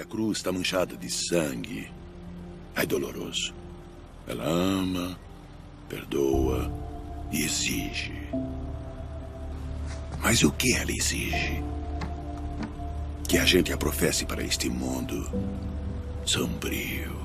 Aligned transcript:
a 0.00 0.04
cruz 0.04 0.38
está 0.38 0.50
manchada 0.50 0.96
de 0.96 1.10
sangue. 1.10 1.90
É 2.74 2.86
doloroso. 2.86 3.54
Ela 4.26 4.44
ama, 4.44 5.18
perdoa 5.88 6.72
e 7.30 7.42
exige. 7.42 8.28
Mas 10.22 10.42
o 10.42 10.52
que 10.52 10.74
ela 10.74 10.90
exige? 10.90 11.62
Que 13.28 13.38
a 13.38 13.44
gente 13.44 13.72
a 13.72 13.76
professe 13.76 14.24
para 14.24 14.42
este 14.42 14.68
mundo 14.68 15.30
sombrio. 16.24 17.20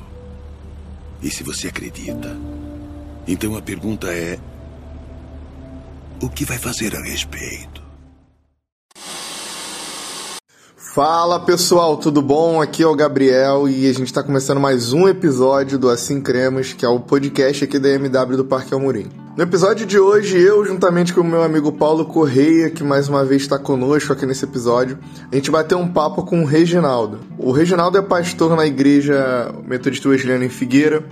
E 1.22 1.30
se 1.30 1.44
você 1.44 1.70
acredita, 1.70 2.36
então 3.28 3.56
a 3.56 3.62
pergunta 3.62 4.08
é: 4.12 4.40
o 6.22 6.30
que 6.30 6.46
vai 6.46 6.58
fazer 6.58 6.96
a 6.96 7.02
respeito? 7.02 7.85
Fala 10.96 11.42
pessoal, 11.42 11.98
tudo 11.98 12.22
bom? 12.22 12.62
Aqui 12.62 12.82
é 12.82 12.88
o 12.88 12.96
Gabriel 12.96 13.68
e 13.68 13.86
a 13.86 13.92
gente 13.92 14.06
está 14.06 14.24
começando 14.24 14.62
mais 14.62 14.94
um 14.94 15.10
episódio 15.10 15.78
do 15.78 15.90
Assim 15.90 16.22
Cremos, 16.22 16.72
que 16.72 16.86
é 16.86 16.88
o 16.88 17.02
podcast 17.02 17.66
aqui 17.66 17.78
da 17.78 17.90
MW 17.90 18.38
do 18.38 18.46
Parque 18.46 18.74
Almorim. 18.74 19.10
No 19.36 19.44
episódio 19.44 19.86
de 19.86 20.00
hoje, 20.00 20.40
eu, 20.40 20.66
juntamente 20.66 21.14
com 21.14 21.20
o 21.20 21.24
meu 21.26 21.44
amigo 21.44 21.70
Paulo 21.74 22.06
Correia, 22.06 22.70
que 22.70 22.82
mais 22.82 23.10
uma 23.10 23.26
vez 23.26 23.42
está 23.42 23.60
conosco 23.60 24.14
aqui 24.14 24.26
nesse 24.26 24.46
episódio, 24.46 24.98
a 25.30 25.36
gente 25.36 25.52
bateu 25.52 25.78
um 25.78 25.92
papo 25.92 26.24
com 26.24 26.42
o 26.42 26.46
Reginaldo. 26.46 27.20
O 27.38 27.52
Reginaldo 27.52 27.98
é 27.98 28.02
pastor 28.02 28.56
na 28.56 28.66
igreja 28.66 29.54
Metodista 29.68 30.08
Wesleyana 30.08 30.46
em 30.46 30.50
Figueira, 30.50 31.04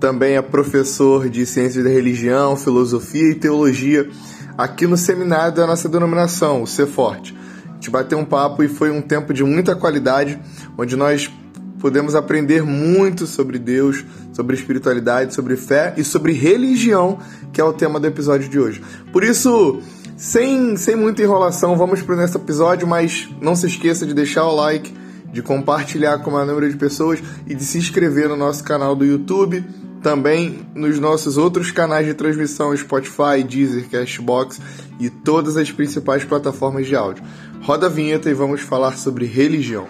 também 0.00 0.36
é 0.36 0.40
professor 0.40 1.28
de 1.28 1.44
Ciências 1.44 1.84
da 1.84 1.90
Religião, 1.90 2.56
Filosofia 2.56 3.32
e 3.32 3.34
Teologia 3.34 4.08
aqui 4.56 4.86
no 4.86 4.96
seminário 4.96 5.54
da 5.54 5.66
nossa 5.66 5.90
denominação, 5.90 6.62
o 6.62 6.66
Forte 6.86 7.36
gente 7.76 7.90
bateu 7.90 8.18
um 8.18 8.24
papo 8.24 8.62
e 8.62 8.68
foi 8.68 8.90
um 8.90 9.00
tempo 9.00 9.32
de 9.32 9.44
muita 9.44 9.76
qualidade, 9.76 10.38
onde 10.76 10.96
nós 10.96 11.30
pudemos 11.78 12.14
aprender 12.14 12.62
muito 12.62 13.26
sobre 13.26 13.58
Deus, 13.58 14.04
sobre 14.32 14.56
espiritualidade, 14.56 15.34
sobre 15.34 15.56
fé 15.56 15.94
e 15.96 16.02
sobre 16.02 16.32
religião, 16.32 17.18
que 17.52 17.60
é 17.60 17.64
o 17.64 17.72
tema 17.72 18.00
do 18.00 18.06
episódio 18.06 18.48
de 18.48 18.58
hoje. 18.58 18.82
Por 19.12 19.22
isso, 19.22 19.80
sem, 20.16 20.76
sem 20.76 20.96
muita 20.96 21.22
enrolação, 21.22 21.76
vamos 21.76 22.02
para 22.02 22.24
esse 22.24 22.36
episódio, 22.36 22.88
mas 22.88 23.28
não 23.40 23.54
se 23.54 23.66
esqueça 23.66 24.06
de 24.06 24.14
deixar 24.14 24.44
o 24.44 24.54
like, 24.54 24.92
de 25.32 25.42
compartilhar 25.42 26.18
com 26.18 26.30
o 26.30 26.32
maior 26.32 26.46
número 26.46 26.70
de 26.70 26.76
pessoas 26.76 27.22
e 27.46 27.54
de 27.54 27.64
se 27.64 27.78
inscrever 27.78 28.28
no 28.28 28.36
nosso 28.36 28.64
canal 28.64 28.96
do 28.96 29.04
YouTube, 29.04 29.62
também 30.02 30.60
nos 30.74 30.98
nossos 30.98 31.36
outros 31.36 31.70
canais 31.70 32.06
de 32.06 32.14
transmissão, 32.14 32.76
Spotify, 32.76 33.42
Deezer, 33.46 33.88
Cashbox 33.90 34.60
e 34.98 35.10
todas 35.10 35.56
as 35.56 35.70
principais 35.70 36.24
plataformas 36.24 36.86
de 36.86 36.94
áudio. 36.94 37.24
Roda 37.66 37.86
a 37.86 37.88
vinheta 37.88 38.30
e 38.30 38.32
vamos 38.32 38.60
falar 38.60 38.96
sobre 38.96 39.26
religião. 39.26 39.88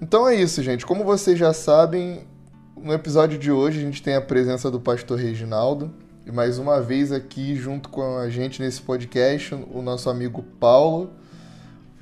Então 0.00 0.26
é 0.26 0.34
isso, 0.34 0.62
gente. 0.62 0.86
Como 0.86 1.04
vocês 1.04 1.38
já 1.38 1.52
sabem, 1.52 2.26
no 2.74 2.94
episódio 2.94 3.38
de 3.38 3.52
hoje 3.52 3.80
a 3.80 3.82
gente 3.82 4.02
tem 4.02 4.14
a 4.14 4.22
presença 4.22 4.70
do 4.70 4.80
pastor 4.80 5.18
Reginaldo. 5.18 6.07
E 6.28 6.30
mais 6.30 6.58
uma 6.58 6.78
vez 6.78 7.10
aqui 7.10 7.56
junto 7.56 7.88
com 7.88 8.18
a 8.18 8.28
gente 8.28 8.60
nesse 8.60 8.82
podcast, 8.82 9.54
o 9.54 9.80
nosso 9.80 10.10
amigo 10.10 10.42
Paulo. 10.60 11.10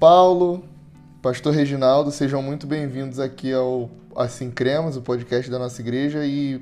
Paulo, 0.00 0.64
Pastor 1.22 1.54
Reginaldo, 1.54 2.10
sejam 2.10 2.42
muito 2.42 2.66
bem-vindos 2.66 3.20
aqui 3.20 3.52
ao 3.52 3.88
Assim 4.16 4.50
Cremos, 4.50 4.96
o 4.96 5.00
podcast 5.00 5.48
da 5.48 5.60
nossa 5.60 5.80
igreja. 5.80 6.26
E 6.26 6.60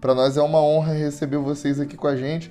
para 0.00 0.16
nós 0.16 0.36
é 0.36 0.42
uma 0.42 0.60
honra 0.60 0.94
receber 0.94 1.36
vocês 1.36 1.78
aqui 1.78 1.96
com 1.96 2.08
a 2.08 2.16
gente. 2.16 2.50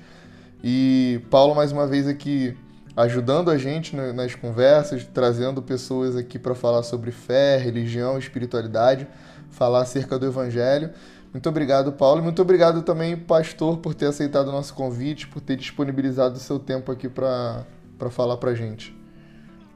E 0.64 1.20
Paulo, 1.30 1.54
mais 1.54 1.70
uma 1.70 1.86
vez 1.86 2.08
aqui 2.08 2.56
ajudando 2.96 3.50
a 3.50 3.58
gente 3.58 3.94
nas 3.94 4.34
conversas, 4.34 5.04
trazendo 5.04 5.60
pessoas 5.60 6.16
aqui 6.16 6.38
para 6.38 6.54
falar 6.54 6.82
sobre 6.82 7.10
fé, 7.10 7.58
religião, 7.58 8.16
espiritualidade, 8.18 9.06
falar 9.50 9.82
acerca 9.82 10.18
do 10.18 10.24
Evangelho. 10.24 10.92
Muito 11.36 11.50
obrigado, 11.50 11.92
Paulo. 11.92 12.20
E 12.20 12.24
muito 12.24 12.40
obrigado 12.40 12.80
também, 12.80 13.14
pastor, 13.14 13.76
por 13.76 13.94
ter 13.94 14.06
aceitado 14.06 14.48
o 14.48 14.52
nosso 14.52 14.74
convite, 14.74 15.28
por 15.28 15.42
ter 15.42 15.54
disponibilizado 15.54 16.36
o 16.36 16.38
seu 16.38 16.58
tempo 16.58 16.90
aqui 16.90 17.10
para 17.10 17.66
falar 18.10 18.38
para 18.38 18.52
a 18.52 18.54
gente. 18.54 18.96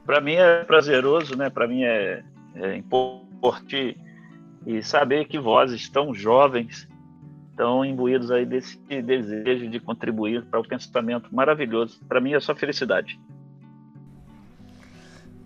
Para 0.03 0.19
mim 0.19 0.33
é 0.33 0.63
prazeroso, 0.63 1.37
né? 1.37 1.51
Para 1.51 1.67
mim 1.67 1.83
é, 1.83 2.23
é 2.55 2.75
importante 2.75 3.95
e 4.65 4.81
saber 4.81 5.25
que 5.25 5.37
vozes 5.37 5.87
tão 5.87 6.15
jovens 6.15 6.87
estão 7.51 7.85
imbuídos 7.85 8.31
aí 8.31 8.43
desse 8.43 8.79
desejo 8.87 9.69
de 9.69 9.79
contribuir 9.79 10.43
para 10.45 10.59
o 10.59 10.67
pensamento 10.67 11.29
maravilhoso. 11.31 12.01
Para 12.09 12.19
mim 12.19 12.33
é 12.33 12.39
só 12.39 12.55
felicidade. 12.55 13.19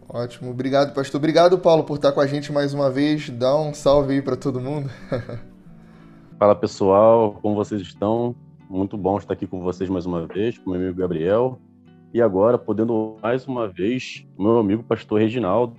Ótimo, 0.08 0.50
obrigado, 0.50 0.94
pastor. 0.94 1.20
Obrigado, 1.20 1.60
Paulo, 1.60 1.84
por 1.84 1.96
estar 1.96 2.14
com 2.14 2.22
a 2.22 2.28
gente 2.28 2.54
mais 2.54 2.74
uma 2.74 2.90
vez. 2.90 3.30
Dá 3.30 3.54
um 3.58 3.74
salve 3.74 4.14
aí 4.14 4.22
para 4.22 4.38
todo 4.38 4.62
mundo. 4.62 4.90
Fala 6.38 6.54
pessoal, 6.54 7.40
como 7.42 7.56
vocês 7.56 7.82
estão? 7.82 8.36
Muito 8.70 8.98
bom 8.98 9.18
estar 9.18 9.32
aqui 9.32 9.48
com 9.48 9.62
vocês 9.62 9.90
mais 9.90 10.06
uma 10.06 10.28
vez, 10.28 10.58
com 10.58 10.72
meu 10.72 10.82
amigo 10.82 11.00
Gabriel. 11.00 11.58
E 12.14 12.22
agora, 12.22 12.58
podendo 12.58 13.16
mais 13.24 13.48
uma 13.48 13.70
vez, 13.70 14.26
meu 14.38 14.60
amigo 14.60 14.84
pastor 14.84 15.22
Reginaldo. 15.22 15.78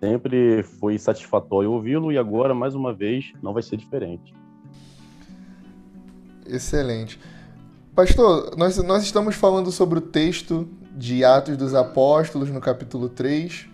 Sempre 0.00 0.62
foi 0.62 0.96
satisfatório 0.96 1.70
ouvi-lo 1.70 2.10
e 2.10 2.16
agora, 2.16 2.54
mais 2.54 2.74
uma 2.74 2.94
vez, 2.94 3.34
não 3.42 3.52
vai 3.52 3.62
ser 3.62 3.76
diferente. 3.76 4.34
Excelente. 6.46 7.20
Pastor, 7.94 8.56
nós, 8.56 8.78
nós 8.78 9.02
estamos 9.02 9.34
falando 9.34 9.70
sobre 9.70 9.98
o 9.98 10.02
texto 10.02 10.66
de 10.96 11.22
Atos 11.24 11.58
dos 11.58 11.74
Apóstolos, 11.74 12.48
no 12.48 12.60
capítulo 12.60 13.10
3, 13.10 13.68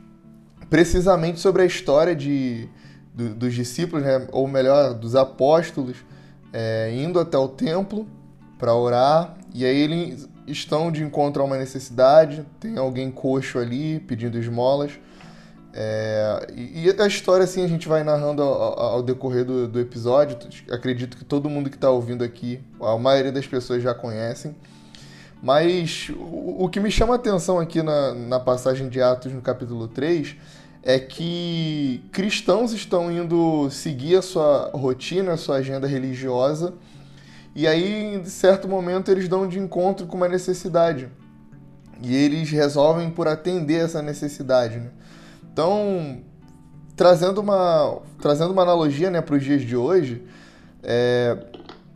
precisamente 0.69 1.38
sobre 1.38 1.62
a 1.62 1.66
história 1.66 2.16
de, 2.16 2.69
do, 3.14 3.34
dos 3.34 3.54
discípulos, 3.54 4.04
né? 4.04 4.26
ou 4.32 4.47
melhor, 4.48 4.92
dos 4.94 5.14
apóstolos, 5.14 5.97
é, 6.52 6.92
indo 6.94 7.19
até 7.20 7.38
o 7.38 7.48
templo 7.48 8.06
para 8.58 8.75
orar, 8.75 9.36
e 9.54 9.64
aí 9.64 9.76
eles 9.76 10.28
estão 10.47 10.91
de 10.91 11.02
encontro 11.02 11.42
a 11.42 11.47
uma 11.47 11.56
necessidade, 11.56 12.44
tem 12.60 12.76
alguém 12.76 13.10
coxo 13.10 13.58
ali 13.58 14.00
pedindo 14.00 14.38
esmolas. 14.38 14.92
É, 15.76 16.47
e, 16.54 16.86
e, 16.86 17.03
a 17.03 17.06
história, 17.06 17.44
assim, 17.44 17.64
a 17.64 17.66
gente 17.66 17.88
vai 17.88 18.04
narrando 18.04 18.42
ao, 18.42 18.78
ao 18.78 19.03
decorrer 19.03 19.44
do, 19.44 19.66
do, 19.66 19.80
episódio. 19.80 20.38
Acredito 20.70 21.16
que 21.16 21.24
todo 21.24 21.50
mundo 21.50 21.69
que 21.69 21.76
está 21.76 21.91
ouvindo 21.91 22.22
aqui, 22.22 22.60
a 22.80 22.97
maioria 22.97 23.32
das 23.32 23.47
pessoas 23.47 23.82
já 23.82 23.92
conhecem. 23.92 24.54
Mas 25.42 26.10
o, 26.16 26.64
o 26.64 26.69
que 26.69 26.78
me 26.78 26.91
chama 26.91 27.14
a 27.14 27.16
atenção 27.16 27.58
aqui 27.58 27.82
na, 27.82 28.14
na 28.14 28.38
passagem 28.38 28.88
de 28.88 29.03
Atos, 29.03 29.32
no 29.32 29.42
capítulo 29.42 29.88
3, 29.88 30.36
é 30.87 30.99
que 30.99 32.05
cristãos 32.12 32.72
estão 32.75 33.11
indo 33.11 33.71
seguir 33.71 34.17
a 34.17 34.22
sua 34.22 34.71
rotina, 34.75 35.33
a 35.33 35.37
sua 35.39 35.56
agenda 35.56 35.87
religiosa, 35.87 36.75
e 37.56 37.67
aí, 37.67 38.17
em 38.17 38.25
certo 38.27 38.69
momento, 38.69 39.11
eles 39.11 39.27
dão 39.27 39.49
de 39.49 39.59
encontro 39.59 40.06
com 40.06 40.17
uma 40.17 40.28
necessidade. 40.28 41.09
E 42.03 42.15
eles 42.15 42.50
resolvem 42.50 43.09
por 43.09 43.27
atender 43.28 43.84
essa 43.84 44.03
necessidade. 44.03 44.78
Né? 44.78 44.91
Então, 45.50 46.19
trazendo 46.97 47.41
uma, 47.41 48.01
trazendo 48.21 48.53
uma 48.53 48.62
analogia 48.62 49.09
né, 49.09 49.22
para 49.22 49.37
os 49.37 49.43
dias 49.43 49.62
de 49.62 49.77
hoje, 49.77 50.22
é, 50.83 51.39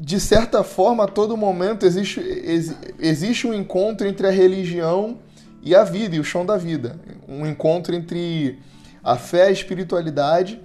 de 0.01 0.19
certa 0.19 0.63
forma, 0.63 1.05
a 1.05 1.09
todo 1.09 1.37
momento 1.37 1.85
existe, 1.85 2.21
ex, 2.21 2.75
existe 2.99 3.47
um 3.47 3.53
encontro 3.53 4.07
entre 4.07 4.29
a 4.29 4.31
religião 4.31 5.19
e 5.61 5.75
a 5.75 5.83
vida, 5.83 6.17
e 6.17 6.21
o 6.21 6.25
chão 6.25 6.47
da 6.47 6.57
vida. 6.57 6.99
Um 7.29 7.45
encontro 7.45 7.95
entre 7.95 8.61
a 9.09 9.17
fé, 9.17 9.45
a 9.45 9.51
espiritualidade 9.51 10.61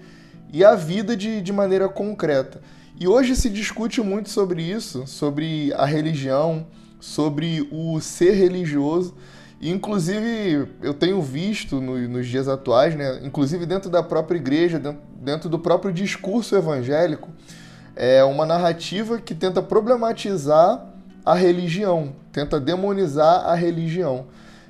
e 0.52 0.66
a 0.66 0.76
vida 0.76 1.16
de, 1.16 1.42
de 1.42 1.54
maneira 1.54 1.88
concreta. 1.88 2.60
E 3.00 3.08
hoje 3.08 3.38
se 3.38 3.50
discute 3.50 4.02
muito 4.02 4.30
sobre 4.30 4.62
isso, 4.62 5.08
sobre 5.08 5.74
a 5.74 5.86
religião, 5.86 6.68
sobre 7.00 7.68
o 7.72 8.00
ser 8.02 8.34
religioso. 8.34 9.16
E, 9.62 9.70
inclusive, 9.70 10.68
eu 10.82 10.94
tenho 10.94 11.22
visto 11.22 11.80
no, 11.80 11.98
nos 12.10 12.28
dias 12.28 12.50
atuais, 12.50 12.96
né, 12.96 13.22
inclusive 13.24 13.66
dentro 13.66 13.90
da 13.90 14.04
própria 14.04 14.38
igreja, 14.38 14.78
dentro, 14.78 15.02
dentro 15.22 15.50
do 15.50 15.58
próprio 15.58 15.94
discurso 15.94 16.54
evangélico, 16.54 17.30
é 17.96 18.24
uma 18.26 18.46
narrativa 18.46 19.20
que 19.20 19.34
tenta 19.34 19.62
problematizar 19.62 20.86
a 21.26 21.34
religião, 21.34 22.14
tenta 22.34 22.60
demonizar 22.60 23.46
a 23.46 23.56
religião, 23.56 24.26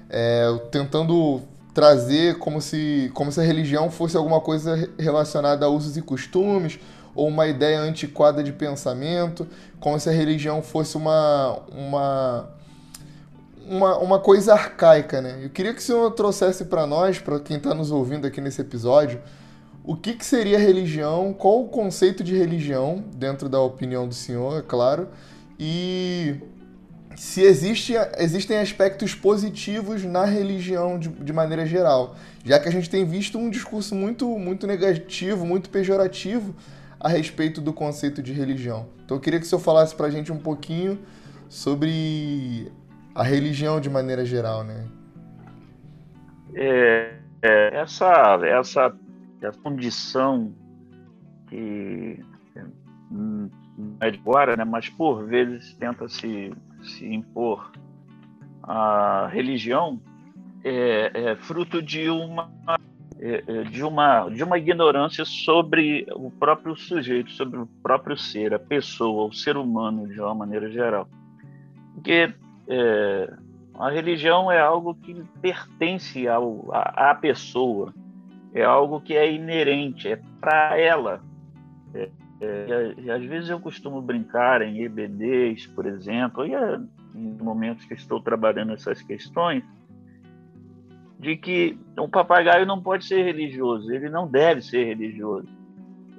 é, 0.09 0.59
tentando 0.69 1.41
trazer 1.73 2.37
como 2.37 2.61
se, 2.61 3.09
como 3.13 3.31
se 3.31 3.39
a 3.39 3.43
religião 3.43 3.89
fosse 3.89 4.15
alguma 4.15 4.39
coisa 4.39 4.89
relacionada 4.97 5.65
a 5.65 5.69
usos 5.69 5.97
e 5.97 6.01
costumes, 6.01 6.79
ou 7.15 7.27
uma 7.27 7.47
ideia 7.47 7.79
antiquada 7.79 8.43
de 8.43 8.51
pensamento, 8.51 9.47
como 9.79 9.99
se 9.99 10.09
a 10.09 10.11
religião 10.11 10.61
fosse 10.61 10.97
uma, 10.97 11.59
uma, 11.71 12.49
uma, 13.67 13.97
uma 13.97 14.19
coisa 14.19 14.53
arcaica, 14.53 15.21
né? 15.21 15.39
Eu 15.43 15.49
queria 15.49 15.73
que 15.73 15.79
o 15.79 15.83
senhor 15.83 16.09
trouxesse 16.11 16.65
para 16.65 16.87
nós, 16.87 17.19
para 17.19 17.39
quem 17.39 17.57
está 17.57 17.73
nos 17.73 17.91
ouvindo 17.91 18.25
aqui 18.25 18.41
nesse 18.41 18.61
episódio, 18.61 19.21
o 19.83 19.95
que, 19.95 20.13
que 20.13 20.25
seria 20.25 20.57
religião, 20.57 21.33
qual 21.33 21.61
o 21.61 21.67
conceito 21.67 22.23
de 22.23 22.35
religião, 22.35 23.03
dentro 23.15 23.49
da 23.49 23.59
opinião 23.59 24.07
do 24.07 24.13
senhor, 24.13 24.59
é 24.59 24.61
claro, 24.61 25.09
e 25.59 26.35
se 27.15 27.41
existe, 27.41 27.93
existem 28.17 28.57
aspectos 28.57 29.13
positivos 29.13 30.03
na 30.03 30.25
religião 30.25 30.97
de, 30.97 31.09
de, 31.09 31.33
maneira 31.33 31.65
geral, 31.65 32.15
já 32.43 32.59
que 32.59 32.67
a 32.67 32.71
gente 32.71 32.89
tem 32.89 33.05
visto 33.05 33.37
um 33.37 33.49
discurso 33.49 33.95
muito, 33.95 34.27
muito 34.37 34.65
negativo, 34.65 35.45
muito 35.45 35.69
pejorativo 35.69 36.55
a 36.99 37.07
respeito 37.07 37.61
do 37.61 37.73
conceito 37.73 38.21
de 38.21 38.33
religião. 38.33 38.87
Então 39.03 39.17
eu 39.17 39.21
queria 39.21 39.39
que 39.39 39.45
o 39.45 39.49
senhor 39.49 39.61
falasse 39.61 39.95
para 39.95 40.07
a 40.07 40.09
gente 40.09 40.31
um 40.31 40.39
pouquinho 40.39 40.99
sobre 41.49 42.71
a 43.13 43.23
religião 43.23 43.79
de 43.79 43.89
maneira 43.89 44.25
geral, 44.25 44.63
né? 44.63 44.85
É, 46.55 47.13
é, 47.41 47.75
essa, 47.75 48.39
essa, 48.43 48.95
essa 49.41 49.59
condição 49.59 50.53
que 51.47 52.19
não 53.11 53.97
é 53.99 54.11
de 54.11 54.19
agora, 54.19 54.55
né, 54.55 54.63
mas 54.63 54.89
por 54.89 55.25
vezes 55.25 55.73
tenta 55.75 56.07
se, 56.07 56.53
se 56.83 57.05
impor 57.05 57.71
a 58.61 59.29
religião 59.31 59.99
é, 60.63 61.11
é 61.13 61.35
fruto 61.35 61.81
de 61.81 62.09
uma 62.09 62.49
é, 63.25 63.43
é, 63.47 63.63
de 63.63 63.81
uma, 63.83 64.27
de 64.27 64.43
uma 64.43 64.57
ignorância 64.57 65.23
sobre 65.23 66.05
o 66.13 66.29
próprio 66.29 66.75
sujeito, 66.75 67.31
sobre 67.31 67.57
o 67.57 67.65
próprio 67.81 68.17
ser, 68.17 68.53
a 68.53 68.59
pessoa, 68.59 69.29
o 69.29 69.33
ser 69.33 69.55
humano 69.55 70.07
de 70.09 70.19
uma 70.19 70.35
maneira 70.35 70.69
geral. 70.69 71.07
Porque 71.93 72.33
é, 72.67 73.33
a 73.75 73.89
religião 73.89 74.51
é 74.51 74.59
algo 74.59 74.93
que 74.95 75.15
pertence 75.41 76.27
ao, 76.27 76.69
à, 76.73 77.11
à 77.11 77.15
pessoa, 77.15 77.93
é 78.53 78.61
algo 78.61 78.99
que 78.99 79.15
é 79.15 79.31
inerente, 79.31 80.09
é 80.09 80.19
para 80.41 80.77
ela. 80.77 81.21
É, 82.43 82.93
e, 82.97 83.11
às 83.11 83.23
vezes 83.23 83.49
eu 83.49 83.59
costumo 83.59 84.01
brincar 84.01 84.61
em 84.61 84.83
EBDs, 84.83 85.67
por 85.67 85.85
exemplo, 85.85 86.45
e 86.45 86.53
é, 86.53 86.79
em 87.15 87.31
momentos 87.41 87.85
que 87.85 87.93
estou 87.93 88.19
trabalhando 88.19 88.73
essas 88.73 89.01
questões, 89.01 89.63
de 91.19 91.37
que 91.37 91.79
um 91.97 92.09
papagaio 92.09 92.65
não 92.65 92.81
pode 92.81 93.05
ser 93.05 93.23
religioso, 93.23 93.91
ele 93.91 94.09
não 94.09 94.27
deve 94.27 94.61
ser 94.61 94.83
religioso, 94.83 95.47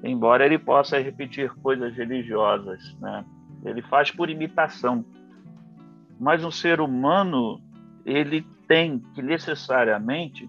embora 0.02 0.46
ele 0.46 0.58
possa 0.58 0.98
repetir 0.98 1.50
coisas 1.56 1.94
religiosas, 1.94 2.96
né? 3.00 3.24
Ele 3.62 3.82
faz 3.82 4.10
por 4.10 4.30
imitação. 4.30 5.04
Mas 6.18 6.44
um 6.44 6.50
ser 6.50 6.80
humano, 6.80 7.60
ele 8.04 8.46
tem 8.66 8.98
que 9.14 9.22
necessariamente 9.22 10.48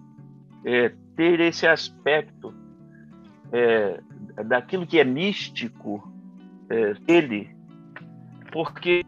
é, 0.64 0.92
ter 1.14 1.40
esse 1.40 1.66
aspecto 1.66 2.54
é, 3.52 4.00
daquilo 4.46 4.86
que 4.86 4.98
é 4.98 5.04
místico 5.04 6.12
é, 6.68 6.94
dele, 6.94 7.54
porque 8.52 9.04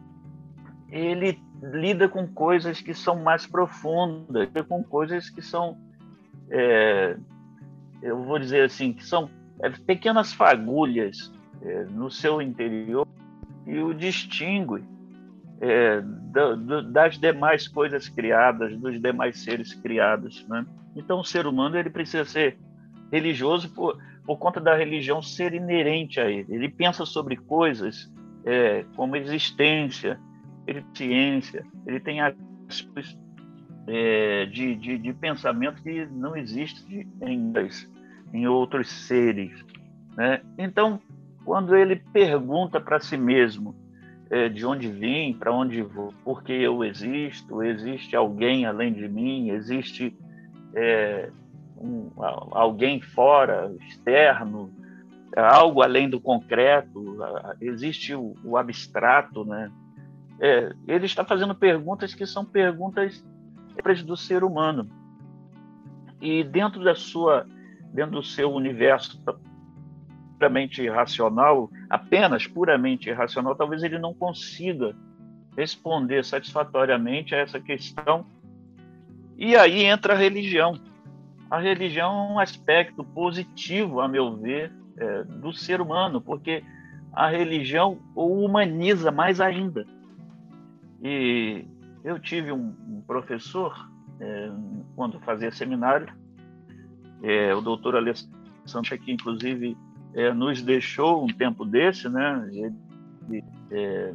ele 0.89 1.39
lida 1.61 2.07
com 2.07 2.27
coisas 2.27 2.81
que 2.81 2.93
são 2.93 3.21
mais 3.21 3.45
profundas, 3.45 4.49
com 4.67 4.83
coisas 4.83 5.29
que 5.29 5.41
são, 5.41 5.77
é, 6.49 7.17
eu 8.01 8.23
vou 8.23 8.39
dizer 8.39 8.63
assim, 8.63 8.93
que 8.93 9.05
são 9.05 9.29
é, 9.59 9.69
pequenas 9.69 10.33
fagulhas 10.33 11.31
é, 11.61 11.83
no 11.85 12.09
seu 12.09 12.41
interior 12.41 13.07
e 13.67 13.77
o 13.79 13.93
distingue 13.93 14.83
é, 15.61 16.01
do, 16.01 16.55
do, 16.55 16.91
das 16.91 17.17
demais 17.17 17.67
coisas 17.67 18.07
criadas, 18.07 18.75
dos 18.77 18.99
demais 19.01 19.39
seres 19.39 19.73
criados. 19.73 20.47
Né? 20.47 20.65
Então, 20.95 21.19
o 21.19 21.25
ser 21.25 21.45
humano 21.45 21.77
ele 21.77 21.89
precisa 21.89 22.23
ser 22.23 22.57
religioso 23.11 23.69
por, 23.73 23.97
por 24.29 24.37
conta 24.37 24.61
da 24.61 24.75
religião 24.75 25.23
ser 25.23 25.55
inerente 25.55 26.19
a 26.19 26.29
ele. 26.29 26.53
Ele 26.53 26.69
pensa 26.69 27.03
sobre 27.03 27.35
coisas 27.35 28.13
é, 28.45 28.85
como 28.95 29.15
existência, 29.15 30.19
ciência, 30.93 31.65
ele 31.87 31.99
tem 31.99 32.21
aspectos 32.21 33.17
é, 33.87 34.45
de, 34.45 34.75
de, 34.75 34.99
de, 34.99 35.13
pensamento 35.13 35.81
que 35.81 36.05
não 36.05 36.37
existe 36.37 37.09
em, 37.23 37.51
em 38.31 38.47
outros 38.47 38.87
seres. 38.87 39.65
Né? 40.15 40.43
Então, 40.59 41.01
quando 41.43 41.75
ele 41.75 41.95
pergunta 41.95 42.79
para 42.79 42.99
si 42.99 43.17
mesmo 43.17 43.75
é, 44.29 44.47
de 44.47 44.63
onde 44.63 44.91
vim, 44.91 45.33
para 45.33 45.51
onde 45.51 45.81
vou, 45.81 46.13
porque 46.23 46.53
eu 46.53 46.83
existo, 46.83 47.63
existe 47.63 48.15
alguém 48.15 48.67
além 48.67 48.93
de 48.93 49.09
mim, 49.09 49.49
existe 49.49 50.15
é, 50.75 51.31
um, 51.79 52.11
alguém 52.51 53.01
fora, 53.01 53.73
externo, 53.87 54.71
algo 55.35 55.81
além 55.81 56.09
do 56.09 56.19
concreto, 56.19 57.17
existe 57.61 58.13
o, 58.15 58.35
o 58.43 58.57
abstrato, 58.57 59.45
né? 59.45 59.71
é, 60.39 60.73
ele 60.87 61.05
está 61.05 61.25
fazendo 61.25 61.53
perguntas 61.53 62.15
que 62.15 62.25
são 62.25 62.45
perguntas 62.45 63.23
do 64.05 64.15
ser 64.15 64.43
humano. 64.43 64.89
E 66.21 66.43
dentro 66.43 66.83
da 66.83 66.95
sua, 66.95 67.45
dentro 67.93 68.11
do 68.11 68.23
seu 68.23 68.51
universo 68.51 69.21
puramente 70.37 70.87
racional, 70.89 71.69
apenas 71.89 72.47
puramente 72.47 73.11
racional, 73.11 73.55
talvez 73.55 73.83
ele 73.83 73.99
não 73.99 74.13
consiga 74.13 74.95
responder 75.57 76.23
satisfatoriamente 76.23 77.35
a 77.35 77.39
essa 77.39 77.59
questão. 77.59 78.25
E 79.37 79.55
aí 79.55 79.83
entra 79.83 80.13
a 80.13 80.17
religião. 80.17 80.73
A 81.49 81.59
religião 81.59 82.11
é 82.11 82.33
um 82.33 82.39
aspecto 82.39 83.03
positivo, 83.03 84.01
a 84.01 84.07
meu 84.07 84.37
ver, 84.37 84.71
é, 84.97 85.23
do 85.23 85.51
ser 85.51 85.81
humano, 85.81 86.21
porque 86.21 86.63
a 87.13 87.29
religião 87.29 87.97
o 88.15 88.45
humaniza 88.45 89.11
mais 89.11 89.41
ainda 89.41 89.85
e 91.01 91.65
eu 92.03 92.19
tive 92.19 92.51
um, 92.51 93.01
professor, 93.07 93.89
é, 94.19 94.51
quando 94.95 95.19
fazia 95.21 95.51
seminário, 95.51 96.13
é, 97.23 97.53
o 97.55 97.61
doutor 97.61 97.95
Alessandro, 97.95 98.97
que 99.03 99.11
inclusive 99.11 99.77
é, 100.13 100.33
nos 100.33 100.61
deixou 100.61 101.23
um 101.23 101.27
tempo 101.27 101.65
desse, 101.65 102.09
né? 102.09 102.49
Ele 102.51 103.43
é, 103.71 104.13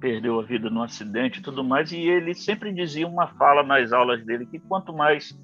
perdeu 0.00 0.38
a 0.40 0.44
vida 0.44 0.70
num 0.70 0.82
acidente 0.82 1.40
e 1.40 1.42
tudo 1.42 1.62
mais, 1.62 1.92
e 1.92 1.98
ele 1.98 2.34
sempre 2.34 2.72
dizia 2.72 3.06
uma 3.06 3.26
fala 3.26 3.62
nas 3.62 3.92
aulas 3.92 4.24
dele 4.24 4.46
que 4.46 4.58
quanto 4.58 4.92
mais 4.92 5.38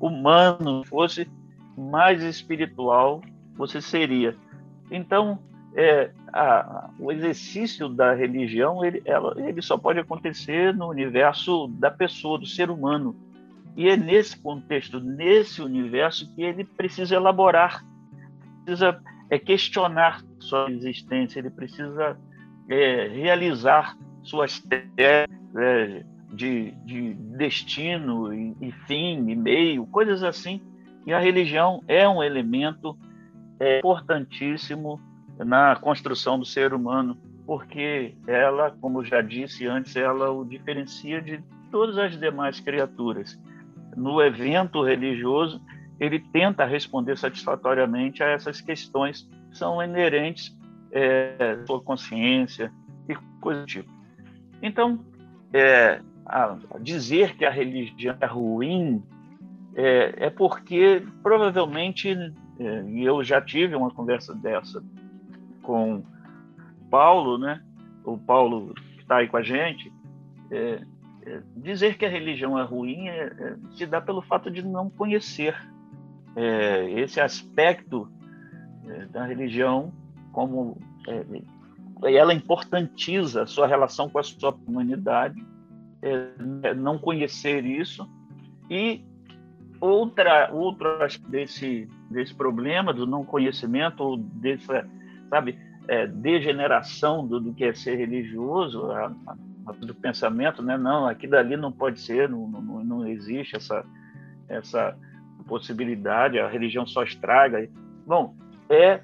humano 0.00 0.82
fosse, 0.84 1.30
mais 1.76 2.22
espiritual 2.22 3.20
você 3.56 3.80
seria. 3.80 4.34
Então, 4.90 5.38
é, 5.74 6.10
a, 6.32 6.90
o 6.98 7.12
exercício 7.12 7.88
da 7.88 8.12
religião 8.14 8.84
ele, 8.84 9.02
ela, 9.04 9.34
ele 9.36 9.62
só 9.62 9.76
pode 9.76 9.98
acontecer 10.00 10.74
no 10.74 10.88
universo 10.88 11.68
da 11.68 11.90
pessoa, 11.90 12.38
do 12.38 12.46
ser 12.46 12.70
humano. 12.70 13.14
E 13.76 13.88
é 13.88 13.96
nesse 13.96 14.36
contexto, 14.36 14.98
nesse 14.98 15.62
universo, 15.62 16.32
que 16.34 16.42
ele 16.42 16.64
precisa 16.64 17.14
elaborar, 17.14 17.84
precisa 18.64 19.00
é, 19.28 19.38
questionar 19.38 20.24
sua 20.40 20.70
existência, 20.70 21.38
ele 21.38 21.50
precisa 21.50 22.18
é, 22.68 23.06
realizar 23.08 23.96
suas 24.22 24.58
teses 24.58 25.28
é, 25.56 26.04
de, 26.32 26.72
de, 26.84 27.14
destino 27.14 28.32
e, 28.32 28.56
e, 28.60 28.72
fim 28.86 29.28
e 29.28 29.36
meio, 29.36 29.86
coisas 29.86 30.22
assim. 30.22 30.60
E 31.06 31.12
a 31.12 31.18
religião 31.18 31.82
é 31.88 32.08
um 32.08 32.22
elemento 32.22 32.96
é, 33.58 33.78
importantíssimo 33.78 35.00
na 35.38 35.76
construção 35.76 36.38
do 36.38 36.44
ser 36.44 36.72
humano, 36.72 37.16
porque 37.46 38.14
ela, 38.26 38.70
como 38.80 39.04
já 39.04 39.20
disse 39.20 39.66
antes, 39.66 39.96
ela 39.96 40.30
o 40.30 40.44
diferencia 40.44 41.20
de 41.20 41.42
todas 41.70 41.98
as 41.98 42.18
demais 42.18 42.60
criaturas. 42.60 43.38
No 43.96 44.22
evento 44.22 44.82
religioso, 44.82 45.60
ele 45.98 46.18
tenta 46.18 46.64
responder 46.64 47.16
satisfatoriamente 47.18 48.22
a 48.22 48.28
essas 48.28 48.60
questões 48.60 49.28
que 49.50 49.58
são 49.58 49.82
inerentes 49.82 50.56
é, 50.92 51.58
à 51.62 51.66
sua 51.66 51.80
consciência 51.80 52.72
e 53.08 53.14
coisa 53.40 53.60
do 53.60 53.66
tipo. 53.66 53.90
Então, 54.62 55.04
é, 55.52 56.00
a, 56.30 56.56
dizer 56.78 57.36
que 57.36 57.44
a 57.44 57.50
religião 57.50 58.16
é 58.20 58.26
ruim 58.26 59.02
é, 59.74 60.26
é 60.26 60.30
porque 60.30 61.04
provavelmente, 61.22 62.10
é, 62.58 62.82
e 62.88 63.04
eu 63.04 63.22
já 63.24 63.40
tive 63.40 63.74
uma 63.74 63.90
conversa 63.90 64.34
dessa 64.34 64.82
com 65.62 66.02
Paulo, 66.90 67.38
né? 67.38 67.62
O 68.04 68.16
Paulo 68.16 68.74
que 68.74 69.02
está 69.02 69.16
aí 69.16 69.28
com 69.28 69.36
a 69.36 69.42
gente, 69.42 69.92
é, 70.50 70.82
é, 71.26 71.42
dizer 71.56 71.98
que 71.98 72.06
a 72.06 72.08
religião 72.08 72.58
é 72.58 72.62
ruim 72.62 73.08
é, 73.08 73.24
é 73.24 73.56
se 73.76 73.86
dá 73.86 74.00
pelo 74.00 74.22
fato 74.22 74.50
de 74.50 74.62
não 74.62 74.88
conhecer 74.88 75.56
é, 76.36 76.90
esse 77.00 77.20
aspecto 77.20 78.10
da 79.12 79.24
religião 79.24 79.92
como 80.32 80.76
ela 82.02 82.34
importantiza 82.34 83.42
a 83.42 83.46
sua 83.46 83.68
relação 83.68 84.08
com 84.08 84.18
a 84.18 84.22
sua 84.22 84.52
humanidade 84.66 85.40
é, 86.02 86.74
não 86.74 86.98
conhecer 86.98 87.64
isso 87.64 88.08
e 88.68 89.04
outra 89.80 90.50
outro 90.52 90.88
desse 91.28 91.88
desse 92.10 92.34
problema 92.34 92.92
do 92.92 93.06
não 93.06 93.24
conhecimento 93.24 94.02
ou 94.02 94.16
dessa 94.16 94.86
sabe 95.28 95.58
é, 95.88 96.06
degeneração 96.06 97.26
do, 97.26 97.40
do, 97.40 97.54
que 97.54 97.64
é 97.64 97.72
ser 97.72 97.96
religioso 97.96 98.90
a, 98.90 99.12
a, 99.66 99.72
do 99.72 99.94
pensamento 99.94 100.62
né 100.62 100.76
não 100.76 101.06
aqui 101.06 101.26
dali 101.26 101.56
não 101.56 101.72
pode 101.72 102.00
ser 102.00 102.28
não, 102.28 102.46
não, 102.46 102.84
não 102.84 103.06
existe 103.06 103.56
essa 103.56 103.84
essa 104.48 104.96
possibilidade 105.46 106.38
a 106.38 106.48
religião 106.48 106.86
só 106.86 107.02
estraga 107.02 107.68
bom 108.06 108.34
é 108.68 109.00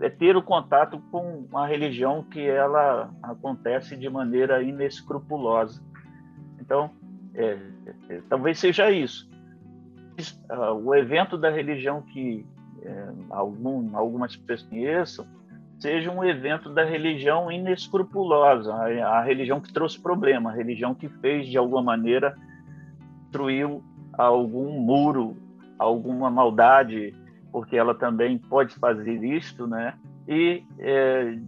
é 0.00 0.08
ter 0.08 0.36
o 0.36 0.42
contato 0.42 1.00
com 1.10 1.48
a 1.54 1.66
religião 1.66 2.22
que 2.22 2.40
ela 2.40 3.10
acontece 3.22 3.96
de 3.96 4.08
maneira 4.08 4.62
inescrupulosa. 4.62 5.82
Então, 6.68 6.90
é, 7.34 7.56
é, 8.10 8.20
talvez 8.28 8.58
seja 8.58 8.90
isso. 8.90 9.26
Uh, 10.50 10.74
o 10.84 10.94
evento 10.94 11.38
da 11.38 11.48
religião 11.48 12.02
que 12.02 12.44
é, 12.82 13.08
algum, 13.30 13.96
algumas 13.96 14.36
pessoas 14.36 14.68
conheçam 14.68 15.26
seja 15.78 16.10
um 16.10 16.22
evento 16.22 16.68
da 16.68 16.84
religião 16.84 17.50
inescrupulosa, 17.50 18.74
a, 18.74 19.18
a, 19.18 19.22
religião 19.22 19.60
que 19.60 19.72
trouxe 19.72 19.98
problema, 19.98 20.50
a 20.50 20.54
religião 20.54 20.94
que 20.94 21.08
fez, 21.08 21.48
de 21.48 21.56
alguma 21.56 21.82
maneira, 21.82 22.36
destruiu 23.22 23.82
algum 24.12 24.70
muro, 24.78 25.36
alguma 25.78 26.30
maldade, 26.30 27.14
porque 27.50 27.76
ela 27.76 27.94
também 27.94 28.36
pode 28.36 28.74
fazer 28.74 29.24
isto, 29.24 29.66
né? 29.66 29.94
E 30.26 30.64
é, 30.78 31.38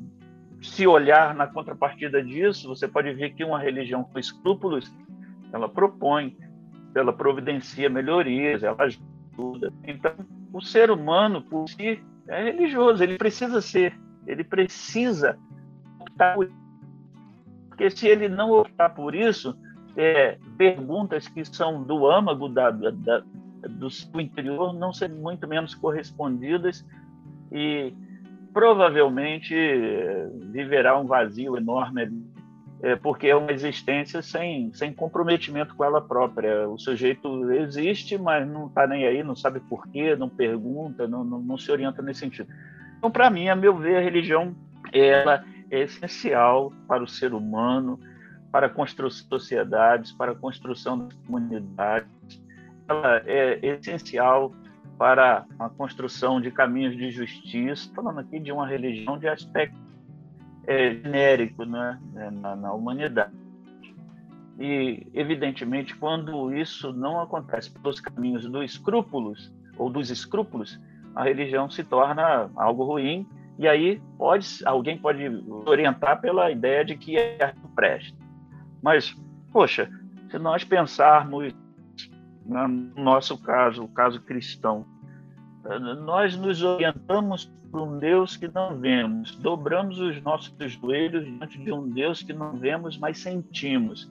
se 0.62 0.87
olhar 0.87 1.35
na 1.35 1.47
contrapartida 1.47 2.23
disso, 2.23 2.69
você 2.69 2.87
pode 2.87 3.12
ver 3.12 3.35
que 3.35 3.45
uma 3.45 3.59
religião 3.59 4.05
com 4.05 4.19
escrúpulos, 4.19 4.91
ela 5.52 5.69
propõe, 5.69 6.37
ela 6.95 7.12
providencia 7.12 7.88
melhorias, 7.88 8.62
ela 8.62 8.76
ajuda. 8.85 9.73
Então, 9.85 10.12
o 10.52 10.61
ser 10.61 10.90
humano 10.90 11.42
por 11.42 11.69
si 11.69 12.02
é 12.28 12.45
religioso, 12.45 13.02
ele 13.02 13.16
precisa 13.16 13.61
ser, 13.61 13.99
ele 14.26 14.45
precisa 14.45 15.38
optar 16.00 16.35
por 16.35 16.50
porque 17.80 17.88
se 17.88 18.07
ele 18.07 18.28
não 18.28 18.50
optar 18.50 18.90
por 18.90 19.14
isso, 19.14 19.57
é, 19.97 20.37
perguntas 20.59 21.26
que 21.26 21.42
são 21.47 21.83
do 21.83 22.07
âmago 22.07 22.47
da, 22.47 22.71
da, 22.71 23.23
do 23.71 23.88
seu 23.88 24.21
interior 24.21 24.75
não 24.75 24.92
ser 24.92 25.09
muito 25.09 25.49
menos 25.49 25.75
correspondidas 25.75 26.87
e 27.50 27.95
provavelmente 28.52 29.54
viverá 30.52 30.99
um 30.99 31.07
vazio 31.07 31.57
enorme 31.57 32.07
é, 32.83 32.97
porque 32.97 33.29
é 33.29 33.37
uma 33.37 33.53
existência 33.53 34.23
sem, 34.23 34.73
sem 34.73 34.93
comprometimento 34.93 35.75
com 35.75 35.85
ela 35.85 36.01
própria. 36.01 36.69
O 36.69 36.79
sujeito 36.79 37.51
existe, 37.53 38.17
mas 38.17 38.49
não 38.49 38.69
está 38.69 38.87
nem 38.87 39.07
aí, 39.07 39.23
não 39.23 39.37
sabe 39.37 39.61
porquê, 39.61 40.17
não 40.17 40.29
pergunta, 40.29 41.07
não, 41.07 41.23
não, 41.23 41.41
não 41.41 41.59
se 41.59 41.71
orienta 41.71 42.01
nesse 42.01 42.21
sentido. 42.21 42.49
Então, 42.99 43.11
para 43.11 43.31
mim, 43.31 43.49
a 43.49 43.57
meu 43.57 43.77
ver, 43.77 43.97
a 43.97 44.01
religião 44.01 44.55
ela 44.93 45.45
é 45.71 45.81
essencial 45.81 46.73
para 46.89 47.03
o 47.03 47.09
ser 47.09 47.35
humano, 47.35 48.01
para 48.51 48.67
a 48.67 48.71
construção 48.71 49.25
de 49.25 49.29
sociedades, 49.29 50.13
para 50.13 50.33
a 50.33 50.35
construção 50.35 50.99
das 50.99 51.15
comunidades, 51.27 52.09
ela 52.89 53.23
é 53.27 53.59
essencial 53.63 54.53
para 54.99 55.47
a 55.59 55.69
construção 55.69 56.41
de 56.41 56.51
caminhos 56.51 56.97
de 56.97 57.11
justiça, 57.11 57.91
falando 57.95 58.21
aqui 58.21 58.39
de 58.39 58.51
uma 58.53 58.67
religião 58.67 59.19
de 59.19 59.29
aspecto 59.29 59.90
é, 60.67 60.95
genérico 60.95 61.64
né, 61.64 61.99
é, 62.17 62.31
na, 62.31 62.57
na 62.57 62.73
humanidade. 62.73 63.33
E, 64.59 65.07
evidentemente, 65.14 65.97
quando 65.97 66.55
isso 66.55 66.93
não 66.93 67.21
acontece 67.21 67.71
pelos 67.71 68.00
caminhos 68.00 68.45
dos 68.45 68.64
escrúpulos, 68.64 69.52
ou 69.79 69.88
dos 69.88 70.11
escrúpulos, 70.11 70.79
a 71.14 71.25
religião 71.25 71.71
se 71.71 71.83
torna 71.83 72.50
algo 72.55 72.85
ruim, 72.85 73.26
e 73.59 73.67
aí 73.67 74.00
pode, 74.19 74.47
alguém 74.64 74.99
pode 74.99 75.25
orientar 75.67 76.21
pela 76.21 76.50
ideia 76.50 76.85
de 76.85 76.97
que 76.97 77.17
é 77.17 77.55
presta. 77.75 78.17
Mas, 78.83 79.14
poxa, 79.52 79.90
se 80.31 80.38
nós 80.38 80.64
pensarmos 80.64 81.55
no 82.45 83.02
nosso 83.02 83.38
caso, 83.38 83.85
o 83.85 83.88
caso 83.88 84.21
cristão, 84.21 84.85
nós 85.79 86.37
nos 86.37 86.62
orientamos 86.62 87.50
para 87.71 87.83
um 87.83 87.99
Deus 87.99 88.37
que 88.37 88.49
não 88.49 88.77
vemos, 88.79 89.37
dobramos 89.37 90.00
os 90.00 90.21
nossos 90.23 90.53
joelhos 90.73 91.25
diante 91.25 91.59
de 91.59 91.73
um 91.73 91.89
Deus 91.89 92.23
que 92.23 92.33
não 92.33 92.57
vemos, 92.57 92.99
mas 92.99 93.19
sentimos. 93.19 94.11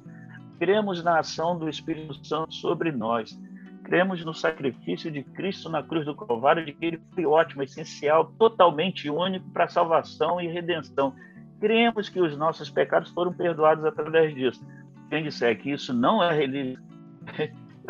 Cremos 0.57 1.03
na 1.03 1.19
ação 1.19 1.57
do 1.57 1.67
Espírito 1.67 2.25
Santo 2.25 2.53
sobre 2.53 2.91
nós. 2.91 3.37
Cremos 3.83 4.23
no 4.23 4.33
sacrifício 4.33 5.11
de 5.11 5.23
Cristo 5.23 5.69
na 5.69 5.81
cruz 5.81 6.05
do 6.05 6.15
Calvário, 6.15 6.65
de 6.65 6.73
que 6.73 6.85
ele 6.85 7.01
foi 7.13 7.25
ótimo, 7.25 7.63
essencial, 7.63 8.31
totalmente 8.37 9.09
único 9.09 9.49
para 9.49 9.65
a 9.65 9.69
salvação 9.69 10.39
e 10.39 10.47
redenção. 10.47 11.13
Cremos 11.59 12.07
que 12.07 12.21
os 12.21 12.37
nossos 12.37 12.69
pecados 12.69 13.09
foram 13.09 13.33
perdoados 13.33 13.83
através 13.83 14.33
disso. 14.33 14.65
Quem 15.09 15.23
disser 15.23 15.57
que 15.59 15.71
isso 15.71 15.93
não 15.93 16.23
é 16.23 16.33
religião, 16.33 16.81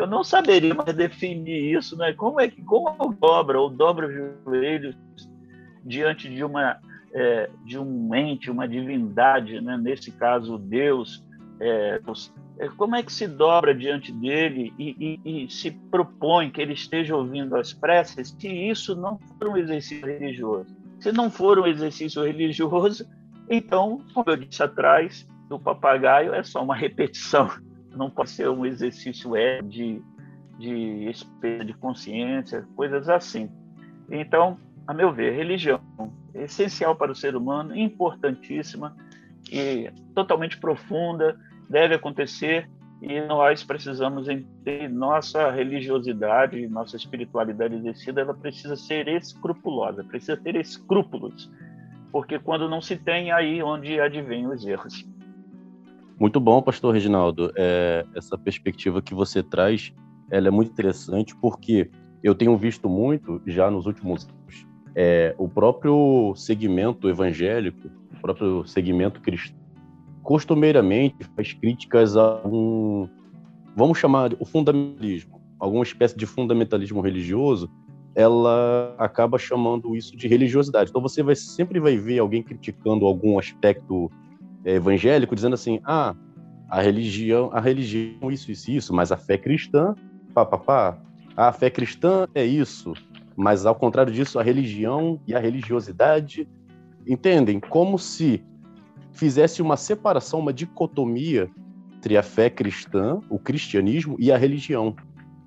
eu 0.00 0.06
não 0.06 0.24
saberia 0.24 0.74
mais 0.74 0.94
definir 0.94 1.76
isso, 1.76 1.96
né? 1.96 2.12
Como 2.14 2.40
é 2.40 2.48
que 2.48 2.62
como 2.62 2.96
eu 2.98 3.12
dobro 3.12 3.62
ou 3.62 3.70
dobro 3.70 4.06
os 4.06 4.44
joelhos 4.44 4.96
diante 5.84 6.28
de 6.28 6.42
uma 6.42 6.78
é, 7.12 7.50
de 7.64 7.78
um 7.78 8.14
ente, 8.14 8.50
uma 8.50 8.66
divindade, 8.66 9.60
né? 9.60 9.76
Nesse 9.76 10.10
caso 10.12 10.58
Deus, 10.58 11.22
é, 11.60 12.00
é, 12.58 12.68
como 12.70 12.96
é 12.96 13.02
que 13.02 13.12
se 13.12 13.26
dobra 13.26 13.74
diante 13.74 14.10
dele 14.10 14.72
e, 14.78 15.18
e, 15.24 15.44
e, 15.44 15.50
se 15.50 15.70
propõe 15.70 16.50
que 16.50 16.60
ele 16.60 16.72
esteja 16.72 17.14
ouvindo 17.14 17.56
as 17.56 17.72
preces 17.72 18.34
se 18.38 18.48
isso 18.48 18.96
não 18.96 19.18
for 19.18 19.48
um 19.48 19.56
exercício 19.56 20.06
religioso? 20.06 20.74
Se 20.98 21.12
não 21.12 21.30
for 21.30 21.58
um 21.58 21.66
exercício 21.66 22.24
religioso, 22.24 23.06
então, 23.48 24.02
como 24.14 24.30
eu 24.30 24.36
disse 24.36 24.62
atrás, 24.62 25.26
do 25.48 25.58
papagaio 25.58 26.32
é 26.32 26.42
só 26.42 26.62
uma 26.62 26.76
repetição 26.76 27.50
não 27.94 28.10
pode 28.10 28.30
ser 28.30 28.48
um 28.48 28.64
exercício 28.64 29.36
é, 29.36 29.60
de, 29.62 30.02
de 30.58 31.10
de 31.64 31.74
consciência, 31.74 32.66
coisas 32.76 33.08
assim. 33.08 33.50
Então, 34.10 34.58
a 34.86 34.92
meu 34.92 35.12
ver, 35.12 35.34
religião 35.34 35.80
é 36.34 36.44
essencial 36.44 36.96
para 36.96 37.12
o 37.12 37.14
ser 37.14 37.36
humano, 37.36 37.76
importantíssima 37.76 38.96
e 39.50 39.90
totalmente 40.14 40.58
profunda, 40.58 41.38
deve 41.68 41.94
acontecer 41.94 42.68
e 43.00 43.20
nós 43.22 43.64
precisamos 43.64 44.26
ter 44.62 44.88
nossa 44.90 45.50
religiosidade, 45.50 46.68
nossa 46.68 46.96
espiritualidade 46.96 47.74
exercida, 47.74 48.20
ela 48.20 48.34
precisa 48.34 48.76
ser 48.76 49.08
escrupulosa, 49.08 50.04
precisa 50.04 50.36
ter 50.36 50.54
escrúpulos, 50.56 51.50
porque 52.12 52.38
quando 52.38 52.68
não 52.68 52.80
se 52.80 52.96
tem, 52.96 53.32
aí 53.32 53.62
onde 53.62 53.98
advém 53.98 54.46
os 54.46 54.66
erros. 54.66 55.06
Muito 56.20 56.38
bom, 56.38 56.60
pastor 56.60 56.92
Reginaldo. 56.92 57.50
É, 57.56 58.04
essa 58.14 58.36
perspectiva 58.36 59.00
que 59.00 59.14
você 59.14 59.42
traz, 59.42 59.90
ela 60.30 60.48
é 60.48 60.50
muito 60.50 60.70
interessante 60.70 61.34
porque 61.34 61.90
eu 62.22 62.34
tenho 62.34 62.54
visto 62.58 62.90
muito, 62.90 63.40
já 63.46 63.70
nos 63.70 63.86
últimos 63.86 64.28
anos, 64.28 64.66
é, 64.94 65.34
o 65.38 65.48
próprio 65.48 66.34
segmento 66.36 67.08
evangélico, 67.08 67.88
o 68.12 68.20
próprio 68.20 68.66
segmento 68.66 69.18
cristão, 69.22 69.58
costumeiramente 70.22 71.24
faz 71.34 71.54
críticas 71.54 72.14
a 72.18 72.46
um, 72.46 73.08
vamos 73.74 73.96
chamar 73.96 74.34
o 74.38 74.44
fundamentalismo, 74.44 75.40
alguma 75.58 75.84
espécie 75.84 76.18
de 76.18 76.26
fundamentalismo 76.26 77.00
religioso, 77.00 77.70
ela 78.14 78.94
acaba 78.98 79.38
chamando 79.38 79.96
isso 79.96 80.14
de 80.14 80.28
religiosidade. 80.28 80.90
Então 80.90 81.00
você 81.00 81.22
vai, 81.22 81.34
sempre 81.34 81.80
vai 81.80 81.96
ver 81.96 82.18
alguém 82.18 82.42
criticando 82.42 83.06
algum 83.06 83.38
aspecto 83.38 84.10
é, 84.64 84.74
evangélico 84.74 85.34
dizendo 85.34 85.54
assim: 85.54 85.80
ah, 85.84 86.14
a 86.68 86.80
religião, 86.80 87.50
a 87.52 87.60
religião 87.60 88.30
isso, 88.30 88.50
isso, 88.50 88.70
isso, 88.70 88.94
mas 88.94 89.10
a 89.10 89.16
fé 89.16 89.36
cristã, 89.36 89.94
pá, 90.34 90.44
pá, 90.44 90.58
pá, 90.58 90.98
a 91.36 91.52
fé 91.52 91.70
cristã 91.70 92.26
é 92.34 92.44
isso, 92.44 92.92
mas 93.36 93.66
ao 93.66 93.74
contrário 93.74 94.12
disso, 94.12 94.38
a 94.38 94.42
religião 94.42 95.20
e 95.26 95.34
a 95.34 95.38
religiosidade 95.38 96.48
entendem? 97.06 97.58
Como 97.58 97.98
se 97.98 98.44
fizesse 99.12 99.60
uma 99.60 99.76
separação, 99.76 100.40
uma 100.40 100.52
dicotomia 100.52 101.50
entre 101.96 102.16
a 102.16 102.22
fé 102.22 102.48
cristã, 102.48 103.20
o 103.28 103.38
cristianismo 103.38 104.16
e 104.18 104.32
a 104.32 104.36
religião, 104.38 104.96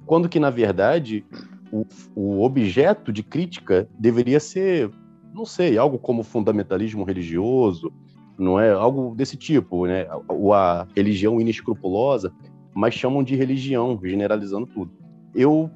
quando 0.05 0.29
que 0.29 0.39
na 0.39 0.49
verdade 0.49 1.25
o, 1.71 1.85
o 2.15 2.43
objeto 2.43 3.11
de 3.11 3.23
crítica 3.23 3.87
deveria 3.97 4.39
ser, 4.39 4.91
não 5.33 5.45
sei, 5.45 5.77
algo 5.77 5.97
como 5.97 6.21
fundamentalismo 6.21 7.03
religioso, 7.03 7.91
não 8.37 8.59
é 8.59 8.71
algo 8.71 9.13
desse 9.15 9.37
tipo, 9.37 9.85
né? 9.85 10.07
Ou 10.27 10.53
a 10.53 10.87
religião 10.95 11.39
inescrupulosa, 11.39 12.31
mas 12.73 12.93
chamam 12.93 13.23
de 13.23 13.35
religião, 13.35 13.99
generalizando 14.03 14.65
tudo. 14.65 14.91
Eu 15.33 15.69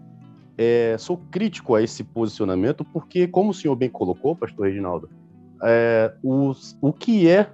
é, 0.57 0.95
sou 0.97 1.17
crítico 1.31 1.75
a 1.75 1.81
esse 1.81 2.03
posicionamento 2.03 2.83
porque, 2.83 3.27
como 3.27 3.51
o 3.51 3.53
senhor 3.53 3.75
bem 3.75 3.89
colocou, 3.89 4.35
pastor 4.35 4.67
Reginaldo, 4.67 5.09
é, 5.63 6.13
o, 6.23 6.51
o 6.81 6.93
que 6.93 7.29
é 7.29 7.53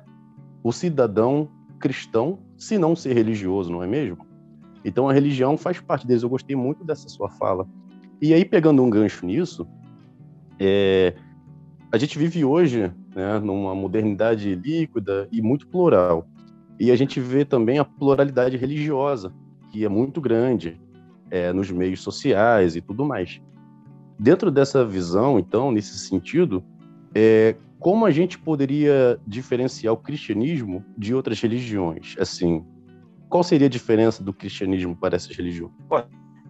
o 0.63 0.71
cidadão 0.71 1.49
cristão 1.79 2.39
se 2.57 2.77
não 2.77 2.95
ser 2.95 3.13
religioso, 3.13 3.71
não 3.71 3.83
é 3.83 3.87
mesmo? 3.87 4.25
Então 4.85 5.09
a 5.09 5.13
religião 5.13 5.57
faz 5.57 5.79
parte 5.79 6.07
deles. 6.07 6.23
Eu 6.23 6.29
gostei 6.29 6.55
muito 6.55 6.83
dessa 6.83 7.09
sua 7.09 7.29
fala. 7.29 7.67
E 8.21 8.33
aí, 8.33 8.45
pegando 8.45 8.81
um 8.81 8.89
gancho 8.89 9.25
nisso, 9.25 9.67
é, 10.59 11.13
a 11.93 11.97
gente 11.99 12.17
vive 12.17 12.43
hoje 12.43 12.91
né, 13.15 13.37
numa 13.37 13.75
modernidade 13.75 14.55
líquida 14.55 15.27
e 15.31 15.43
muito 15.43 15.67
plural. 15.67 16.27
E 16.79 16.89
a 16.89 16.95
gente 16.95 17.19
vê 17.19 17.45
também 17.45 17.77
a 17.77 17.85
pluralidade 17.85 18.57
religiosa, 18.57 19.31
que 19.71 19.85
é 19.85 19.89
muito 19.89 20.19
grande 20.19 20.81
é, 21.29 21.53
nos 21.53 21.69
meios 21.69 22.01
sociais 22.01 22.75
e 22.75 22.81
tudo 22.81 23.05
mais. 23.05 23.39
Dentro 24.17 24.49
dessa 24.49 24.83
visão, 24.83 25.37
então, 25.37 25.71
nesse 25.71 25.99
sentido, 25.99 26.63
é, 27.13 27.55
como 27.79 28.07
a 28.07 28.11
gente 28.11 28.39
poderia 28.39 29.19
diferenciar 29.27 29.93
o 29.93 29.97
cristianismo 29.97 30.83
de 30.97 31.13
outras 31.13 31.39
religiões? 31.39 32.15
Assim, 32.17 32.65
qual 33.29 33.43
seria 33.43 33.67
a 33.67 33.69
diferença 33.69 34.23
do 34.23 34.33
cristianismo 34.33 34.95
para 34.95 35.15
essas 35.15 35.35
religiões? 35.35 35.71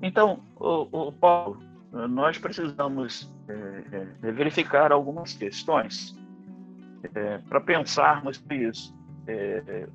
Então, 0.02 0.40
o, 0.58 1.08
o 1.08 1.12
Paulo, 1.12 1.58
nós 1.94 2.40
precisamos 2.40 3.32
é, 3.48 4.08
é, 4.28 4.32
verificar 4.32 4.92
algumas 4.92 5.34
questões 5.34 6.16
é, 7.14 7.38
para 7.38 7.62
pensarmos 7.62 8.44
isso, 8.50 8.96
é, 9.28 9.88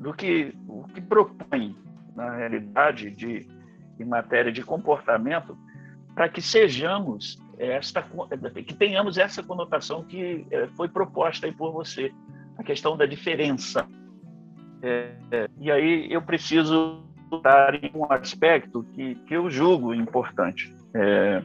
do 0.00 0.14
que 0.14 0.56
o 0.66 0.84
que 0.84 1.02
propõe 1.02 1.76
na 2.16 2.34
realidade 2.34 3.10
de 3.10 3.46
em 4.00 4.04
matéria 4.04 4.50
de 4.50 4.62
comportamento 4.62 5.56
para 6.14 6.28
que 6.28 6.40
sejamos 6.40 7.38
esta 7.58 8.02
que 8.66 8.74
tenhamos 8.74 9.18
essa 9.18 9.42
conotação 9.42 10.02
que 10.02 10.46
é, 10.50 10.66
foi 10.68 10.88
proposta 10.88 11.46
aí 11.46 11.52
por 11.52 11.72
você, 11.72 12.12
a 12.56 12.64
questão 12.64 12.96
da 12.96 13.04
diferença. 13.04 13.86
É, 14.82 15.48
e 15.60 15.70
aí 15.70 16.10
eu 16.10 16.22
preciso 16.22 17.04
dar 17.42 17.74
um 17.94 18.10
aspecto 18.10 18.82
que, 18.94 19.14
que 19.26 19.34
eu 19.34 19.50
julgo 19.50 19.94
importante. 19.94 20.74
É, 20.94 21.42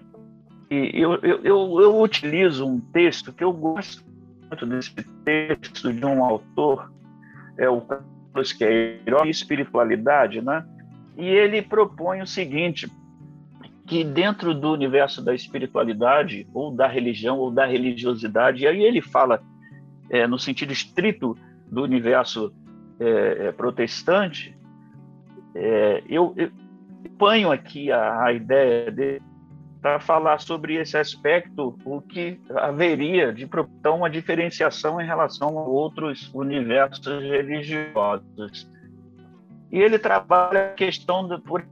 e 0.70 0.92
eu, 0.94 1.16
eu, 1.16 1.40
eu, 1.44 1.82
eu, 1.82 2.02
utilizo 2.02 2.66
um 2.66 2.80
texto 2.80 3.34
que 3.34 3.44
eu 3.44 3.52
gosto 3.52 4.04
muito 4.48 4.66
desse 4.68 4.94
texto 5.26 5.92
de 5.92 6.06
um 6.06 6.24
autor, 6.24 6.92
é 7.58 7.68
o 7.68 7.82
Carlos 7.82 8.54
Queiroz, 8.54 9.30
Espiritualidade, 9.30 10.42
né? 10.42 10.64
E 11.18 11.26
ele 11.26 11.62
propõe 11.62 12.22
o 12.22 12.28
seguinte, 12.28 12.88
que 13.88 14.04
dentro 14.04 14.54
do 14.54 14.72
universo 14.72 15.24
da 15.24 15.34
espiritualidade, 15.34 16.48
ou 16.54 16.72
da 16.72 16.88
religião, 16.88 17.40
ou 17.40 17.50
da 17.50 17.66
religiosidade, 17.66 18.64
e 18.64 18.68
aí 18.68 18.84
ele 18.84 19.02
fala 19.02 19.42
é, 20.10 20.28
no 20.28 20.38
sentido 20.38 20.72
estrito 20.72 21.36
do 21.68 21.82
universo 21.82 22.54
é, 23.00 23.48
é 23.48 23.52
protestante, 23.52 24.56
é, 25.56 26.04
eu, 26.08 26.34
eu 26.38 26.52
ponho 27.18 27.52
aqui 27.52 27.92
a, 27.92 28.26
a 28.26 28.34
ideia 28.34 28.92
dele 28.92 29.29
para 29.82 30.00
falar 30.00 30.40
sobre 30.40 30.76
esse 30.76 30.98
aspecto, 30.98 31.78
o 31.86 32.02
que 32.02 32.40
haveria 32.56 33.32
de 33.32 33.46
então 33.80 33.98
uma 33.98 34.10
diferenciação 34.10 35.00
em 35.00 35.06
relação 35.06 35.58
a 35.58 35.64
outros 35.64 36.30
universos 36.34 37.06
religiosos. 37.24 38.70
E 39.72 39.80
ele 39.80 39.98
trabalha 39.98 40.72
a 40.72 40.74
questão 40.74 41.28
do 41.28 41.40
por 41.40 41.66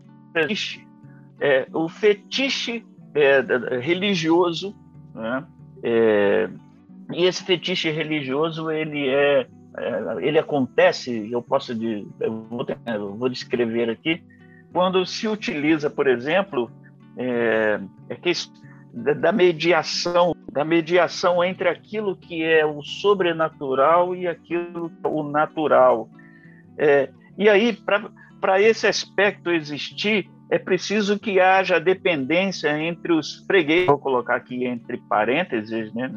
é, 1.39 1.67
o 1.73 1.89
fetiche 1.89 2.85
é, 3.13 3.41
religioso, 3.79 4.75
né? 5.13 5.45
é, 5.83 6.49
e 7.11 7.25
esse 7.25 7.43
fetiche 7.43 7.89
religioso 7.89 8.71
ele 8.71 9.09
é, 9.09 9.47
é 9.77 10.15
ele 10.19 10.39
acontece, 10.39 11.29
eu 11.31 11.41
posso 11.41 11.73
eu 12.19 12.47
vou, 12.49 12.65
eu 12.85 13.15
vou 13.15 13.29
descrever 13.29 13.89
aqui, 13.89 14.23
quando 14.71 15.05
se 15.05 15.27
utiliza, 15.27 15.89
por 15.89 16.07
exemplo, 16.07 16.71
é, 17.17 17.79
é 18.09 18.15
que 18.15 18.31
da 18.93 19.31
mediação, 19.31 20.36
da 20.51 20.63
mediação 20.63 21.43
entre 21.43 21.69
aquilo 21.69 22.15
que 22.15 22.43
é 22.43 22.65
o 22.65 22.81
sobrenatural 22.81 24.15
e 24.15 24.27
aquilo 24.27 24.92
é 25.03 25.07
o 25.07 25.24
natural. 25.24 26.09
É, 26.77 27.09
e 27.37 27.50
aí, 27.50 27.77
para 28.39 28.61
esse 28.61 28.87
aspecto 28.87 29.51
existir, 29.51 30.29
é 30.50 30.57
preciso 30.57 31.20
que 31.20 31.39
haja 31.39 31.79
dependência 31.79 32.77
entre 32.79 33.11
os 33.11 33.46
fregueses, 33.46 33.87
vou 33.87 34.00
colocar 34.00 34.35
aqui 34.35 34.65
entre 34.65 34.98
parênteses, 34.98 35.94
né, 35.94 36.09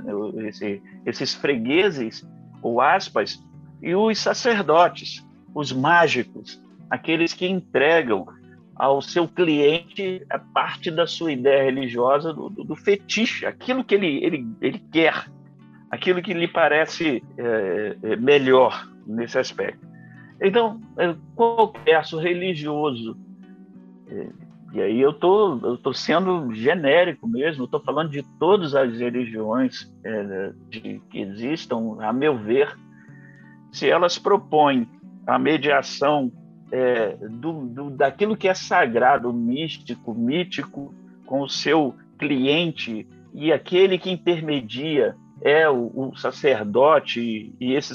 esse, 0.47 0.81
esses 1.05 1.35
fregueses, 1.35 2.27
ou 2.63 2.81
aspas, 2.81 3.43
e 3.83 3.95
os 3.95 4.19
sacerdotes, 4.19 5.27
os 5.55 5.73
mágicos, 5.73 6.63
aqueles 6.89 7.33
que 7.33 7.47
entregam 7.47 8.27
ao 8.81 9.03
seu 9.03 9.29
cliente 9.29 10.25
a 10.31 10.39
parte 10.39 10.91
da 10.91 11.07
sua 11.07 11.33
ideia 11.33 11.65
religiosa, 11.65 12.33
do, 12.33 12.49
do, 12.49 12.65
do 12.65 12.75
fetiche, 12.75 13.45
aquilo 13.45 13.85
que 13.85 13.95
ele, 13.95 14.25
ele, 14.25 14.47
ele 14.59 14.79
quer, 14.91 15.31
aquilo 15.91 16.23
que 16.23 16.33
lhe 16.33 16.49
parece 16.49 17.23
é, 17.37 17.97
é 18.03 18.17
melhor 18.17 18.89
nesse 19.07 19.39
aspecto. 19.39 19.87
Então, 20.41 20.81
é, 20.97 21.15
qual 21.35 21.75
verso 21.85 22.19
religioso? 22.19 23.19
É, 24.09 24.29
e 24.73 24.81
aí 24.81 24.99
eu 24.99 25.13
tô, 25.13 25.59
eu 25.63 25.77
tô 25.77 25.93
sendo 25.93 26.51
genérico 26.55 27.29
mesmo, 27.29 27.65
estou 27.65 27.81
falando 27.81 28.11
de 28.11 28.23
todas 28.39 28.75
as 28.75 28.99
religiões 28.99 29.93
é, 30.03 30.53
de, 30.71 31.03
que 31.11 31.21
existam, 31.21 31.99
a 32.01 32.15
meu 32.15 32.39
ver, 32.39 32.75
se 33.71 33.91
elas 33.91 34.19
propõem 34.19 34.89
a 35.27 35.39
mediação 35.39 36.33
é, 36.73 37.17
do, 37.29 37.67
do, 37.67 37.91
daquilo 37.91 38.37
que 38.37 38.49
é 38.49 38.55
sagrado, 38.55 39.33
místico, 39.33 40.15
mítico, 40.15 40.95
com 41.27 41.43
o 41.43 41.49
seu 41.49 41.95
cliente 42.19 43.07
e 43.33 43.53
aquele 43.53 43.99
que 43.99 44.11
intermedia 44.11 45.17
é 45.41 45.69
o, 45.69 45.91
o 45.95 46.17
sacerdote 46.17 47.55
e 47.59 47.73
esse 47.73 47.95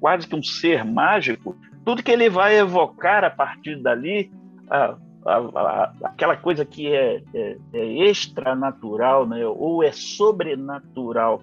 quase 0.00 0.26
que 0.26 0.34
um 0.34 0.42
ser 0.42 0.84
mágico, 0.84 1.56
tudo 1.84 2.02
que 2.02 2.10
ele 2.10 2.28
vai 2.28 2.58
evocar 2.58 3.24
a 3.24 3.30
partir 3.30 3.80
dali, 3.80 4.30
a, 4.68 4.96
a, 5.24 5.36
a, 5.36 5.92
aquela 6.04 6.36
coisa 6.36 6.64
que 6.64 6.88
é, 6.88 7.22
é, 7.32 7.56
é 7.72 8.10
extranatural, 8.10 9.26
né, 9.26 9.46
ou 9.46 9.82
é 9.82 9.92
sobrenatural, 9.92 11.42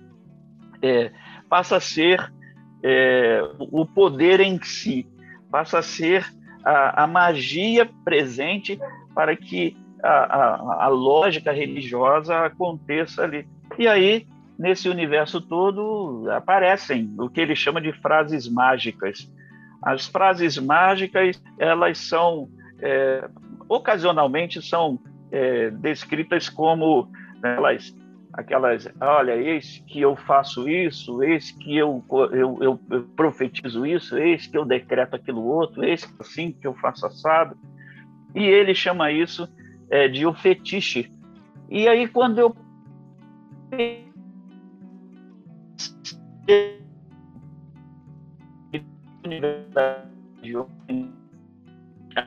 é, 0.81 1.11
passa 1.49 1.77
a 1.77 1.81
ser 1.81 2.31
é, 2.83 3.41
o 3.57 3.85
poder 3.85 4.39
em 4.39 4.61
si 4.61 5.07
passa 5.51 5.79
a 5.79 5.83
ser 5.83 6.25
a, 6.63 7.03
a 7.03 7.07
magia 7.07 7.89
presente 8.03 8.79
para 9.13 9.35
que 9.35 9.75
a, 10.03 10.09
a, 10.09 10.85
a, 10.85 10.87
lógica 10.87 11.51
religiosa 11.51 12.45
aconteça 12.45 13.23
ali. 13.23 13.47
E 13.77 13.87
aí, 13.87 14.25
nesse 14.57 14.87
universo 14.89 15.41
todo, 15.41 16.29
aparecem 16.31 17.13
o 17.17 17.29
que 17.29 17.41
ele 17.41 17.55
chama 17.55 17.81
de 17.81 17.91
frases 17.93 18.47
mágicas. 18.47 19.29
As 19.81 20.07
frases 20.07 20.57
mágicas, 20.57 21.41
elas 21.57 21.97
são, 21.97 22.49
é, 22.81 23.29
ocasionalmente, 23.67 24.61
são 24.61 24.99
é, 25.31 25.69
descritas 25.71 26.49
como 26.49 27.09
né, 27.41 27.55
elas 27.55 27.95
aquelas, 28.33 28.87
olha, 29.01 29.35
eis 29.35 29.83
que 29.87 30.01
eu 30.01 30.15
faço 30.15 30.69
isso, 30.69 31.23
eis 31.23 31.51
que 31.51 31.77
eu, 31.77 32.03
eu, 32.31 32.57
eu, 32.61 32.79
eu 32.89 33.03
profetizo 33.15 33.85
isso, 33.85 34.17
eis 34.17 34.47
que 34.47 34.57
eu 34.57 34.65
decreto 34.65 35.15
aquilo 35.15 35.43
outro, 35.43 35.83
eis 35.83 36.05
que 36.05 36.21
assim 36.21 36.51
que 36.51 36.65
eu 36.67 36.73
faço 36.75 37.05
assado. 37.05 37.57
E 38.35 38.43
ele 38.43 38.75
chama 38.75 39.11
isso 39.11 39.47
é, 39.89 40.07
de 40.07 40.25
o 40.25 40.33
fetiche. 40.33 41.11
E 41.69 41.87
aí, 41.87 42.07
quando 42.07 42.39
eu 42.39 42.55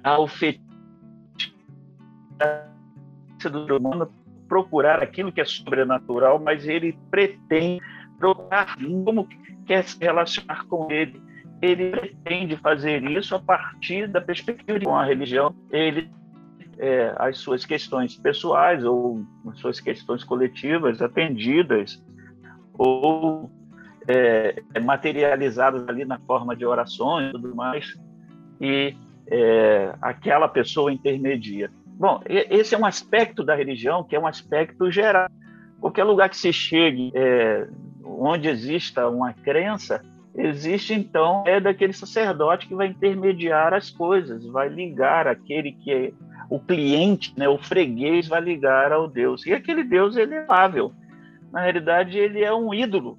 ao 0.05 0.29
fetiche 0.29 0.63
do 3.51 3.77
humano 3.77 4.22
procurar 4.53 5.03
aquilo 5.03 5.33
que 5.33 5.41
é 5.41 5.47
sobrenatural, 5.47 6.39
mas 6.39 6.69
ele 6.69 6.95
pretende 7.11 7.81
procurar 8.19 8.77
como 8.77 9.27
quer 9.65 9.83
se 9.83 9.99
relacionar 9.99 10.67
com 10.67 10.93
ele. 10.93 11.19
Ele 11.63 11.91
pretende 11.93 12.59
fazer 12.59 13.03
isso 13.03 13.35
a 13.35 13.39
partir 13.39 14.07
da 14.07 14.21
perspectiva 14.21 14.79
de 14.79 14.87
uma 14.87 15.07
religião. 15.07 15.55
Ele 15.71 16.11
é, 16.79 17.15
as 17.17 17.39
suas 17.39 17.65
questões 17.65 18.15
pessoais 18.15 18.85
ou 18.85 19.25
as 19.49 19.59
suas 19.59 19.81
questões 19.81 20.23
coletivas 20.23 21.01
atendidas 21.01 22.05
ou 22.75 23.51
é, 24.07 24.63
materializadas 24.85 25.89
ali 25.89 26.05
na 26.05 26.19
forma 26.19 26.55
de 26.55 26.67
orações 26.67 27.31
e 27.31 27.33
tudo 27.33 27.57
mais, 27.57 27.99
e 28.61 28.95
é, 29.29 29.95
aquela 30.03 30.47
pessoa 30.47 30.93
intermedia. 30.93 31.71
Bom, 32.03 32.21
esse 32.27 32.75
é 32.75 32.79
um 32.79 32.85
aspecto 32.85 33.45
da 33.45 33.55
religião 33.55 34.03
que 34.03 34.17
é 34.17 34.19
um 34.19 34.27
aspecto 34.27 34.91
geral. 34.91 35.29
Qualquer 35.81 36.03
lugar 36.03 36.29
que 36.29 36.37
se 36.37 36.53
chegue, 36.53 37.13
é, 37.15 37.69
onde 38.05 38.49
exista 38.49 39.09
uma 39.09 39.33
crença, 39.33 40.03
existe 40.35 40.93
então 40.95 41.45
é 41.47 41.61
daquele 41.61 41.93
sacerdote 41.93 42.67
que 42.67 42.75
vai 42.75 42.89
intermediar 42.89 43.73
as 43.73 43.89
coisas, 43.89 44.45
vai 44.47 44.69
ligar 44.69 45.29
aquele 45.29 45.71
que 45.71 45.93
é 45.93 46.13
o 46.51 46.59
cliente, 46.59 47.33
né, 47.37 47.49
o 47.49 47.57
freguês 47.57 48.27
vai 48.27 48.41
ligar 48.41 48.91
ao 48.91 49.07
Deus. 49.07 49.47
E 49.47 49.53
aquele 49.53 49.85
Deus 49.85 50.17
ele 50.17 50.35
é 50.35 50.45
amável. 50.45 50.93
Na 51.53 51.61
realidade, 51.61 52.19
ele 52.19 52.43
é 52.43 52.53
um 52.53 52.75
ídolo. 52.75 53.17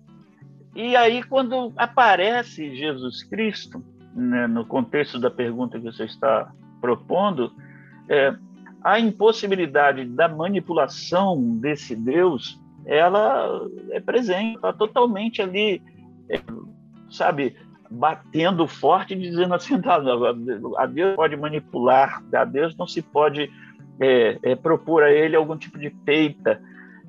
E 0.76 0.93
aí, 0.98 1.24
quando 1.24 1.72
aparece 1.78 2.76
Jesus 2.76 3.24
Cristo, 3.24 3.82
né, 4.13 4.46
no 4.46 4.65
contexto 4.65 5.17
da 5.22 5.32
pergunta 5.32 5.80
que 5.80 5.86
você 5.86 6.04
está 6.04 6.52
propondo, 6.82 7.54
é, 8.10 8.36
a 8.84 9.00
impossibilidade 9.00 10.06
da 10.06 10.28
manipulação 10.28 11.58
desse 11.58 11.96
Deus, 11.96 12.60
ela 12.86 13.62
é 13.91 14.00
presente, 14.00 14.56
está 14.56 14.74
totalmente 14.74 15.41
ali, 15.41 15.82
é, 16.30 16.41
sabe, 17.10 17.56
batendo 17.89 18.67
forte, 18.67 19.15
dizendo 19.15 19.54
assim, 19.54 19.80
tá, 19.82 20.02
a 20.78 20.86
Deus 20.86 21.15
pode 21.15 21.38
manipular, 21.38 22.22
a 22.34 22.43
Deus 22.43 22.76
não 22.76 22.88
se 22.88 23.02
pode 23.02 23.50
é, 24.00 24.39
é, 24.41 24.56
propor 24.56 25.04
a 25.04 25.12
ele 25.12 25.36
algum 25.36 25.56
tipo 25.56 25.80
de 25.80 25.89
feita, 26.04 26.62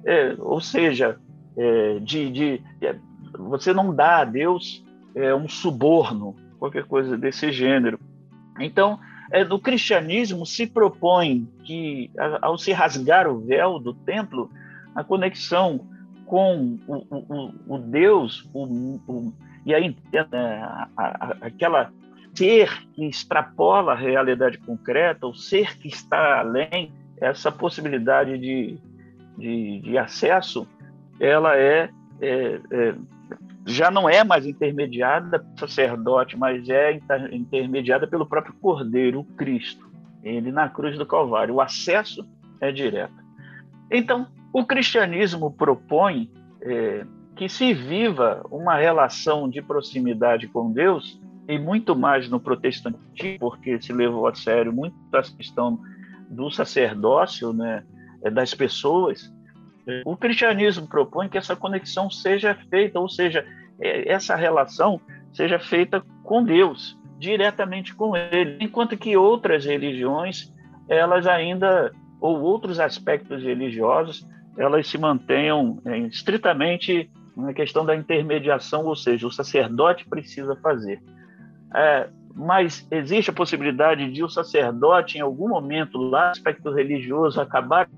é, 0.05 0.37
ou 0.39 0.61
seja, 0.61 1.19
é, 1.57 1.99
de, 2.01 2.31
de 2.31 2.63
é, 2.81 2.95
você 3.39 3.73
não 3.73 3.95
dá 3.95 4.19
a 4.19 4.25
Deus 4.25 4.83
um 5.41 5.49
suborno, 5.49 6.35
qualquer 6.59 6.87
coisa 6.87 7.17
desse 7.17 7.53
gênero. 7.53 8.01
Então, 8.59 8.99
no 9.49 9.59
cristianismo 9.59 10.45
se 10.45 10.67
propõe 10.67 11.49
que, 11.65 12.11
ao 12.43 12.59
se 12.59 12.73
rasgar 12.73 13.27
o 13.27 13.41
véu 13.41 13.79
do 13.79 13.95
templo, 13.95 14.51
a 14.95 15.03
conexão 15.03 15.87
com 16.27 16.79
o, 16.87 16.97
o, 17.11 17.75
o 17.75 17.79
Deus, 17.79 18.49
o, 18.55 19.33
e 19.65 19.75
aí 19.75 19.97
né, 20.13 20.63
a, 20.63 20.89
a, 20.97 21.37
aquela 21.43 21.91
ser 22.35 22.87
que 22.93 23.07
extrapola 23.07 23.93
a 23.93 23.97
realidade 23.97 24.59
concreta, 24.59 25.27
o 25.27 25.35
ser 25.35 25.79
que 25.79 25.89
está 25.89 26.41
além, 26.41 26.93
essa 27.21 27.51
possibilidade 27.51 28.37
de, 28.39 28.79
de, 29.39 29.81
de 29.81 29.99
acesso, 29.99 30.67
ela 31.21 31.57
é, 31.57 31.89
é, 32.21 32.61
é 32.71 32.95
já 33.67 33.91
não 33.91 34.09
é 34.09 34.23
mais 34.23 34.47
intermediada 34.47 35.39
pelo 35.39 35.59
sacerdote, 35.59 36.37
mas 36.37 36.69
é 36.69 37.01
intermediada 37.33 38.07
pelo 38.07 38.27
próprio 38.27 38.55
Cordeiro, 38.61 39.21
o 39.21 39.25
Cristo, 39.25 39.91
ele 40.23 40.53
na 40.53 40.69
cruz 40.69 40.99
do 40.99 41.07
Calvário. 41.07 41.55
O 41.55 41.61
acesso 41.61 42.29
é 42.61 42.71
direto. 42.71 43.15
Então, 43.91 44.27
o 44.53 44.65
cristianismo 44.65 45.51
propõe 45.51 46.31
é, 46.61 47.07
que 47.37 47.49
se 47.49 47.73
viva 47.73 48.45
uma 48.51 48.77
relação 48.77 49.49
de 49.49 49.61
proximidade 49.61 50.47
com 50.49 50.71
Deus, 50.71 51.21
e 51.49 51.59
muito 51.59 51.95
mais 51.95 52.29
no 52.29 52.41
protestantismo, 52.41 53.39
porque 53.39 53.81
se 53.81 53.93
levou 53.93 54.27
a 54.27 54.35
sério 54.35 54.73
muito 54.73 54.97
a 55.13 55.23
questão 55.23 55.79
do 56.31 56.51
sacerdócio, 56.51 57.53
né, 57.53 57.85
é, 58.23 58.31
das 58.31 58.55
pessoas, 58.55 59.33
o 60.05 60.17
cristianismo 60.17 60.87
propõe 60.87 61.29
que 61.29 61.39
essa 61.39 61.55
conexão 61.55 62.11
seja 62.11 62.55
feita, 62.71 62.99
ou 62.99 63.09
seja, 63.09 63.47
é, 63.81 64.11
essa 64.11 64.35
relação 64.35 65.01
seja 65.33 65.59
feita 65.59 66.03
com 66.23 66.43
Deus, 66.43 66.99
diretamente 67.19 67.95
com 67.95 68.17
Ele, 68.17 68.57
enquanto 68.61 68.97
que 68.97 69.17
outras 69.17 69.65
religiões, 69.65 70.53
elas 70.89 71.27
ainda, 71.27 71.93
ou 72.21 72.41
outros 72.41 72.81
aspectos 72.81 73.43
religiosos, 73.43 74.27
elas 74.57 74.87
se 74.87 74.97
mantenham 74.97 75.81
é, 75.85 75.99
estritamente 75.99 77.11
na 77.37 77.53
questão 77.53 77.85
da 77.85 77.97
intermediação, 77.97 78.87
ou 78.87 78.95
seja, 78.95 79.27
o 79.27 79.31
sacerdote 79.31 80.09
precisa 80.09 80.55
fazer. 80.57 81.03
É, 81.75 82.09
mas 82.35 82.87
existe 82.91 83.31
a 83.31 83.35
possibilidade 83.35 84.11
de 84.11 84.23
o 84.23 84.29
sacerdote, 84.29 85.19
em 85.19 85.21
algum 85.21 85.49
momento, 85.49 85.99
lá, 85.99 86.31
aspecto 86.31 86.71
religioso, 86.73 87.41
acabar 87.41 87.89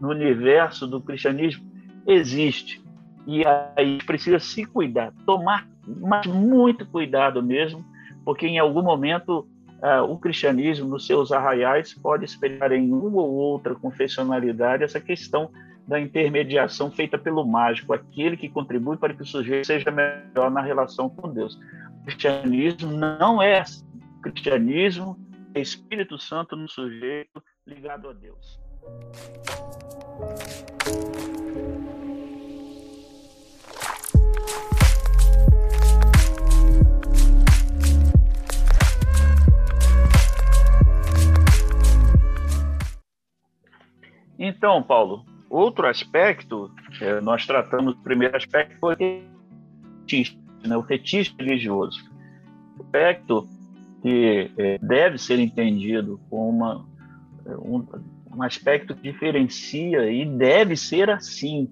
no 0.00 0.08
universo 0.10 0.86
do 0.86 1.00
cristianismo? 1.00 1.66
Existe. 2.06 2.82
E 3.26 3.42
aí 3.76 3.98
precisa 4.04 4.38
se 4.38 4.64
cuidar, 4.64 5.12
tomar 5.26 5.68
mas 6.00 6.26
muito 6.26 6.86
cuidado 6.86 7.42
mesmo, 7.42 7.84
porque 8.24 8.46
em 8.46 8.58
algum 8.58 8.82
momento 8.82 9.48
uh, 9.82 10.02
o 10.08 10.18
cristianismo, 10.18 10.88
nos 10.88 11.06
seus 11.06 11.32
arraiais, 11.32 11.94
pode 11.94 12.24
espelhar 12.24 12.72
em 12.72 12.92
uma 12.92 13.22
ou 13.22 13.32
outra 13.32 13.74
confessionalidade 13.74 14.84
essa 14.84 15.00
questão 15.00 15.50
da 15.86 15.98
intermediação 15.98 16.90
feita 16.90 17.16
pelo 17.16 17.46
mágico, 17.46 17.94
aquele 17.94 18.36
que 18.36 18.48
contribui 18.48 18.98
para 18.98 19.14
que 19.14 19.22
o 19.22 19.26
sujeito 19.26 19.66
seja 19.66 19.90
melhor 19.90 20.50
na 20.50 20.60
relação 20.60 21.08
com 21.08 21.32
Deus. 21.32 21.58
O 22.02 22.04
cristianismo 22.04 22.92
não 22.92 23.40
é 23.40 23.60
assim. 23.60 23.86
O 24.18 24.20
cristianismo 24.20 25.18
é 25.54 25.60
Espírito 25.60 26.18
Santo 26.18 26.54
no 26.54 26.68
sujeito 26.68 27.42
ligado 27.66 28.10
a 28.10 28.12
Deus. 28.12 28.60
Então, 44.38 44.82
Paulo, 44.82 45.24
outro 45.48 45.86
aspecto, 45.86 46.70
é, 47.00 47.20
nós 47.20 47.46
tratamos, 47.46 47.94
o 47.94 47.98
primeiro 47.98 48.36
aspecto 48.36 48.76
foi 48.78 48.96
né, 50.66 50.76
o 50.76 50.82
fetiche 50.82 51.34
religioso. 51.38 51.98
O 52.76 52.82
aspecto 52.82 53.48
que 54.02 54.50
é, 54.56 54.78
deve 54.78 55.18
ser 55.18 55.38
entendido 55.38 56.20
como 56.28 56.48
uma, 56.48 56.86
um, 57.46 57.84
um 58.38 58.42
aspecto 58.44 58.94
que 58.94 59.02
diferencia 59.02 60.08
e 60.10 60.24
deve 60.24 60.76
ser 60.76 61.10
assim. 61.10 61.68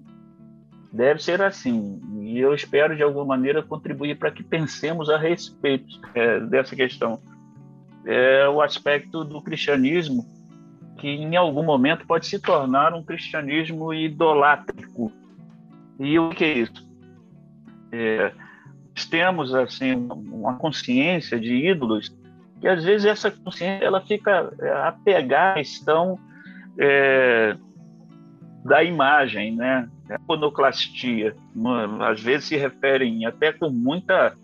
Deve 0.91 1.23
ser 1.23 1.41
assim. 1.41 2.01
E 2.21 2.39
eu 2.39 2.53
espero, 2.53 2.95
de 2.95 3.01
alguma 3.01 3.25
maneira, 3.25 3.63
contribuir 3.63 4.17
para 4.17 4.31
que 4.31 4.43
pensemos 4.43 5.09
a 5.09 5.17
respeito 5.17 5.87
é, 6.13 6.41
dessa 6.41 6.75
questão. 6.75 7.21
É 8.05 8.47
o 8.49 8.61
aspecto 8.61 9.23
do 9.23 9.41
cristianismo 9.41 10.25
que, 10.97 11.07
em 11.07 11.37
algum 11.37 11.63
momento, 11.63 12.05
pode 12.05 12.25
se 12.25 12.39
tornar 12.39 12.93
um 12.93 13.03
cristianismo 13.03 13.93
idolátrico. 13.93 15.11
E 15.97 16.19
o 16.19 16.29
que 16.31 16.43
é 16.43 16.53
isso? 16.59 16.87
É, 17.91 18.33
temos 19.09 19.53
assim 19.53 19.93
uma 20.09 20.55
consciência 20.55 21.39
de 21.39 21.53
ídolos 21.53 22.13
que 22.59 22.67
às 22.67 22.83
vezes 22.83 23.05
essa 23.05 23.29
consciência 23.31 23.85
ela 23.85 24.01
fica 24.01 24.51
é, 24.59 24.71
apegada 24.87 25.51
à 25.51 25.53
questão 25.55 26.19
é, 26.79 27.55
da 28.63 28.83
imagem, 28.83 29.55
né? 29.55 29.89
A 30.09 30.15
iconoclastia, 30.15 31.35
às 32.01 32.21
vezes 32.21 32.47
se 32.47 32.55
referem 32.55 33.25
até 33.25 33.51
com 33.51 33.69
muita 33.69 34.35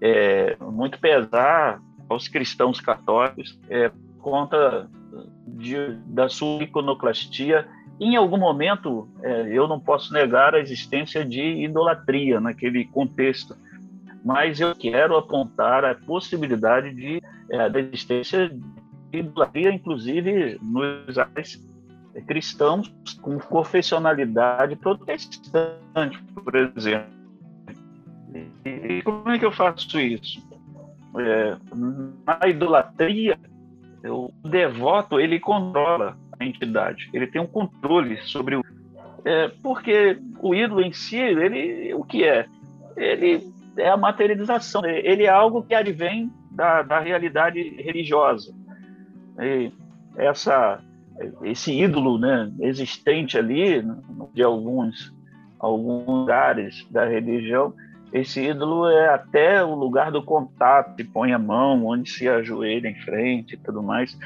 é, 0.00 0.56
muito 0.60 0.98
pesar 0.98 1.80
aos 2.08 2.28
cristãos 2.28 2.80
católicos 2.80 3.58
é, 3.68 3.88
por 3.88 4.18
conta 4.20 4.88
de, 5.46 5.94
da 6.06 6.28
sua 6.28 6.62
iconoclastia. 6.62 7.66
Em 7.98 8.16
algum 8.16 8.36
momento, 8.36 9.08
é, 9.22 9.48
eu 9.48 9.66
não 9.66 9.80
posso 9.80 10.12
negar 10.12 10.54
a 10.54 10.60
existência 10.60 11.24
de 11.24 11.42
idolatria 11.64 12.40
naquele 12.40 12.84
contexto, 12.86 13.56
mas 14.24 14.60
eu 14.60 14.74
quero 14.74 15.16
apontar 15.16 15.84
a 15.84 15.94
possibilidade 15.94 16.94
de, 16.94 17.22
é, 17.50 17.70
da 17.70 17.80
existência 17.80 18.50
idolatria, 19.12 19.72
inclusive 19.72 20.58
nos 20.62 21.16
cristãos 22.26 22.94
com 23.20 23.38
confessionalidade 23.38 24.76
protestante, 24.76 26.22
por 26.34 26.54
exemplo. 26.54 27.16
E 28.64 29.02
como 29.02 29.30
é 29.30 29.38
que 29.38 29.44
eu 29.44 29.52
faço 29.52 29.98
isso? 30.00 30.42
É, 31.18 31.56
na 32.26 32.48
idolatria, 32.48 33.38
o 34.04 34.30
devoto 34.44 35.18
ele 35.18 35.40
controla 35.40 36.16
a 36.38 36.44
entidade, 36.44 37.08
ele 37.12 37.26
tem 37.26 37.40
um 37.40 37.46
controle 37.46 38.18
sobre 38.22 38.56
o. 38.56 38.64
É, 39.24 39.48
porque 39.62 40.18
o 40.40 40.54
ídolo 40.54 40.82
em 40.82 40.92
si, 40.92 41.16
ele 41.16 41.94
o 41.94 42.04
que 42.04 42.24
é? 42.24 42.46
Ele 42.96 43.50
é 43.76 43.88
a 43.88 43.96
materialização, 43.96 44.84
ele 44.84 45.24
é 45.24 45.28
algo 45.28 45.62
que 45.62 45.74
advém 45.74 46.30
da, 46.50 46.82
da 46.82 47.00
realidade 47.00 47.60
religiosa. 47.60 48.54
E 49.38 49.72
essa, 50.16 50.80
esse 51.42 51.72
ídolo 51.72 52.18
né, 52.18 52.50
existente 52.60 53.36
ali, 53.36 53.82
de 54.32 54.42
alguns, 54.42 55.14
alguns 55.58 56.06
lugares 56.06 56.86
da 56.90 57.04
religião, 57.04 57.74
esse 58.12 58.40
ídolo 58.40 58.88
é 58.88 59.12
até 59.12 59.62
o 59.64 59.74
lugar 59.74 60.10
do 60.10 60.22
contato, 60.22 60.94
se 60.96 61.04
põe 61.04 61.32
a 61.32 61.38
mão, 61.38 61.84
onde 61.86 62.08
se 62.08 62.28
ajoelha 62.28 62.88
em 62.88 63.00
frente 63.00 63.54
e 63.54 63.58
tudo 63.58 63.82
mais. 63.82 64.16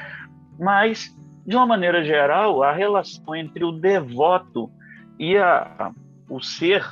Mas, 0.58 1.16
de 1.46 1.56
uma 1.56 1.66
maneira 1.66 2.04
geral, 2.04 2.62
a 2.62 2.72
relação 2.72 3.34
entre 3.34 3.64
o 3.64 3.72
devoto 3.72 4.70
e 5.18 5.36
a, 5.36 5.92
o 6.28 6.40
ser 6.40 6.86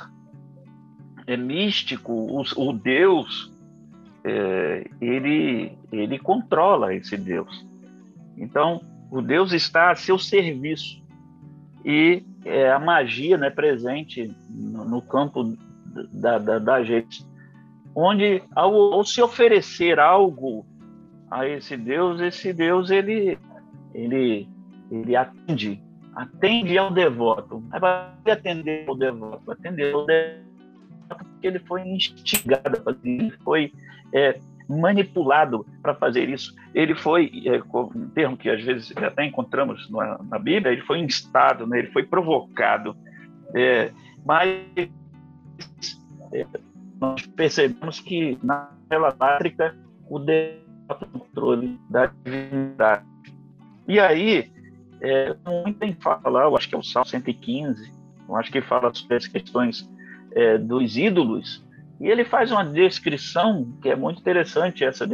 é 1.25 1.37
místico, 1.37 2.11
o, 2.11 2.41
o 2.57 2.73
Deus, 2.73 3.53
é, 4.23 4.89
ele, 4.99 5.77
ele 5.91 6.17
controla 6.17 6.93
esse 6.93 7.15
Deus. 7.15 7.65
Então, 8.39 8.81
o 9.11 9.21
Deus 9.21 9.51
está 9.51 9.91
a 9.91 9.95
seu 9.95 10.17
serviço 10.17 11.03
e 11.83 12.23
é, 12.45 12.71
a 12.71 12.79
magia 12.79 13.37
né, 13.37 13.49
presente 13.49 14.33
no, 14.49 14.85
no 14.85 15.01
campo 15.01 15.55
da, 16.13 16.37
da, 16.37 16.59
da, 16.59 16.83
gente, 16.83 17.25
onde 17.95 18.41
ao, 18.55 18.73
ao, 18.93 19.03
se 19.03 19.21
oferecer 19.21 19.99
algo 19.99 20.65
a 21.29 21.47
esse 21.47 21.75
Deus, 21.75 22.21
esse 22.21 22.53
Deus 22.53 22.89
ele 22.89 23.37
ele 23.93 24.47
ele 24.91 25.15
atende, 25.15 25.81
atende 26.15 26.77
ao 26.77 26.91
devoto. 26.91 27.63
Mas 27.69 27.81
vai 27.81 28.33
atender 28.33 28.85
ao 28.87 28.95
devoto, 28.95 29.51
atender 29.51 29.93
ao 29.93 30.05
devoto 30.05 30.49
porque 31.39 31.47
ele 31.47 31.59
foi 31.59 31.81
instigado, 31.87 32.97
ele 33.03 33.31
foi 33.43 33.71
é, 34.13 34.39
manipulado 34.69 35.65
para 35.81 35.95
fazer 35.95 36.29
isso. 36.29 36.53
Ele 36.75 36.93
foi, 36.93 37.31
é, 37.45 37.59
um 37.73 38.09
termo 38.09 38.37
que 38.37 38.49
às 38.49 38.63
vezes 38.63 38.95
até 38.95 39.25
encontramos 39.25 39.89
na, 39.89 40.19
na 40.23 40.37
Bíblia, 40.37 40.71
ele 40.71 40.83
foi 40.83 40.99
instado, 40.99 41.65
né? 41.65 41.79
ele 41.79 41.91
foi 41.91 42.03
provocado. 42.03 42.95
É, 43.55 43.91
mas 44.23 44.49
é, 46.31 46.45
nós 47.01 47.25
percebemos 47.25 47.99
que 47.99 48.37
na 48.43 48.69
elátrica 48.91 49.75
o 50.07 50.19
controle 51.11 51.79
da 51.89 52.11
divindade. 52.23 53.05
E 53.87 53.99
aí, 53.99 54.51
é, 55.01 55.35
muito 55.47 55.83
em 55.83 55.93
fala, 55.93 56.43
eu 56.43 56.55
acho 56.55 56.69
que 56.69 56.75
é 56.75 56.77
o 56.77 56.83
Salmo 56.83 57.07
115, 57.07 57.91
eu 58.27 58.35
acho 58.35 58.51
que 58.51 58.61
fala 58.61 58.93
sobre 58.93 59.15
as 59.15 59.27
questões 59.27 59.89
é, 60.33 60.57
dos 60.57 60.97
ídolos, 60.97 61.65
e 61.99 62.07
ele 62.07 62.23
faz 62.23 62.51
uma 62.51 62.63
descrição 62.63 63.77
que 63.81 63.89
é 63.89 63.95
muito 63.95 64.21
interessante, 64.21 64.85
essa 64.85 65.05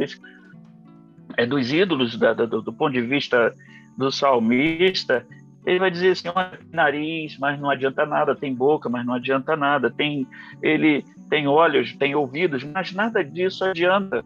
é 1.36 1.44
dos 1.44 1.72
ídolos, 1.72 2.16
da, 2.16 2.32
do, 2.32 2.62
do, 2.62 2.72
ponto 2.72 2.92
de 2.92 3.02
vista 3.02 3.52
do 3.98 4.10
salmista. 4.12 5.26
Ele 5.64 5.80
vai 5.80 5.90
dizer 5.90 6.12
assim: 6.12 6.28
nariz, 6.72 7.36
mas 7.38 7.58
não 7.60 7.68
adianta 7.68 8.06
nada, 8.06 8.36
tem 8.36 8.54
boca, 8.54 8.88
mas 8.88 9.04
não 9.04 9.14
adianta 9.14 9.56
nada, 9.56 9.90
tem 9.90 10.26
ele 10.62 11.04
tem 11.28 11.48
olhos, 11.48 11.94
tem 11.96 12.14
ouvidos, 12.14 12.62
mas 12.62 12.92
nada 12.92 13.24
disso 13.24 13.64
adianta. 13.64 14.24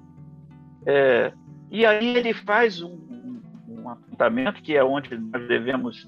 É, 0.85 1.33
e 1.71 1.87
aí 1.87 2.17
ele 2.17 2.35
faz 2.35 2.83
um, 2.83 3.41
um, 3.69 3.89
apontamento 3.89 4.63
que 4.63 4.77
é 4.77 4.85
onde 4.85 5.17
nós 5.17 5.49
devemos 5.49 6.07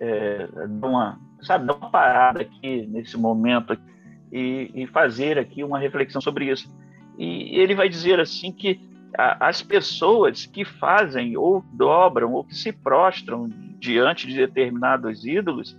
é, 0.00 0.46
dar 0.68 0.86
uma, 0.86 1.20
sabe, 1.40 1.66
dar 1.66 1.74
uma 1.74 1.90
parada 1.90 2.42
aqui 2.42 2.86
nesse 2.86 3.16
momento 3.16 3.72
aqui 3.72 3.93
e, 4.34 4.68
e 4.74 4.86
fazer 4.88 5.38
aqui 5.38 5.62
uma 5.62 5.78
reflexão 5.78 6.20
sobre 6.20 6.50
isso. 6.50 6.68
E 7.16 7.56
ele 7.56 7.72
vai 7.72 7.88
dizer 7.88 8.18
assim 8.18 8.50
que 8.50 8.80
a, 9.16 9.48
as 9.48 9.62
pessoas 9.62 10.44
que 10.44 10.64
fazem 10.64 11.36
ou 11.36 11.64
dobram 11.72 12.32
ou 12.32 12.42
que 12.42 12.56
se 12.56 12.72
prostram 12.72 13.48
diante 13.78 14.26
de 14.26 14.34
determinados 14.34 15.24
ídolos 15.24 15.78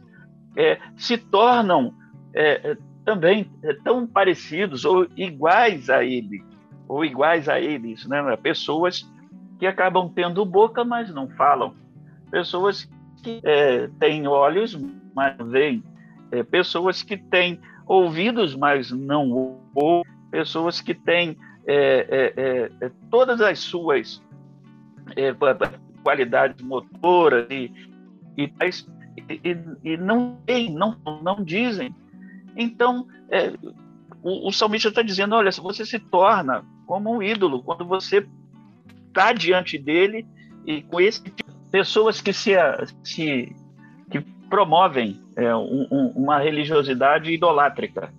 é, 0.56 0.80
se 0.96 1.18
tornam 1.18 1.94
é, 2.34 2.72
é 2.72 2.78
também 3.04 3.52
é, 3.62 3.74
tão 3.74 4.08
parecidos 4.08 4.86
ou 4.86 5.06
iguais 5.18 5.90
a 5.90 6.04
ele, 6.04 6.42
ou 6.88 7.04
iguais 7.04 7.50
a 7.50 7.60
eles, 7.60 8.08
né? 8.08 8.36
Pessoas 8.38 9.08
que 9.60 9.68
acabam 9.68 10.10
tendo 10.10 10.44
boca, 10.46 10.84
mas 10.84 11.14
não 11.14 11.28
falam. 11.30 11.76
Pessoas 12.32 12.90
que 13.22 13.42
é, 13.44 13.90
têm 14.00 14.28
olhos, 14.28 14.76
mas 15.14 15.38
não 15.38 15.48
veem. 15.48 15.84
Pessoas 16.50 17.04
que 17.04 17.16
têm 17.16 17.60
ouvidos, 17.86 18.56
mas 18.56 18.92
não 18.92 19.58
ouvem, 19.74 20.12
pessoas 20.32 20.82
que 20.82 20.94
têm 20.94 21.38
é, 21.68 21.74
é, 22.10 22.34
é, 22.36 22.72
é 22.82 22.92
todas 23.10 23.42
as 23.42 23.60
suas 23.60 24.22
é, 25.16 25.34
qualidades 26.04 26.62
motoras 26.64 27.48
e, 27.50 27.72
e, 28.38 28.52
e, 29.44 29.58
e 29.84 29.98
não 29.98 30.38
têm, 30.46 30.74
não, 30.74 30.98
não 31.22 31.44
dizem. 31.44 31.94
Então, 32.56 33.08
o, 34.22 34.48
o 34.50 34.52
salmista 34.52 34.90
está 34.90 35.02
dizendo: 35.02 35.36
olha, 35.36 35.52
você 35.52 35.86
se 35.86 36.00
torna 36.00 36.64
como 36.86 37.16
um 37.16 37.22
ídolo 37.22 37.64
quando 37.64 37.86
você 37.86 38.28
está 39.08 39.34
diante 39.34 39.78
dele 39.78 40.28
e 40.66 40.82
com 40.82 41.00
esse 41.00 41.24
tipo, 41.24 41.52
pessoas 41.72 42.22
que 42.22 42.34
se, 42.34 42.54
se 43.04 43.56
que 44.10 44.22
promovem 44.50 45.22
é, 45.36 45.56
um, 45.56 45.88
um, 45.92 46.08
uma 46.16 46.40
religiosidade 46.40 47.32
idolátrica. 47.32 48.14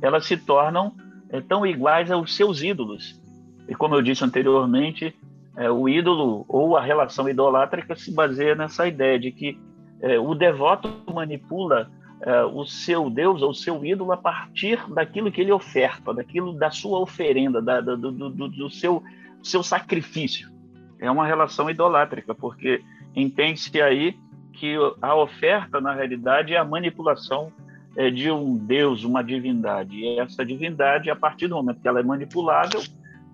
Elas 0.00 0.24
se 0.26 0.36
tornam 0.36 0.92
é, 1.30 1.40
tão 1.40 1.66
iguais 1.66 2.10
aos 2.10 2.34
seus 2.34 2.62
ídolos. 2.62 3.20
E 3.68 3.74
como 3.74 3.94
eu 3.94 4.02
disse 4.02 4.24
anteriormente, 4.24 5.14
é, 5.56 5.70
o 5.70 5.88
ídolo 5.88 6.44
ou 6.48 6.76
a 6.76 6.82
relação 6.82 7.28
idolátrica 7.28 7.94
se 7.94 8.12
baseia 8.12 8.54
nessa 8.54 8.86
ideia 8.86 9.18
de 9.18 9.30
que 9.32 9.58
é, 10.00 10.18
o 10.18 10.34
devoto 10.34 10.90
manipula 11.12 11.90
é, 12.22 12.42
o 12.44 12.64
seu 12.64 13.10
Deus 13.10 13.42
ou 13.42 13.50
o 13.50 13.54
seu 13.54 13.84
ídolo 13.84 14.12
a 14.12 14.16
partir 14.16 14.78
daquilo 14.92 15.30
que 15.32 15.40
ele 15.40 15.52
oferta, 15.52 16.14
daquilo 16.14 16.52
da 16.52 16.70
sua 16.70 16.98
oferenda, 17.00 17.60
da, 17.60 17.80
do, 17.80 17.96
do, 17.96 18.48
do 18.48 18.70
seu, 18.70 19.02
seu 19.42 19.62
sacrifício. 19.62 20.50
É 20.98 21.10
uma 21.10 21.26
relação 21.26 21.70
idolátrica, 21.70 22.34
porque 22.34 22.82
entende-se 23.16 23.80
aí 23.80 24.14
que 24.52 24.76
a 25.00 25.14
oferta, 25.14 25.80
na 25.80 25.94
realidade, 25.94 26.54
é 26.54 26.58
a 26.58 26.64
manipulação 26.64 27.52
é, 27.96 28.10
de 28.10 28.30
um 28.30 28.56
Deus, 28.56 29.04
uma 29.04 29.22
divindade. 29.22 29.96
E 29.96 30.18
essa 30.18 30.44
divindade, 30.44 31.10
a 31.10 31.16
partir 31.16 31.48
do 31.48 31.56
momento 31.56 31.80
que 31.80 31.88
ela 31.88 32.00
é 32.00 32.02
manipulável, 32.02 32.82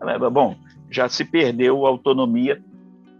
ela, 0.00 0.31
bom, 0.31 0.57
já 0.90 1.09
se 1.09 1.24
perdeu 1.24 1.87
a 1.87 1.88
autonomia 1.88 2.62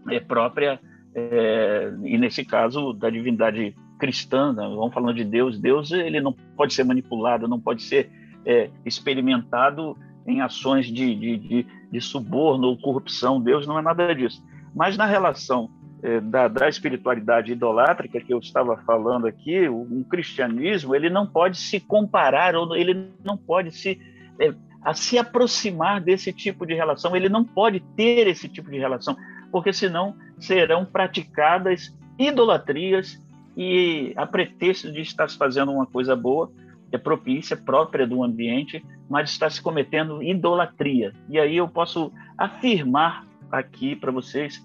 é, 0.09 0.19
própria, 0.19 0.79
é, 1.13 1.93
e 2.03 2.17
nesse 2.17 2.45
caso, 2.45 2.93
da 2.93 3.09
divindade 3.09 3.75
cristã, 3.97 4.53
né? 4.53 4.63
vamos 4.63 4.93
falando 4.93 5.15
de 5.15 5.23
Deus, 5.23 5.59
Deus 5.59 5.91
ele 5.91 6.21
não 6.21 6.31
pode 6.31 6.73
ser 6.73 6.83
manipulado, 6.83 7.47
não 7.47 7.59
pode 7.59 7.81
ser 7.81 8.11
é, 8.45 8.69
experimentado 8.85 9.97
em 10.25 10.41
ações 10.41 10.85
de, 10.85 11.15
de, 11.15 11.37
de, 11.37 11.67
de 11.91 12.01
suborno 12.01 12.67
ou 12.67 12.77
corrupção. 12.77 13.41
Deus 13.41 13.65
não 13.65 13.79
é 13.79 13.81
nada 13.81 14.13
disso. 14.13 14.43
Mas 14.75 14.97
na 14.97 15.05
relação 15.05 15.69
é, 15.69 15.76
da, 16.21 16.47
da, 16.47 16.69
espiritualidade 16.69 17.51
idolátrica 17.51 18.21
que 18.21 18.33
eu 18.33 18.39
estava 18.39 18.77
falando 18.77 19.25
aqui, 19.25 19.67
um 19.67 20.03
cristianismo 20.03 20.95
ele 20.95 21.09
não 21.09 21.25
pode 21.25 21.57
se 21.57 21.79
comparar 21.79 22.55
ou 22.55 22.75
ele 22.75 23.09
não 23.23 23.35
pode 23.35 23.71
se 23.71 23.99
é, 24.39 24.53
a 24.83 24.93
se 24.93 25.17
aproximar 25.17 25.99
desse 25.99 26.31
tipo 26.31 26.65
de 26.65 26.73
relação, 26.73 27.15
ele 27.15 27.27
não 27.27 27.43
pode 27.43 27.79
ter 27.95 28.27
esse 28.27 28.47
tipo 28.47 28.69
de 28.69 28.77
relação, 28.77 29.17
porque 29.51 29.73
senão 29.73 30.15
serão 30.39 30.85
praticadas 30.85 31.93
idolatrias 32.17 33.21
e 33.55 34.13
a 34.15 34.25
pretexto 34.25 34.91
de 34.91 35.01
estar 35.01 35.27
se 35.29 35.37
fazendo 35.37 35.71
uma 35.71 35.85
coisa 35.85 36.15
boa, 36.15 36.51
é 36.91 36.97
propícia, 36.97 37.57
própria 37.57 38.07
do 38.07 38.23
ambiente, 38.23 38.85
mas 39.09 39.31
está 39.31 39.49
se 39.49 39.61
cometendo 39.61 40.23
idolatria. 40.23 41.11
E 41.27 41.39
aí 41.39 41.57
eu 41.57 41.67
posso 41.67 42.11
afirmar 42.37 43.25
aqui 43.51 43.95
para 43.95 44.11
vocês 44.11 44.63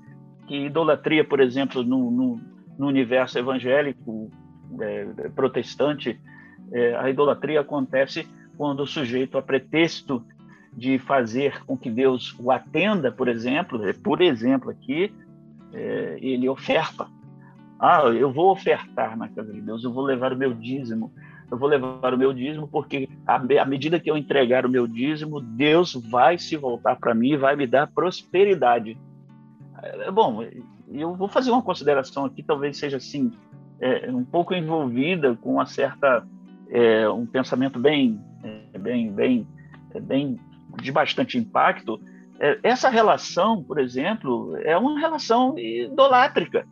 que 0.52 0.66
idolatria, 0.66 1.24
por 1.24 1.40
exemplo, 1.40 1.82
no, 1.82 2.10
no, 2.10 2.40
no 2.78 2.86
universo 2.86 3.38
evangélico 3.38 4.30
é, 4.82 5.06
protestante, 5.34 6.20
é, 6.70 6.94
a 6.94 7.08
idolatria 7.08 7.62
acontece 7.62 8.28
quando 8.58 8.80
o 8.80 8.86
sujeito, 8.86 9.38
a 9.38 9.42
pretexto 9.42 10.22
de 10.70 10.98
fazer 10.98 11.64
com 11.64 11.74
que 11.74 11.88
Deus 11.88 12.36
o 12.38 12.50
atenda, 12.50 13.10
por 13.10 13.28
exemplo, 13.28 13.82
é, 13.82 13.94
por 13.94 14.20
exemplo 14.20 14.68
aqui, 14.68 15.10
é, 15.72 16.18
ele 16.20 16.46
oferta. 16.50 17.06
Ah, 17.80 18.02
eu 18.08 18.30
vou 18.30 18.52
ofertar 18.52 19.16
na 19.16 19.30
casa 19.30 19.54
de 19.54 19.60
Deus, 19.62 19.82
eu 19.82 19.90
vou 19.90 20.04
levar 20.04 20.34
o 20.34 20.36
meu 20.36 20.52
dízimo, 20.52 21.10
eu 21.50 21.56
vou 21.56 21.66
levar 21.66 22.12
o 22.12 22.18
meu 22.18 22.30
dízimo 22.34 22.68
porque 22.68 23.08
à 23.26 23.64
medida 23.64 23.98
que 23.98 24.10
eu 24.10 24.18
entregar 24.18 24.66
o 24.66 24.70
meu 24.70 24.86
dízimo, 24.86 25.40
Deus 25.40 25.94
vai 26.10 26.36
se 26.36 26.58
voltar 26.58 26.96
para 26.96 27.14
mim 27.14 27.32
e 27.32 27.36
vai 27.38 27.56
me 27.56 27.66
dar 27.66 27.86
prosperidade. 27.86 28.98
É, 29.82 30.10
bom, 30.10 30.44
eu 30.92 31.14
vou 31.14 31.28
fazer 31.28 31.50
uma 31.50 31.62
consideração 31.62 32.24
aqui, 32.24 32.42
talvez 32.42 32.76
seja 32.76 32.98
assim, 32.98 33.32
é, 33.80 34.08
um 34.10 34.24
pouco 34.24 34.54
envolvida 34.54 35.34
com 35.34 35.54
uma 35.54 35.66
certa, 35.66 36.24
é, 36.70 37.08
um 37.08 37.26
pensamento 37.26 37.80
bem, 37.80 38.20
é, 38.72 38.78
bem, 38.78 39.10
bem, 39.12 39.46
é, 39.92 40.00
bem 40.00 40.38
de 40.80 40.92
bastante 40.92 41.36
impacto. 41.36 42.00
É, 42.38 42.60
essa 42.62 42.88
relação, 42.88 43.62
por 43.62 43.80
exemplo, 43.80 44.56
é 44.58 44.78
uma 44.78 44.98
relação 45.00 45.58
idolátrica. 45.58 46.64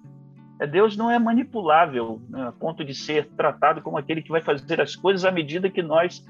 Deus 0.70 0.96
não 0.96 1.10
é 1.10 1.18
manipulável 1.18 2.20
né, 2.28 2.48
a 2.48 2.52
ponto 2.52 2.84
de 2.84 2.94
ser 2.94 3.26
tratado 3.30 3.80
como 3.80 3.96
aquele 3.96 4.22
que 4.22 4.30
vai 4.30 4.42
fazer 4.42 4.80
as 4.80 4.94
coisas 4.94 5.24
à 5.24 5.32
medida 5.32 5.70
que 5.70 5.82
nós 5.82 6.24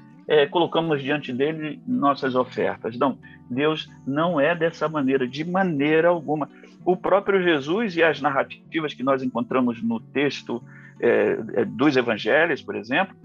colocamos 0.49 1.03
diante 1.03 1.33
dele 1.33 1.81
nossas 1.85 2.35
ofertas. 2.35 2.97
Não, 2.97 3.17
Deus 3.49 3.91
não 4.07 4.39
é 4.39 4.55
dessa 4.55 4.87
maneira, 4.87 5.27
de 5.27 5.43
maneira 5.43 6.07
alguma 6.07 6.47
o 6.83 6.95
próprio 6.97 7.41
Jesus 7.41 7.95
e 7.95 8.03
as 8.03 8.21
narrativas 8.21 8.93
que 8.93 9.03
nós 9.03 9.21
encontramos 9.21 9.81
no 9.81 9.99
texto 9.99 10.63
é, 10.99 11.37
é, 11.53 11.65
dos 11.65 11.95
evangelhos, 11.95 12.61
por 12.61 12.75
exemplo, 12.75 13.15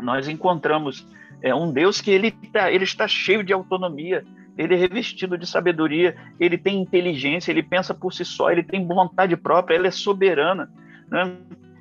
nós 0.00 0.28
encontramos 0.28 1.06
É 1.42 1.54
um 1.54 1.72
Deus 1.72 2.00
que 2.00 2.10
ele, 2.10 2.30
tá, 2.30 2.70
ele 2.70 2.84
está 2.84 3.08
cheio 3.08 3.42
de 3.42 3.52
autonomia, 3.52 4.24
ele 4.56 4.74
é 4.74 4.76
revestido 4.76 5.36
de 5.36 5.46
sabedoria, 5.46 6.16
ele 6.38 6.56
tem 6.56 6.80
inteligência, 6.80 7.50
ele 7.50 7.62
pensa 7.62 7.92
por 7.92 8.12
si 8.12 8.24
só, 8.24 8.50
ele 8.50 8.62
tem 8.62 8.86
vontade 8.86 9.36
própria, 9.36 9.74
ele 9.74 9.88
é 9.88 9.90
soberana. 9.90 10.70
Né? 11.10 11.36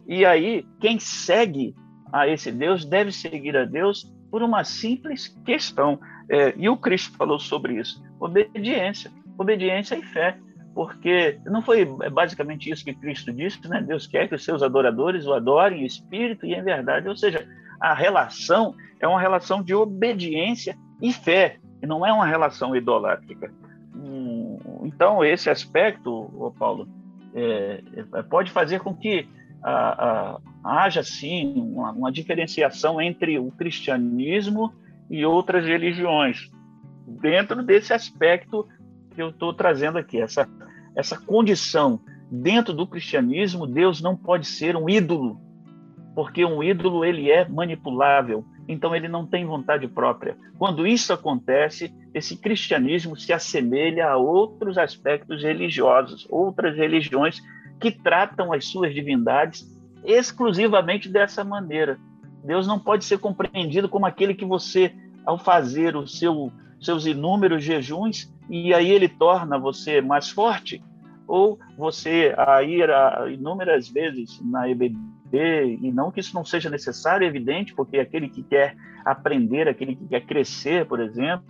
E 0.08 0.26
aí, 0.26 0.65
quem 0.80 1.00
segue 1.00 1.76
a 2.12 2.28
esse 2.28 2.52
Deus 2.52 2.84
deve 2.86 3.12
seguir 3.12 3.56
a 3.56 3.65
Deus 3.65 4.12
por 4.32 4.41
uma 4.41 4.63
simples 4.63 5.28
questão. 5.45 6.00
É, 6.30 6.54
e 6.58 6.67
o 6.69 6.78
Cristo 6.78 7.15
falou 7.17 7.39
sobre 7.39 7.80
isso: 7.80 8.02
obediência, 8.19 9.12
obediência 9.38 9.95
e 9.95 10.02
fé. 10.02 10.38
Porque 10.74 11.40
não 11.46 11.62
foi 11.62 11.86
basicamente 11.86 12.70
isso 12.70 12.86
que 12.86 12.94
Cristo 12.94 13.34
disse, 13.34 13.68
né? 13.68 13.82
Deus 13.82 14.08
quer 14.08 14.28
que 14.28 14.36
os 14.36 14.44
seus 14.44 14.64
adoradores 14.64 15.26
o 15.26 15.34
adorem 15.34 15.82
em 15.82 15.86
espírito 15.86 16.46
e 16.46 16.54
em 16.54 16.64
verdade. 16.64 17.10
Ou 17.10 17.16
seja, 17.16 17.46
a 17.80 17.94
relação 17.94 18.74
é 19.00 19.08
uma 19.08 19.20
relação 19.20 19.62
de 19.62 19.74
obediência 19.74 20.78
e 21.02 21.12
fé, 21.12 21.58
e 21.82 21.88
não 21.88 22.06
é 22.06 22.14
uma 22.14 22.26
relação 22.26 22.76
idolátrica. 22.76 23.52
Hum, 23.96 24.60
então, 24.84 25.26
esse 25.26 25.50
aspecto, 25.50 26.54
Paulo, 26.58 26.88
é, 27.34 27.84
é, 28.14 28.24
pode 28.24 28.52
fazer 28.52 28.80
com 28.80 28.96
que 28.96 29.28
a, 29.64 30.38
a, 30.64 30.84
haja, 30.84 31.04
sim, 31.04 31.54
uma, 31.58 31.92
uma 31.92 32.12
diferenciação 32.12 33.02
entre 33.02 33.40
o 33.40 33.52
cristianismo 33.52 34.74
e 35.10 35.26
outras 35.26 35.66
religiões, 35.66 36.50
dentro 37.06 37.62
desse 37.64 37.94
aspecto 37.94 38.68
que 39.13 39.21
eu 39.21 39.30
estou 39.30 39.54
trazendo 39.54 39.97
aqui, 39.97 40.19
essa, 40.19 40.47
essa 40.95 41.19
condição. 41.19 42.00
Dentro 42.32 42.74
do 42.74 42.88
cristianismo, 42.88 43.67
Deus 43.67 44.02
não 44.02 44.15
pode 44.15 44.47
ser 44.47 44.76
um 44.76 44.89
ídolo, 44.89 45.39
porque 46.15 46.45
um 46.45 46.63
ídolo 46.63 47.04
ele 47.04 47.30
é 47.30 47.47
manipulável, 47.47 48.45
então 48.67 48.95
ele 48.95 49.08
não 49.08 49.28
tem 49.28 49.45
vontade 49.45 49.88
própria. 49.88 50.38
Quando 50.58 50.88
isso 50.88 51.12
acontece, 51.12 51.93
esse 52.13 52.38
cristianismo 52.38 53.17
se 53.17 53.34
assemelha 53.34 54.08
a 54.08 54.17
outros 54.17 54.78
aspectos 54.78 55.43
religiosos, 55.43 56.26
outras 56.30 56.76
religiões 56.78 57.41
que 57.80 57.91
tratam 57.91 58.54
as 58.54 58.65
suas 58.65 58.93
divindades 58.93 59.67
exclusivamente 60.06 61.10
dessa 61.10 61.43
maneira. 61.43 62.00
Deus 62.43 62.65
não 62.67 62.80
pode 62.80 63.06
ser 63.06 63.19
compreendido 63.19 63.89
como 63.89 64.06
aquele 64.06 64.34
que 64.34 64.45
você, 64.45 64.93
ao 65.26 65.38
fazer 65.38 65.95
os 65.95 66.17
seu, 66.17 66.52
seus 66.80 67.06
inúmeros 67.06 67.63
jejuns, 67.63 68.31
e 68.52 68.74
aí 68.74 68.92
ele 68.92 69.08
torna 69.08 69.58
você 69.58 70.02
mais 70.02 70.30
forte, 70.30 70.84
ou 71.26 71.58
você 71.78 72.36
a 72.38 72.62
ir 72.62 72.92
a, 72.92 73.30
inúmeras 73.32 73.88
vezes 73.88 74.42
na 74.44 74.70
EBD, 74.70 75.80
e 75.82 75.90
não 75.90 76.12
que 76.12 76.20
isso 76.20 76.36
não 76.36 76.44
seja 76.44 76.70
necessário, 76.70 77.24
é 77.24 77.30
evidente, 77.30 77.74
porque 77.74 77.98
aquele 77.98 78.28
que 78.28 78.44
quer 78.44 78.76
aprender, 79.06 79.70
aquele 79.70 79.96
que 79.96 80.06
quer 80.06 80.26
crescer, 80.26 80.86
por 80.86 81.00
exemplo, 81.00 81.46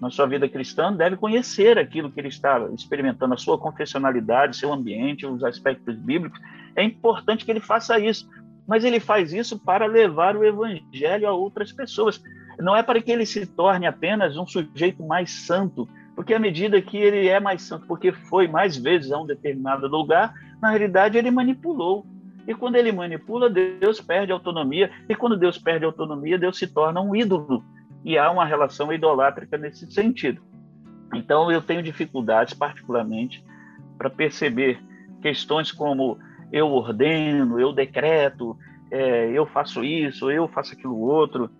na 0.00 0.08
sua 0.08 0.24
vida 0.24 0.48
cristã 0.48 0.90
deve 0.90 1.18
conhecer 1.18 1.78
aquilo 1.78 2.10
que 2.10 2.18
ele 2.18 2.28
está 2.28 2.66
experimentando, 2.74 3.34
a 3.34 3.36
sua 3.36 3.58
confessionalidade, 3.58 4.56
seu 4.56 4.72
ambiente, 4.72 5.26
os 5.26 5.44
aspectos 5.44 5.94
bíblicos. 5.94 6.40
É 6.74 6.82
importante 6.82 7.44
que 7.44 7.50
ele 7.50 7.60
faça 7.60 7.98
isso, 7.98 8.26
mas 8.66 8.82
ele 8.82 8.98
faz 8.98 9.34
isso 9.34 9.58
para 9.58 9.84
levar 9.84 10.34
o 10.36 10.42
evangelho 10.42 11.28
a 11.28 11.34
outras 11.34 11.70
pessoas. 11.70 12.18
Não 12.58 12.74
é 12.74 12.82
para 12.82 13.02
que 13.02 13.12
ele 13.12 13.26
se 13.26 13.44
torne 13.44 13.86
apenas 13.86 14.38
um 14.38 14.46
sujeito 14.46 15.02
mais 15.06 15.30
santo, 15.30 15.86
porque 16.20 16.34
à 16.34 16.38
medida 16.38 16.82
que 16.82 16.98
ele 16.98 17.28
é 17.28 17.40
mais 17.40 17.62
santo, 17.62 17.86
porque 17.86 18.12
foi 18.12 18.46
mais 18.46 18.76
vezes 18.76 19.10
a 19.10 19.18
um 19.18 19.24
determinado 19.24 19.88
lugar, 19.88 20.34
na 20.60 20.68
realidade 20.68 21.16
ele 21.16 21.30
manipulou. 21.30 22.04
E 22.46 22.54
quando 22.54 22.76
ele 22.76 22.92
manipula, 22.92 23.48
Deus 23.48 24.02
perde 24.02 24.30
autonomia. 24.30 24.90
E 25.08 25.14
quando 25.14 25.34
Deus 25.34 25.56
perde 25.56 25.86
autonomia, 25.86 26.38
Deus 26.38 26.58
se 26.58 26.66
torna 26.66 27.00
um 27.00 27.16
ídolo 27.16 27.64
e 28.04 28.18
há 28.18 28.30
uma 28.30 28.44
relação 28.44 28.92
idolátrica 28.92 29.56
nesse 29.56 29.90
sentido. 29.90 30.42
Então, 31.14 31.50
eu 31.50 31.62
tenho 31.62 31.82
dificuldades, 31.82 32.52
particularmente, 32.52 33.42
para 33.96 34.10
perceber 34.10 34.78
questões 35.22 35.72
como 35.72 36.18
eu 36.52 36.68
ordeno, 36.70 37.58
eu 37.58 37.72
decreto, 37.72 38.58
é, 38.90 39.30
eu 39.30 39.46
faço 39.46 39.82
isso, 39.82 40.30
eu 40.30 40.46
faço 40.48 40.74
aquilo 40.74 41.00
outro, 41.00 41.50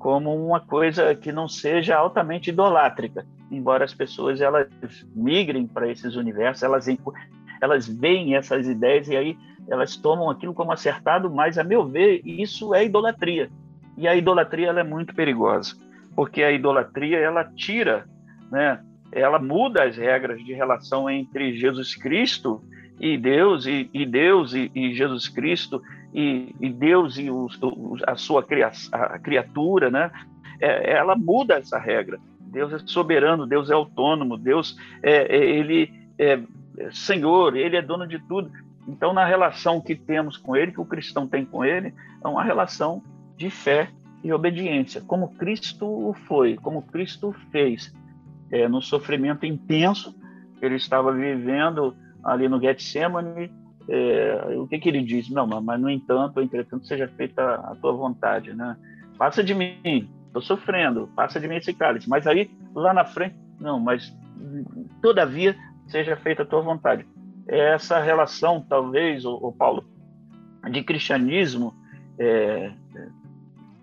como 0.00 0.34
uma 0.34 0.58
coisa 0.58 1.14
que 1.14 1.30
não 1.30 1.46
seja 1.46 1.96
altamente 1.96 2.50
idolátrica. 2.50 3.24
Embora 3.52 3.84
as 3.84 3.94
pessoas 3.94 4.40
elas 4.40 4.66
migrem 5.14 5.68
para 5.68 5.88
esses 5.88 6.16
universos, 6.16 6.64
elas 6.64 6.86
elas 7.62 7.86
veem 7.86 8.34
essas 8.34 8.66
ideias 8.66 9.06
e 9.06 9.16
aí 9.16 9.38
elas 9.68 9.94
tomam 9.96 10.28
aquilo 10.28 10.54
como 10.54 10.72
acertado, 10.72 11.30
mas 11.30 11.56
a 11.58 11.62
meu 11.62 11.86
ver 11.86 12.20
isso 12.24 12.74
é 12.74 12.84
idolatria. 12.84 13.48
E 13.96 14.08
a 14.08 14.16
idolatria 14.16 14.68
ela 14.68 14.80
é 14.80 14.84
muito 14.84 15.14
perigosa 15.14 15.76
porque 16.14 16.42
a 16.42 16.52
idolatria 16.52 17.18
ela 17.18 17.44
tira, 17.44 18.04
né? 18.50 18.80
Ela 19.12 19.38
muda 19.38 19.84
as 19.84 19.96
regras 19.96 20.44
de 20.44 20.52
relação 20.52 21.10
entre 21.10 21.56
Jesus 21.56 21.94
Cristo 21.94 22.62
e 23.00 23.16
Deus 23.16 23.66
e, 23.66 23.88
e 23.92 24.06
Deus 24.06 24.52
e, 24.52 24.70
e, 24.74 24.94
Jesus 24.94 25.28
Cristo 25.28 25.82
e, 26.12 26.54
e 26.60 26.68
Deus 26.70 27.18
e 27.18 27.30
os, 27.30 27.58
a 28.06 28.16
sua 28.16 28.44
a 28.92 29.18
criatura, 29.18 29.90
né? 29.90 30.10
É, 30.60 30.92
ela 30.92 31.16
muda 31.16 31.54
essa 31.54 31.78
regra. 31.78 32.18
Deus 32.40 32.72
é 32.72 32.78
soberano, 32.84 33.46
Deus 33.46 33.70
é 33.70 33.74
autônomo, 33.74 34.36
Deus 34.36 34.76
é, 35.02 35.36
é 35.36 35.44
ele 35.44 35.92
é 36.18 36.40
Senhor, 36.92 37.56
ele 37.56 37.76
é 37.76 37.82
dono 37.82 38.06
de 38.06 38.18
tudo. 38.26 38.50
Então, 38.88 39.12
na 39.12 39.24
relação 39.24 39.80
que 39.80 39.94
temos 39.94 40.36
com 40.36 40.56
ele, 40.56 40.72
que 40.72 40.80
o 40.80 40.84
cristão 40.84 41.26
tem 41.26 41.44
com 41.44 41.64
ele, 41.64 41.94
é 42.22 42.28
uma 42.28 42.42
relação 42.42 43.02
de 43.36 43.50
fé 43.50 43.90
e 44.22 44.32
obediência, 44.32 45.00
como 45.00 45.34
Cristo 45.34 45.86
o 45.86 46.12
foi, 46.12 46.56
como 46.56 46.82
Cristo 46.82 47.34
fez 47.50 47.94
é, 48.50 48.68
no 48.68 48.82
sofrimento 48.82 49.46
intenso 49.46 50.14
que 50.58 50.66
ele 50.66 50.76
estava 50.76 51.12
vivendo 51.12 51.96
ali 52.22 52.48
no 52.48 52.60
Getsemane. 52.60 53.50
É, 53.92 54.56
o 54.56 54.68
que, 54.68 54.78
que 54.78 54.88
ele 54.88 55.02
diz? 55.02 55.28
Não, 55.28 55.46
mas 55.46 55.80
no 55.80 55.90
entanto, 55.90 56.40
entretanto, 56.40 56.86
seja 56.86 57.08
feita 57.08 57.54
a 57.56 57.74
tua 57.74 57.92
vontade, 57.92 58.54
né? 58.54 58.76
Passa 59.18 59.42
de 59.42 59.52
mim, 59.52 60.08
estou 60.26 60.40
sofrendo, 60.40 61.10
passa 61.16 61.40
de 61.40 61.48
mim 61.48 61.56
esse 61.56 61.74
cálice. 61.74 62.08
Mas 62.08 62.24
aí, 62.24 62.48
lá 62.72 62.94
na 62.94 63.04
frente, 63.04 63.34
não, 63.58 63.80
mas 63.80 64.16
todavia 65.02 65.56
seja 65.88 66.16
feita 66.16 66.44
a 66.44 66.46
tua 66.46 66.62
vontade. 66.62 67.04
É 67.48 67.74
essa 67.74 67.98
relação, 67.98 68.64
talvez, 68.66 69.24
o, 69.24 69.52
Paulo, 69.58 69.84
de 70.70 70.84
cristianismo 70.84 71.74
é, 72.16 72.72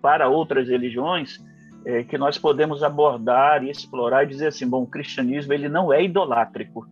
para 0.00 0.26
outras 0.28 0.68
religiões 0.68 1.38
é, 1.84 2.02
que 2.02 2.16
nós 2.16 2.38
podemos 2.38 2.82
abordar 2.82 3.62
e 3.62 3.70
explorar 3.70 4.24
e 4.24 4.28
dizer 4.28 4.46
assim, 4.46 4.66
bom, 4.66 4.84
o 4.84 4.86
cristianismo 4.86 5.52
ele 5.52 5.68
não 5.68 5.92
é 5.92 6.02
idolátrico. 6.02 6.88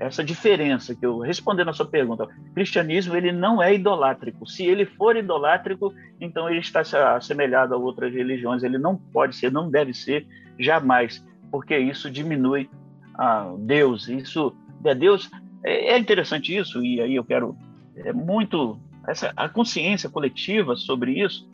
Essa 0.00 0.24
diferença 0.24 0.94
que 0.94 1.04
eu 1.04 1.18
respondendo 1.18 1.68
a 1.68 1.74
sua 1.74 1.84
pergunta, 1.84 2.24
o 2.24 2.54
cristianismo 2.54 3.14
ele 3.14 3.30
não 3.30 3.62
é 3.62 3.74
idolátrico. 3.74 4.46
Se 4.46 4.64
ele 4.64 4.86
for 4.86 5.14
idolátrico, 5.14 5.92
então 6.18 6.48
ele 6.48 6.60
está 6.60 6.80
assemelhado 7.14 7.74
a 7.74 7.76
outras 7.76 8.12
religiões. 8.12 8.62
Ele 8.62 8.78
não 8.78 8.96
pode 8.96 9.36
ser, 9.36 9.52
não 9.52 9.70
deve 9.70 9.92
ser 9.92 10.26
jamais, 10.58 11.22
porque 11.50 11.76
isso 11.76 12.10
diminui 12.10 12.70
a 13.14 13.54
Deus. 13.58 14.08
Isso 14.08 14.56
é 14.84 14.94
Deus. 14.94 15.30
É, 15.62 15.92
é 15.92 15.98
interessante 15.98 16.56
isso 16.56 16.82
e 16.82 17.00
aí 17.00 17.14
eu 17.14 17.24
quero 17.24 17.54
é 17.96 18.12
muito 18.14 18.80
essa 19.06 19.30
a 19.36 19.46
consciência 19.46 20.08
coletiva 20.08 20.74
sobre 20.74 21.22
isso 21.22 21.46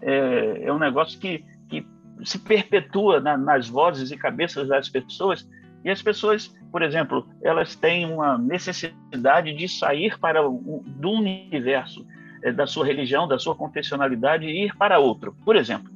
é, 0.00 0.64
é 0.64 0.72
um 0.72 0.78
negócio 0.80 1.16
que, 1.20 1.44
que 1.68 1.86
se 2.24 2.40
perpetua 2.40 3.20
na, 3.20 3.36
nas 3.36 3.68
vozes 3.68 4.10
e 4.10 4.16
cabeças 4.16 4.66
das 4.66 4.88
pessoas 4.88 5.46
e 5.84 5.90
as 5.90 6.00
pessoas, 6.00 6.54
por 6.72 6.80
exemplo, 6.80 7.28
elas 7.42 7.76
têm 7.76 8.10
uma 8.10 8.38
necessidade 8.38 9.52
de 9.52 9.68
sair 9.68 10.18
para 10.18 10.48
o, 10.48 10.82
do 10.86 11.10
universo 11.10 12.06
é, 12.42 12.50
da 12.50 12.66
sua 12.66 12.86
religião, 12.86 13.28
da 13.28 13.38
sua 13.38 13.54
confessionalidade 13.54 14.46
e 14.46 14.64
ir 14.64 14.74
para 14.76 14.98
outro. 14.98 15.36
Por 15.44 15.54
exemplo, 15.54 15.92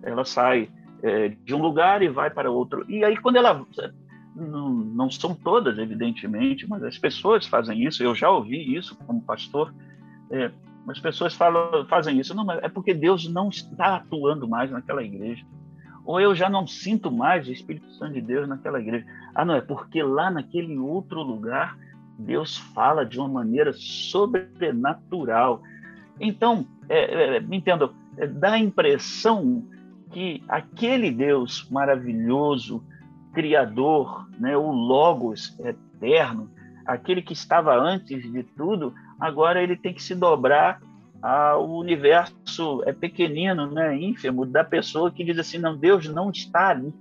ela 0.00 0.24
sai 0.24 0.70
é, 1.02 1.28
de 1.28 1.52
um 1.52 1.60
lugar 1.60 2.02
e 2.02 2.08
vai 2.08 2.30
para 2.30 2.50
outro. 2.50 2.86
E 2.88 3.04
aí, 3.04 3.16
quando 3.16 3.36
ela. 3.36 3.66
Não, 4.34 4.70
não 4.70 5.10
são 5.10 5.34
todas, 5.34 5.76
evidentemente, 5.76 6.66
mas 6.66 6.82
as 6.82 6.96
pessoas 6.96 7.46
fazem 7.46 7.84
isso. 7.84 8.02
Eu 8.02 8.14
já 8.14 8.30
ouvi 8.30 8.74
isso 8.74 8.96
como 8.96 9.20
pastor. 9.20 9.74
É, 10.30 10.50
as 10.88 10.98
pessoas 10.98 11.34
falam, 11.34 11.84
fazem 11.86 12.18
isso. 12.18 12.34
Não, 12.34 12.50
é 12.50 12.68
porque 12.68 12.94
Deus 12.94 13.28
não 13.28 13.50
está 13.50 13.96
atuando 13.96 14.48
mais 14.48 14.70
naquela 14.70 15.02
igreja. 15.02 15.44
Ou 16.04 16.20
eu 16.20 16.34
já 16.34 16.48
não 16.48 16.66
sinto 16.66 17.10
mais 17.10 17.46
o 17.46 17.52
Espírito 17.52 17.90
Santo 17.92 18.14
de 18.14 18.20
Deus 18.20 18.48
naquela 18.48 18.80
igreja. 18.80 19.06
Ah, 19.34 19.44
não, 19.44 19.54
é 19.54 19.60
porque 19.60 20.02
lá 20.02 20.30
naquele 20.30 20.76
outro 20.78 21.22
lugar 21.22 21.76
Deus 22.18 22.56
fala 22.56 23.04
de 23.04 23.18
uma 23.18 23.28
maneira 23.28 23.72
sobrenatural. 23.72 25.62
Então, 26.20 26.66
é, 26.88 27.36
é, 27.36 27.40
me 27.40 27.56
entendo, 27.56 27.94
é, 28.16 28.26
dá 28.26 28.52
a 28.52 28.58
impressão 28.58 29.64
que 30.10 30.42
aquele 30.48 31.10
Deus 31.10 31.68
maravilhoso, 31.70 32.84
criador, 33.32 34.28
né, 34.38 34.56
o 34.56 34.70
Logos 34.70 35.58
eterno, 35.60 36.50
aquele 36.86 37.22
que 37.22 37.32
estava 37.32 37.74
antes 37.74 38.30
de 38.30 38.42
tudo, 38.42 38.94
agora 39.18 39.62
ele 39.62 39.76
tem 39.76 39.94
que 39.94 40.02
se 40.02 40.14
dobrar 40.14 40.80
ah, 41.22 41.56
o 41.56 41.78
universo 41.78 42.82
é 42.84 42.92
pequenino, 42.92 43.70
né, 43.70 43.96
ínfimo, 43.96 44.44
da 44.44 44.64
pessoa 44.64 45.10
que 45.10 45.22
diz 45.22 45.38
assim, 45.38 45.58
não, 45.58 45.76
Deus 45.76 46.08
não 46.08 46.30
está 46.30 46.70
ali. 46.70 46.92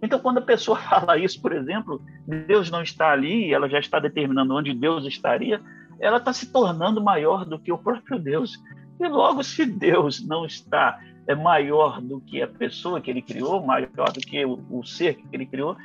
Então, 0.00 0.20
quando 0.20 0.38
a 0.38 0.42
pessoa 0.42 0.78
fala 0.78 1.18
isso, 1.18 1.42
por 1.42 1.52
exemplo, 1.52 2.00
Deus 2.26 2.70
não 2.70 2.82
está 2.82 3.10
ali, 3.10 3.52
ela 3.52 3.68
já 3.68 3.80
está 3.80 3.98
determinando 3.98 4.54
onde 4.54 4.72
Deus 4.72 5.04
estaria, 5.04 5.60
ela 5.98 6.18
está 6.18 6.32
se 6.32 6.52
tornando 6.52 7.02
maior 7.02 7.44
do 7.44 7.58
que 7.58 7.72
o 7.72 7.78
próprio 7.78 8.18
Deus. 8.18 8.56
E 9.00 9.08
logo, 9.08 9.42
se 9.42 9.66
Deus 9.66 10.24
não 10.24 10.46
está 10.46 11.00
é 11.26 11.34
maior 11.34 12.00
do 12.00 12.22
que 12.22 12.40
a 12.40 12.48
pessoa 12.48 13.02
que 13.02 13.10
ele 13.10 13.20
criou, 13.20 13.62
maior 13.62 14.10
do 14.14 14.20
que 14.20 14.42
o, 14.46 14.64
o 14.70 14.82
ser 14.86 15.14
que 15.14 15.26
ele 15.30 15.44
criou, 15.44 15.76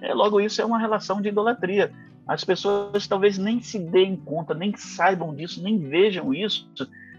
é, 0.00 0.14
logo 0.14 0.40
isso 0.40 0.62
é 0.62 0.64
uma 0.64 0.78
relação 0.78 1.20
de 1.20 1.28
idolatria. 1.28 1.92
As 2.26 2.44
pessoas 2.44 3.08
talvez 3.08 3.36
nem 3.36 3.60
se 3.60 3.80
deem 3.80 4.14
conta, 4.14 4.54
nem 4.54 4.76
saibam 4.76 5.34
disso, 5.34 5.60
nem 5.60 5.76
vejam 5.76 6.32
isso, 6.32 6.68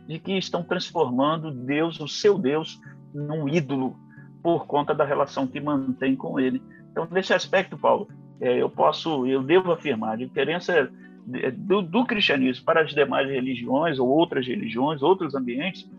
de 0.08 0.20
que 0.20 0.38
estão 0.38 0.64
transformando 0.64 1.52
Deus, 1.52 2.00
o 2.00 2.08
seu 2.08 2.38
Deus, 2.38 2.80
num 3.14 3.48
ídolo 3.48 3.96
por 4.42 4.66
conta 4.66 4.94
da 4.94 5.06
relação 5.06 5.48
que 5.48 5.60
mantém 5.60 6.16
com 6.16 6.40
ele. 6.40 6.62
Então, 6.92 7.08
nesse 7.10 7.34
aspecto, 7.34 7.78
Paulo, 7.78 8.10
é, 8.42 8.62
eu 8.62 8.70
posso, 8.70 9.26
eu 9.26 9.42
devo 9.42 9.72
afirmar, 9.72 10.14
a 10.14 10.18
diferença 10.18 10.92
do, 11.26 11.82
do, 11.82 12.06
cristianismo 12.06 12.66
para 12.66 12.82
as 12.82 12.94
demais 12.94 13.30
religiões 13.30 13.98
ou 14.00 14.08
outras 14.08 14.46
religiões, 14.46 15.02
outros 15.02 15.34
ambientes, 15.34 15.90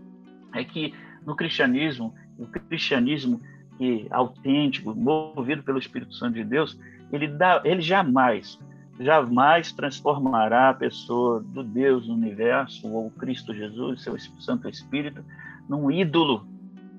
é 0.52 0.62
que 0.62 0.92
no 1.24 1.34
cristianismo, 1.34 2.14
o 2.38 2.46
cristianismo 2.46 3.40
que 3.78 4.06
autêntico, 4.10 4.94
movido 4.94 5.62
pelo 5.62 5.78
Espírito 5.78 6.14
Santo 6.14 6.34
de 6.34 6.44
Deus, 6.44 6.78
ele 7.10 7.26
dá, 7.26 7.62
ele 7.64 7.80
jamais, 7.80 8.58
jamais 8.98 9.72
transformará 9.72 10.70
a 10.70 10.74
pessoa 10.74 11.40
do 11.40 11.62
Deus 11.62 12.06
no 12.06 12.14
universo 12.14 12.86
ou 12.88 13.10
Cristo 13.10 13.54
Jesus, 13.54 14.02
seu 14.02 14.18
Santo 14.40 14.68
Espírito, 14.68 15.24
num 15.68 15.90
ídolo. 15.90 16.46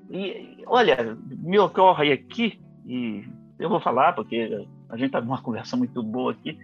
E 0.09 0.63
olha, 0.67 1.17
me 1.25 1.57
ocorre 1.57 2.11
aqui 2.11 2.59
e 2.85 3.23
eu 3.57 3.69
vou 3.69 3.79
falar 3.79 4.13
porque 4.13 4.67
a 4.89 4.97
gente 4.97 5.07
está 5.07 5.21
numa 5.21 5.41
conversa 5.41 5.77
muito 5.77 6.03
boa 6.03 6.31
aqui. 6.31 6.57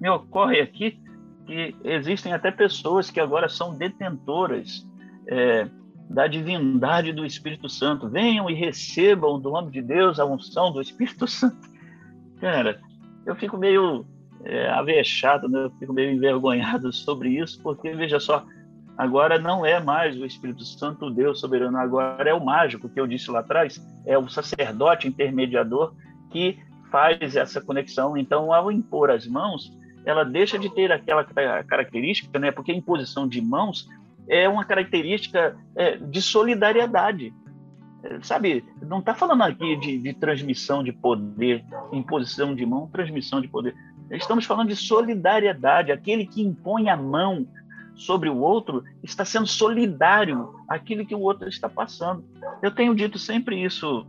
Me 0.00 0.08
ocorre 0.08 0.60
aqui 0.60 1.00
que 1.46 1.74
existem 1.84 2.32
até 2.32 2.50
pessoas 2.50 3.10
que 3.10 3.20
agora 3.20 3.48
são 3.48 3.74
detentoras 3.74 4.86
é, 5.28 5.68
da 6.08 6.26
divindade 6.26 7.12
do 7.12 7.24
Espírito 7.24 7.68
Santo. 7.68 8.08
Venham 8.08 8.48
e 8.48 8.54
recebam 8.54 9.40
do 9.40 9.50
nome 9.50 9.70
de 9.70 9.82
Deus 9.82 10.18
a 10.18 10.24
unção 10.24 10.72
do 10.72 10.80
Espírito 10.80 11.26
Santo. 11.28 11.68
Cara, 12.40 12.80
eu 13.24 13.34
fico 13.34 13.56
meio 13.56 14.06
é, 14.46 14.68
avexado, 14.70 15.48
né? 15.48 15.64
eu 15.64 15.70
fico 15.78 15.92
meio 15.92 16.12
envergonhado 16.12 16.92
sobre 16.92 17.30
isso, 17.30 17.60
porque, 17.62 17.90
veja 17.90 18.20
só, 18.20 18.44
agora 18.96 19.38
não 19.38 19.66
é 19.66 19.80
mais 19.82 20.16
o 20.16 20.24
Espírito 20.24 20.64
Santo 20.64 21.10
Deus 21.10 21.40
soberano, 21.40 21.76
agora 21.76 22.30
é 22.30 22.34
o 22.34 22.44
mágico 22.44 22.88
que 22.88 23.00
eu 23.00 23.06
disse 23.06 23.30
lá 23.30 23.40
atrás, 23.40 23.80
é 24.06 24.16
o 24.16 24.28
sacerdote 24.28 25.08
intermediador 25.08 25.94
que 26.30 26.58
faz 26.90 27.36
essa 27.36 27.60
conexão. 27.60 28.16
Então, 28.16 28.52
ao 28.52 28.70
impor 28.70 29.10
as 29.10 29.26
mãos, 29.26 29.72
ela 30.04 30.24
deixa 30.24 30.58
de 30.58 30.72
ter 30.72 30.92
aquela 30.92 31.24
característica, 31.64 32.38
né? 32.38 32.52
Porque 32.52 32.70
a 32.70 32.74
imposição 32.74 33.26
de 33.26 33.40
mãos 33.42 33.88
é 34.28 34.48
uma 34.48 34.64
característica 34.64 35.56
é, 35.74 35.96
de 35.96 36.22
solidariedade. 36.22 37.34
É, 38.02 38.20
sabe, 38.22 38.64
não 38.82 39.00
está 39.00 39.14
falando 39.14 39.42
aqui 39.42 39.76
de, 39.76 39.98
de, 39.98 40.12
transmissão 40.14 40.82
de 40.82 40.92
poder, 40.92 41.64
imposição 41.92 42.54
de 42.54 42.64
mão, 42.64 42.88
transmissão 42.88 43.40
de 43.40 43.48
poder. 43.48 43.74
Estamos 44.10 44.44
falando 44.44 44.68
de 44.68 44.76
solidariedade. 44.76 45.92
Aquele 45.92 46.26
que 46.26 46.42
impõe 46.42 46.88
a 46.88 46.96
mão 46.96 47.46
sobre 47.94 48.28
o 48.28 48.38
outro 48.38 48.84
está 49.02 49.24
sendo 49.24 49.46
solidário 49.46 50.54
àquilo 50.68 51.06
que 51.06 51.14
o 51.14 51.20
outro 51.20 51.48
está 51.48 51.68
passando. 51.68 52.24
Eu 52.62 52.70
tenho 52.70 52.94
dito 52.94 53.18
sempre 53.18 53.62
isso 53.62 54.06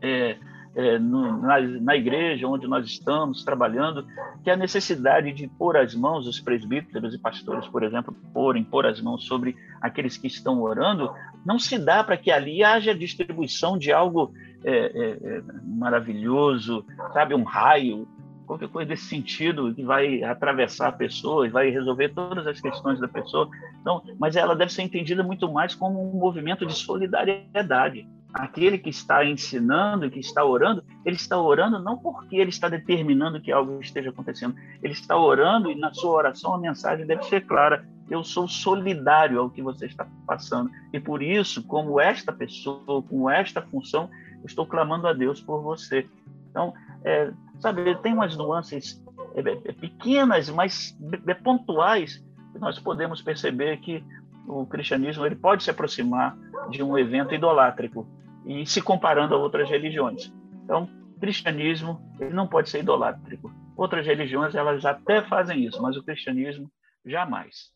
é, 0.00 0.36
é, 0.74 0.98
no, 0.98 1.40
na, 1.42 1.60
na, 1.60 1.96
igreja 1.96 2.46
onde 2.46 2.66
nós 2.66 2.86
estamos 2.86 3.44
trabalhando, 3.44 4.06
que 4.44 4.50
a 4.50 4.56
necessidade 4.56 5.32
de 5.32 5.48
pôr 5.48 5.76
as 5.76 5.94
mãos, 5.94 6.26
os 6.26 6.40
presbíteros 6.40 7.12
e 7.12 7.18
pastores, 7.18 7.66
por 7.66 7.82
exemplo, 7.82 8.14
porem, 8.32 8.62
pôr 8.62 8.86
as 8.86 9.00
mãos 9.00 9.24
sobre 9.24 9.56
aqueles 9.80 10.16
que 10.16 10.28
estão 10.28 10.62
orando, 10.62 11.12
não 11.44 11.58
se 11.58 11.78
dá 11.78 12.04
para 12.04 12.16
que 12.16 12.30
ali 12.30 12.62
haja 12.62 12.94
distribuição 12.94 13.76
de 13.76 13.92
algo 13.92 14.32
é, 14.62 14.70
é, 14.70 15.38
é 15.38 15.42
maravilhoso, 15.64 16.84
sabe, 17.12 17.34
um 17.34 17.42
raio, 17.42 18.06
qualquer 18.50 18.68
coisa 18.68 18.88
desse 18.88 19.04
sentido 19.04 19.72
que 19.72 19.84
vai 19.84 20.24
atravessar 20.24 20.88
a 20.88 20.92
pessoa 20.92 21.46
e 21.46 21.50
vai 21.50 21.70
resolver 21.70 22.08
todas 22.08 22.44
as 22.48 22.60
questões 22.60 22.98
da 22.98 23.06
pessoa. 23.06 23.48
Então, 23.80 24.02
mas 24.18 24.34
ela 24.34 24.56
deve 24.56 24.72
ser 24.72 24.82
entendida 24.82 25.22
muito 25.22 25.50
mais 25.52 25.72
como 25.72 26.02
um 26.02 26.18
movimento 26.18 26.66
de 26.66 26.74
solidariedade 26.74 28.08
aquele 28.32 28.78
que 28.78 28.90
está 28.90 29.24
ensinando, 29.24 30.08
que 30.08 30.20
está 30.20 30.44
orando, 30.44 30.84
ele 31.04 31.16
está 31.16 31.36
orando 31.36 31.80
não 31.80 31.98
porque 31.98 32.36
ele 32.36 32.50
está 32.50 32.68
determinando 32.68 33.40
que 33.40 33.50
algo 33.50 33.80
esteja 33.80 34.10
acontecendo, 34.10 34.54
ele 34.80 34.92
está 34.92 35.16
orando 35.16 35.68
e 35.68 35.74
na 35.74 35.92
sua 35.92 36.12
oração 36.12 36.54
a 36.54 36.58
mensagem 36.58 37.04
deve 37.04 37.24
ser 37.24 37.44
clara: 37.44 37.84
eu 38.08 38.22
sou 38.22 38.46
solidário 38.46 39.40
ao 39.40 39.50
que 39.50 39.60
você 39.60 39.86
está 39.86 40.06
passando. 40.26 40.70
E 40.92 41.00
por 41.00 41.22
isso, 41.22 41.64
como 41.64 42.00
esta 42.00 42.32
pessoa, 42.32 43.02
com 43.02 43.28
esta 43.28 43.62
função, 43.62 44.08
eu 44.40 44.46
estou 44.46 44.64
clamando 44.64 45.08
a 45.08 45.12
Deus 45.12 45.40
por 45.40 45.60
você. 45.60 46.08
Então, 46.50 46.72
é, 47.04 47.32
sabe, 47.60 47.94
tem 47.96 48.12
umas 48.12 48.36
nuances 48.36 49.02
é, 49.34 49.40
é, 49.40 49.72
pequenas, 49.72 50.50
mas 50.50 50.96
pontuais, 51.42 52.24
que 52.52 52.58
nós 52.58 52.78
podemos 52.78 53.22
perceber 53.22 53.78
que 53.78 54.04
o 54.46 54.66
cristianismo 54.66 55.24
ele 55.24 55.36
pode 55.36 55.62
se 55.62 55.70
aproximar 55.70 56.36
de 56.70 56.82
um 56.82 56.98
evento 56.98 57.34
idolátrico, 57.34 58.06
e 58.44 58.66
se 58.66 58.80
comparando 58.80 59.34
a 59.34 59.38
outras 59.38 59.68
religiões. 59.68 60.32
Então, 60.64 60.88
cristianismo 61.20 62.00
ele 62.18 62.34
não 62.34 62.46
pode 62.46 62.70
ser 62.70 62.80
idolátrico. 62.80 63.52
Outras 63.76 64.06
religiões 64.06 64.54
elas 64.54 64.84
até 64.84 65.22
fazem 65.22 65.64
isso, 65.64 65.80
mas 65.80 65.96
o 65.96 66.02
cristianismo 66.02 66.70
jamais. 67.04 67.70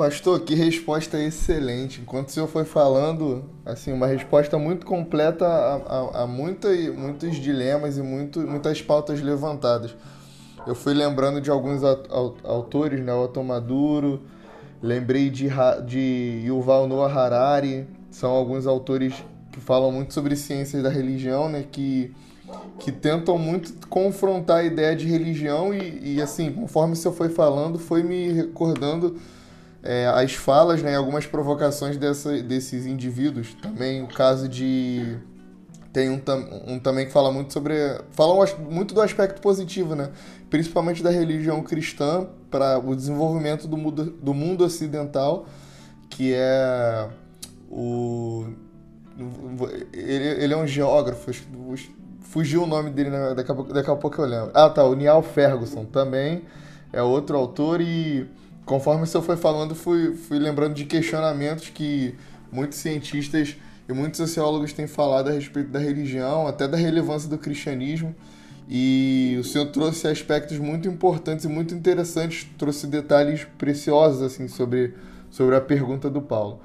Pastor, 0.00 0.40
que 0.40 0.54
resposta 0.54 1.18
excelente. 1.18 2.00
Enquanto 2.00 2.28
o 2.28 2.30
senhor 2.30 2.46
foi 2.46 2.64
falando, 2.64 3.44
assim, 3.66 3.92
uma 3.92 4.06
resposta 4.06 4.58
muito 4.58 4.86
completa 4.86 5.44
a, 5.44 5.74
a, 5.76 6.22
a 6.22 6.26
muita, 6.26 6.70
muitos 6.70 7.36
dilemas 7.36 7.98
e 7.98 8.02
muito, 8.02 8.40
muitas 8.40 8.80
pautas 8.80 9.20
levantadas. 9.20 9.94
Eu 10.66 10.74
fui 10.74 10.94
lembrando 10.94 11.38
de 11.38 11.50
alguns 11.50 11.82
autores, 11.84 13.04
né? 13.04 13.12
Otto 13.12 13.44
Maduro, 13.44 14.22
lembrei 14.82 15.28
de, 15.28 15.50
de 15.84 16.44
Yuval 16.46 16.88
Noah 16.88 17.12
Harari, 17.12 17.86
são 18.10 18.30
alguns 18.30 18.66
autores 18.66 19.12
que 19.52 19.60
falam 19.60 19.92
muito 19.92 20.14
sobre 20.14 20.34
ciências 20.34 20.82
da 20.82 20.88
religião, 20.88 21.46
né? 21.46 21.62
Que, 21.70 22.10
que 22.78 22.90
tentam 22.90 23.36
muito 23.36 23.86
confrontar 23.86 24.60
a 24.60 24.64
ideia 24.64 24.96
de 24.96 25.06
religião 25.06 25.74
e, 25.74 26.14
e 26.14 26.22
assim, 26.22 26.50
conforme 26.50 26.94
o 26.94 26.96
senhor 26.96 27.12
foi 27.12 27.28
falando, 27.28 27.78
foi 27.78 28.02
me 28.02 28.32
recordando 28.32 29.20
é, 29.82 30.06
as 30.06 30.34
falas, 30.34 30.82
né, 30.82 30.96
algumas 30.96 31.26
provocações 31.26 31.96
dessa, 31.96 32.42
desses 32.42 32.86
indivíduos. 32.86 33.54
Também 33.54 34.02
o 34.02 34.08
caso 34.08 34.48
de. 34.48 35.18
Tem 35.92 36.08
um, 36.08 36.20
um 36.66 36.78
também 36.78 37.06
que 37.06 37.12
fala 37.12 37.32
muito 37.32 37.52
sobre. 37.52 37.74
Fala 38.10 38.46
muito 38.70 38.94
do 38.94 39.00
aspecto 39.00 39.40
positivo, 39.40 39.94
né? 39.94 40.10
Principalmente 40.48 41.02
da 41.02 41.10
religião 41.10 41.62
cristã 41.62 42.28
para 42.50 42.78
o 42.78 42.94
desenvolvimento 42.94 43.66
do 43.66 43.76
mundo, 43.76 44.04
do 44.04 44.34
mundo 44.34 44.64
ocidental, 44.64 45.46
que 46.08 46.32
é 46.34 47.08
o. 47.70 48.46
Ele, 49.92 50.44
ele 50.44 50.54
é 50.54 50.56
um 50.56 50.66
geógrafo, 50.66 51.30
fugiu 52.20 52.62
o 52.62 52.66
nome 52.66 52.90
dele, 52.90 53.10
né? 53.10 53.34
daqui, 53.34 53.50
a 53.50 53.54
pouco, 53.54 53.72
daqui 53.72 53.90
a 53.90 53.96
pouco 53.96 54.20
eu 54.22 54.26
lembro. 54.26 54.50
Ah, 54.54 54.70
tá, 54.70 54.84
o 54.84 54.94
Niall 54.94 55.22
Ferguson 55.22 55.84
também 55.84 56.42
é 56.92 57.02
outro 57.02 57.36
autor 57.36 57.80
e 57.80 58.26
conforme 58.70 59.02
o 59.02 59.06
senhor 59.06 59.24
foi 59.24 59.36
falando, 59.36 59.74
fui, 59.74 60.14
fui 60.14 60.38
lembrando 60.38 60.74
de 60.74 60.84
questionamentos 60.84 61.70
que 61.70 62.14
muitos 62.52 62.78
cientistas 62.78 63.56
e 63.88 63.92
muitos 63.92 64.18
sociólogos 64.18 64.72
têm 64.72 64.86
falado 64.86 65.26
a 65.26 65.32
respeito 65.32 65.70
da 65.70 65.80
religião, 65.80 66.46
até 66.46 66.68
da 66.68 66.76
relevância 66.76 67.28
do 67.28 67.36
cristianismo. 67.36 68.14
E 68.68 69.36
o 69.40 69.42
senhor 69.42 69.66
trouxe 69.72 70.06
aspectos 70.06 70.56
muito 70.58 70.86
importantes 70.86 71.44
e 71.44 71.48
muito 71.48 71.74
interessantes, 71.74 72.46
trouxe 72.56 72.86
detalhes 72.86 73.44
preciosos 73.58 74.22
assim 74.22 74.46
sobre, 74.46 74.94
sobre 75.32 75.56
a 75.56 75.60
pergunta 75.60 76.08
do 76.08 76.22
Paulo. 76.22 76.60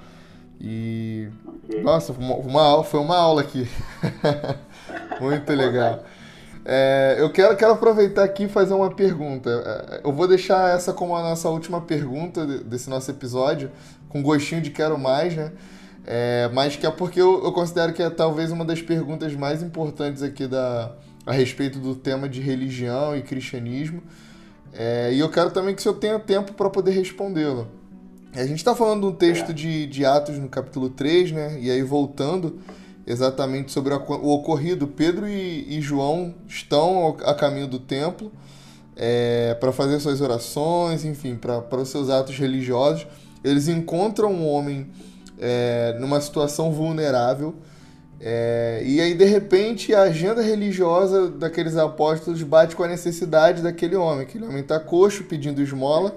E 0.62 1.28
nossa, 1.82 2.14
uma, 2.14 2.36
uma 2.36 2.84
foi 2.84 2.99
uma 2.99 3.18
aula 3.18 3.41
aqui. 3.41 3.68
muito 5.20 5.51
legal. 5.51 6.03
É, 6.68 7.18
eu 7.20 7.30
quero, 7.30 7.55
quero 7.55 7.74
aproveitar 7.74 8.24
aqui 8.24 8.45
e 8.45 8.49
fazer 8.49 8.74
uma 8.74 8.89
pergunta. 8.89 9.49
É, 9.49 10.01
eu 10.03 10.11
vou 10.11 10.28
deixar 10.28 10.76
essa 10.76 10.91
como 10.91 11.16
a 11.16 11.22
nossa 11.22 11.47
última 11.47 11.80
pergunta 11.80 12.45
desse 12.45 12.89
nosso 12.89 13.11
episódio, 13.11 13.70
com 14.09 14.24
gostinho 14.24 14.61
de 14.61 14.72
quero 14.72 14.97
mais, 14.97 15.36
né? 15.36 15.51
É, 16.07 16.49
mas 16.53 16.76
que 16.76 16.86
é 16.86 16.91
porque 16.91 17.22
eu, 17.22 17.43
eu, 17.43 17.51
considero 17.51 17.93
que 17.93 18.01
é 18.01 18.09
talvez 18.09 18.51
uma 18.51 18.63
das 18.63 18.82
perguntas 18.82 19.34
mais 19.34 19.63
importantes 19.63 20.22
aqui 20.22 20.45
da, 20.47 20.91
a 21.26 21.32
respeito 21.32 21.80
do 21.80 21.95
tema 21.95 22.28
de 22.28 22.41
religião 22.41 23.16
e 23.16 23.22
cristianismo. 23.22 24.01
É, 24.74 25.13
e 25.13 25.20
eu 25.20 25.30
quero 25.30 25.51
também 25.51 25.74
que 25.74 25.80
o 25.80 25.84
senhor 25.84 25.95
tenha 25.95 26.20
tempo 26.20 26.53
para 26.53 26.70
poder 26.70 26.91
respondê-la. 26.91 27.66
A 28.34 28.45
gente 28.45 28.57
está 28.57 28.76
falando 28.76 29.01
de 29.01 29.07
um 29.07 29.13
texto 29.13 29.53
de, 29.53 29.86
de 29.88 30.05
Atos 30.05 30.38
no 30.38 30.49
capítulo 30.49 30.89
3, 30.89 31.32
né? 31.32 31.57
E 31.59 31.72
aí 31.72 31.82
voltando 31.82 32.59
exatamente 33.06 33.72
sobre 33.72 33.93
o 33.93 34.30
ocorrido, 34.30 34.88
Pedro 34.88 35.28
e, 35.28 35.78
e 35.78 35.82
João 35.82 36.34
estão 36.47 37.16
a 37.24 37.34
caminho 37.34 37.68
do 37.68 37.80
templo 37.80 38.32
é, 38.95 39.56
para 39.60 39.72
fazer 39.72 39.99
suas 39.99 40.22
orações, 40.22 41.03
enfim, 41.03 41.36
para 41.36 41.82
os 41.82 41.89
seus 41.89 42.10
atos 42.10 42.38
religiosos. 42.38 43.06
Eles 43.43 43.68
encontram 43.68 44.32
um 44.32 44.47
homem 44.47 44.88
é, 45.39 45.95
numa 45.99 46.20
situação 46.22 46.72
vulnerável. 46.72 47.56
É, 48.20 48.82
e 48.86 49.01
aí, 49.01 49.14
de 49.14 49.26
repente, 49.26 49.93
a 49.93 50.03
agenda 50.03 50.41
religiosa 50.41 51.30
daqueles 51.30 51.76
apóstolos 51.76 52.41
bate 52.41 52.76
com 52.76 52.84
a 52.84 52.88
necessidade 52.88 53.62
daquele 53.62 53.95
homem. 53.95 54.22
Aquele 54.22 54.45
homem 54.45 54.62
está 54.62 54.80
coxo, 54.80 55.26
pedindo 55.26 55.62
esmola. 55.62 56.16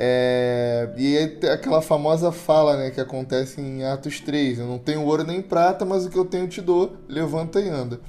É, 0.00 0.88
e 0.96 1.18
aquela 1.48 1.82
famosa 1.82 2.30
fala 2.30 2.76
né, 2.76 2.90
que 2.92 3.00
acontece 3.00 3.60
em 3.60 3.82
Atos 3.82 4.20
3: 4.20 4.60
Eu 4.60 4.66
não 4.66 4.78
tenho 4.78 5.02
ouro 5.02 5.24
nem 5.24 5.42
prata, 5.42 5.84
mas 5.84 6.06
o 6.06 6.08
que 6.08 6.16
eu 6.16 6.24
tenho 6.24 6.46
te 6.46 6.60
dou, 6.60 6.96
levanta 7.08 7.60
e 7.60 7.68
anda. 7.68 8.00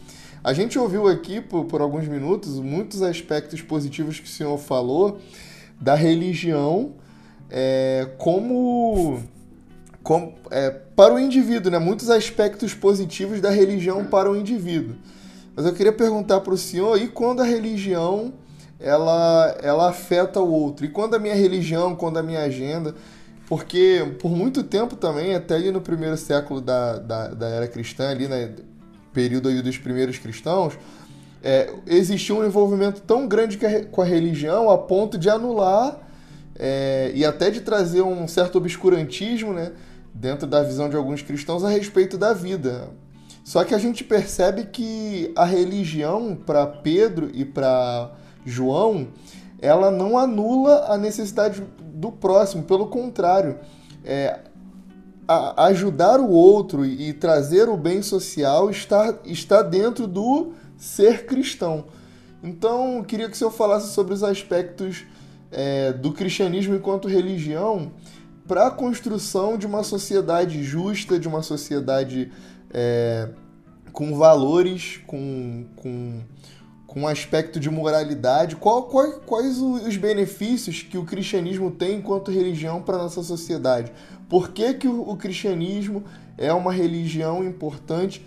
A 0.43 0.53
gente 0.53 0.77
ouviu 0.77 1.07
aqui 1.07 1.41
por, 1.41 1.65
por 1.65 1.81
alguns 1.81 2.07
minutos 2.07 2.59
muitos 2.59 3.01
aspectos 3.01 3.63
positivos 3.63 4.19
que 4.19 4.27
o 4.27 4.29
senhor 4.29 4.57
falou 4.59 5.17
da 5.81 5.95
religião 5.95 6.93
é, 7.49 8.07
como 8.19 9.23
como, 10.03 10.35
é, 10.51 10.69
para 10.69 11.15
o 11.15 11.19
indivíduo, 11.19 11.71
né? 11.71 11.79
muitos 11.79 12.11
aspectos 12.11 12.73
positivos 12.73 13.41
da 13.41 13.49
religião 13.49 14.05
para 14.05 14.29
o 14.29 14.37
indivíduo. 14.37 14.95
Mas 15.55 15.65
eu 15.65 15.73
queria 15.73 15.91
perguntar 15.91 16.39
para 16.41 16.53
o 16.53 16.57
senhor, 16.57 17.01
e 17.01 17.07
quando 17.07 17.41
a 17.41 17.45
religião 17.45 18.33
ela, 18.79 19.57
ela 19.61 19.89
afeta 19.89 20.39
o 20.39 20.51
outro? 20.51 20.85
E 20.85 20.89
quando 20.89 21.15
a 21.15 21.19
minha 21.19 21.35
religião, 21.35 21.95
quando 21.95 22.17
a 22.17 22.23
minha 22.23 22.41
agenda... 22.41 22.95
Porque 23.47 24.15
por 24.19 24.29
muito 24.29 24.61
tempo 24.61 24.95
também, 24.95 25.33
até 25.33 25.55
ali 25.55 25.71
no 25.71 25.81
primeiro 25.81 26.15
século 26.15 26.61
da, 26.61 26.99
da, 26.99 27.27
da 27.29 27.47
era 27.47 27.67
cristã, 27.67 28.11
ali 28.11 28.27
né, 28.27 28.51
período 29.11 29.49
aí 29.49 29.59
dos 29.63 29.75
primeiros 29.75 30.19
cristãos, 30.19 30.77
é, 31.43 31.73
existia 31.87 32.35
um 32.35 32.45
envolvimento 32.45 33.01
tão 33.01 33.27
grande 33.27 33.57
com 33.89 34.01
a 34.03 34.05
religião 34.05 34.69
a 34.69 34.77
ponto 34.77 35.17
de 35.17 35.31
anular 35.31 35.97
é, 36.55 37.11
e 37.15 37.25
até 37.25 37.49
de 37.49 37.61
trazer 37.61 38.03
um 38.03 38.27
certo 38.27 38.59
obscurantismo, 38.59 39.51
né? 39.51 39.71
dentro 40.13 40.45
da 40.45 40.61
visão 40.61 40.89
de 40.89 40.95
alguns 40.95 41.21
cristãos 41.21 41.63
a 41.63 41.69
respeito 41.69 42.17
da 42.17 42.33
vida. 42.33 42.89
Só 43.43 43.63
que 43.63 43.73
a 43.73 43.77
gente 43.77 44.03
percebe 44.03 44.65
que 44.65 45.31
a 45.35 45.45
religião 45.45 46.35
para 46.35 46.67
Pedro 46.67 47.31
e 47.33 47.45
para 47.45 48.11
João, 48.49 49.07
ela 49.61 49.91
não 49.91 50.17
anula 50.17 50.85
a 50.87 50.97
necessidade 50.97 51.63
do 51.81 52.11
próximo, 52.11 52.63
pelo 52.63 52.87
contrário, 52.87 53.59
é, 54.03 54.39
a, 55.27 55.65
ajudar 55.65 56.19
o 56.19 56.29
outro 56.29 56.85
e, 56.85 57.09
e 57.09 57.13
trazer 57.13 57.69
o 57.69 57.77
bem 57.77 58.01
social 58.01 58.69
está, 58.69 59.15
está 59.25 59.61
dentro 59.61 60.07
do 60.07 60.53
ser 60.77 61.25
cristão. 61.25 61.85
Então, 62.41 63.03
queria 63.03 63.27
que 63.27 63.35
o 63.35 63.37
senhor 63.37 63.51
falasse 63.51 63.93
sobre 63.93 64.13
os 64.13 64.23
aspectos 64.23 65.05
é, 65.51 65.91
do 65.91 66.11
cristianismo 66.13 66.75
enquanto 66.75 67.07
religião 67.07 67.91
para 68.47 68.67
a 68.67 68.71
construção 68.71 69.57
de 69.57 69.67
uma 69.67 69.83
sociedade 69.83 70.63
justa, 70.63 71.19
de 71.19 71.27
uma 71.27 71.43
sociedade 71.43 72.31
é, 72.71 73.29
com 73.91 74.17
valores, 74.17 74.99
com, 75.05 75.65
com, 75.75 76.21
com 76.89 77.01
um 77.01 77.07
aspecto 77.07 77.59
de 77.59 77.69
moralidade. 77.69 78.55
Qual, 78.55 78.83
qual, 78.83 79.11
quais 79.25 79.59
os 79.59 79.95
benefícios 79.95 80.81
que 80.81 80.97
o 80.97 81.05
cristianismo 81.05 81.69
tem 81.69 81.97
enquanto 81.97 82.31
religião 82.31 82.81
para 82.81 82.95
a 82.95 83.03
nossa 83.03 83.21
sociedade? 83.21 83.91
Por 84.27 84.49
que, 84.49 84.73
que 84.73 84.87
o, 84.87 85.07
o 85.07 85.15
cristianismo 85.15 86.03
é 86.35 86.51
uma 86.51 86.73
religião 86.73 87.43
importante 87.43 88.25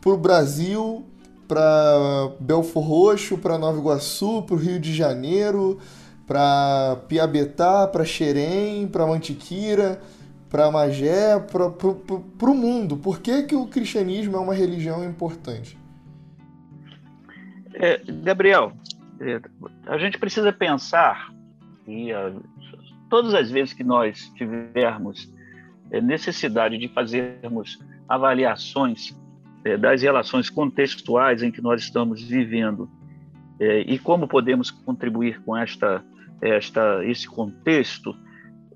para 0.00 0.10
o 0.10 0.16
Brasil, 0.16 1.04
para 1.46 2.32
Belfor 2.40 2.82
Roxo, 2.82 3.38
para 3.38 3.56
Nova 3.56 3.78
Iguaçu, 3.78 4.42
para 4.42 4.56
o 4.56 4.58
Rio 4.58 4.80
de 4.80 4.92
Janeiro, 4.92 5.78
para 6.26 6.96
Piabetá, 7.06 7.86
para 7.86 8.04
Xerém, 8.04 8.88
para 8.88 9.06
Mantiquira, 9.06 10.00
para 10.50 10.68
Magé, 10.68 11.38
para 11.38 12.50
o 12.50 12.54
mundo. 12.54 12.96
Por 12.96 13.20
que, 13.20 13.44
que 13.44 13.54
o 13.54 13.66
cristianismo 13.66 14.36
é 14.36 14.40
uma 14.40 14.54
religião 14.54 15.04
importante? 15.04 15.78
É, 17.78 18.02
Gabriel, 18.22 18.72
é, 19.20 19.40
a 19.86 19.96
gente 19.98 20.18
precisa 20.18 20.52
pensar 20.52 21.32
e 21.86 22.12
a, 22.12 22.32
todas 23.08 23.34
as 23.34 23.50
vezes 23.50 23.72
que 23.72 23.84
nós 23.84 24.30
tivermos 24.34 25.32
é, 25.90 26.00
necessidade 26.00 26.76
de 26.76 26.88
fazermos 26.88 27.78
avaliações 28.08 29.16
é, 29.64 29.76
das 29.76 30.02
relações 30.02 30.50
contextuais 30.50 31.42
em 31.42 31.50
que 31.50 31.62
nós 31.62 31.82
estamos 31.82 32.22
vivendo 32.22 32.90
é, 33.60 33.80
e 33.80 33.98
como 33.98 34.26
podemos 34.28 34.70
contribuir 34.70 35.40
com 35.42 35.56
esta 35.56 36.04
esta, 36.40 37.04
esse 37.04 37.26
contexto, 37.26 38.16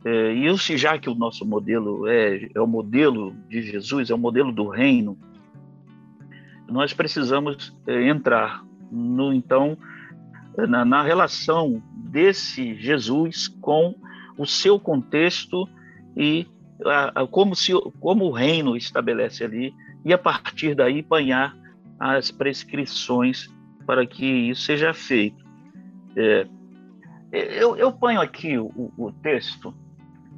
é, 0.04 0.32
e 0.32 0.76
já 0.76 0.98
que 0.98 1.08
o 1.08 1.14
nosso 1.14 1.46
modelo 1.46 2.06
é, 2.08 2.50
é 2.54 2.60
o 2.60 2.66
modelo 2.66 3.34
de 3.48 3.62
Jesus, 3.62 4.10
é 4.10 4.14
o 4.14 4.18
modelo 4.18 4.52
do 4.52 4.68
reino, 4.68 5.16
nós 6.68 6.92
precisamos 6.92 7.76
é, 7.86 8.08
entrar 8.08 8.64
no 8.92 9.32
então 9.32 9.76
na, 10.68 10.84
na, 10.84 11.02
relação 11.02 11.82
desse 11.94 12.74
Jesus 12.74 13.48
com 13.48 13.94
o 14.36 14.46
seu 14.46 14.78
contexto 14.78 15.66
e 16.16 16.46
a, 16.84 17.22
a, 17.22 17.26
como 17.26 17.56
se 17.56 17.72
como 17.98 18.26
o 18.26 18.30
reino 18.30 18.76
estabelece 18.76 19.42
ali 19.44 19.74
e 20.04 20.12
a 20.12 20.18
partir 20.18 20.74
daí 20.74 21.00
banhar 21.00 21.56
as 21.98 22.30
prescrições 22.30 23.48
para 23.86 24.06
que 24.06 24.26
isso 24.26 24.62
seja 24.62 24.92
feito. 24.92 25.42
É, 26.16 26.46
eu, 27.32 27.76
eu 27.76 27.92
ponho 27.92 28.20
aqui 28.20 28.58
o, 28.58 28.92
o 28.98 29.12
texto 29.22 29.74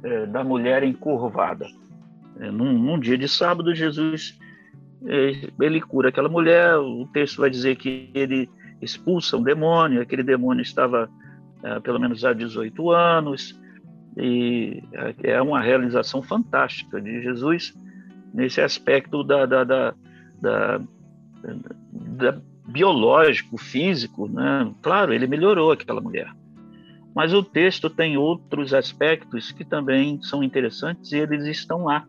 é, 0.03 0.25
da 0.25 0.43
mulher 0.43 0.83
encurvada. 0.83 1.67
É, 2.39 2.51
num, 2.51 2.73
num, 2.73 2.99
dia 2.99 3.17
de 3.17 3.27
sábado, 3.27 3.73
Jesus 3.73 4.37
é, 4.39 4.44
ele 5.01 5.81
cura 5.81 6.09
aquela 6.09 6.29
mulher. 6.29 6.77
O 6.77 7.07
texto 7.11 7.37
vai 7.37 7.49
dizer 7.49 7.75
que 7.75 8.09
ele 8.13 8.49
expulsa 8.81 9.37
um 9.37 9.43
demônio. 9.43 10.01
Aquele 10.01 10.23
demônio 10.23 10.61
estava 10.61 11.09
é, 11.63 11.79
pelo 11.79 11.99
menos 11.99 12.23
há 12.23 12.33
18 12.33 12.91
anos. 12.91 13.59
E 14.17 14.83
é, 14.93 15.31
é 15.33 15.41
uma 15.41 15.61
realização 15.61 16.21
fantástica 16.21 17.01
de 17.01 17.21
Jesus 17.21 17.73
nesse 18.33 18.61
aspecto 18.61 19.23
da, 19.23 19.45
da, 19.45 19.63
da, 19.63 19.93
da, 20.41 20.81
da 21.91 22.41
biológico, 22.67 23.57
físico. 23.57 24.27
Né? 24.27 24.73
Claro, 24.81 25.13
ele 25.13 25.27
melhorou 25.27 25.71
aquela 25.71 26.01
mulher 26.01 26.29
mas 27.15 27.33
o 27.33 27.41
texto 27.41 27.89
tem 27.89 28.17
outros 28.17 28.73
aspectos 28.73 29.49
que 29.49 29.63
também 29.63 30.21
são 30.21 30.43
interessantes 30.43 31.13
e 31.13 31.17
eles 31.17 31.45
estão 31.45 31.85
lá. 31.85 32.05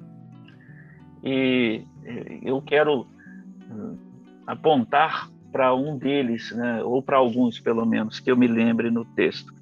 E 1.23 1.85
eu 2.43 2.61
quero 2.63 3.07
hum, 3.71 3.97
apontar 4.47 5.29
para 5.53 5.75
um 5.75 5.97
deles, 5.97 6.53
né, 6.53 6.83
ou 6.83 7.03
para 7.03 7.17
alguns 7.17 7.59
pelo 7.59 7.85
menos, 7.87 8.21
que 8.21 8.31
eu 8.31 8.37
me 8.37 8.47
lembre 8.47 8.91
no 8.91 9.05
texto, 9.05 9.53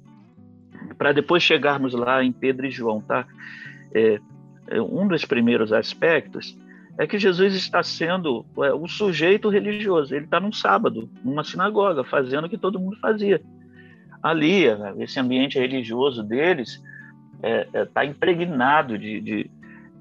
para 0.97 1.11
depois 1.11 1.41
chegarmos 1.41 1.93
lá 1.93 2.23
em 2.23 2.31
Pedro 2.31 2.65
e 2.65 2.71
João, 2.71 3.01
tá? 3.01 3.25
É, 3.93 4.19
é, 4.67 4.81
um 4.81 5.07
dos 5.07 5.25
primeiros 5.25 5.71
aspectos 5.71 6.57
é 6.97 7.05
que 7.05 7.19
Jesus 7.19 7.55
está 7.55 7.83
sendo 7.83 8.45
é, 8.57 8.73
o 8.73 8.87
sujeito 8.87 9.49
religioso. 9.49 10.15
Ele 10.15 10.25
está 10.25 10.39
num 10.39 10.51
sábado, 10.51 11.09
numa 11.23 11.43
sinagoga, 11.43 12.03
fazendo 12.03 12.45
o 12.45 12.49
que 12.49 12.57
todo 12.57 12.79
mundo 12.79 12.97
fazia 12.99 13.41
ali, 14.25 14.63
esse 14.97 15.19
ambiente 15.19 15.59
religioso 15.59 16.23
deles 16.23 16.81
está 17.35 17.47
é, 17.47 17.67
é, 17.73 17.85
tá 17.85 18.03
impregnado 18.03 18.97
de, 18.97 19.21
de, 19.21 19.51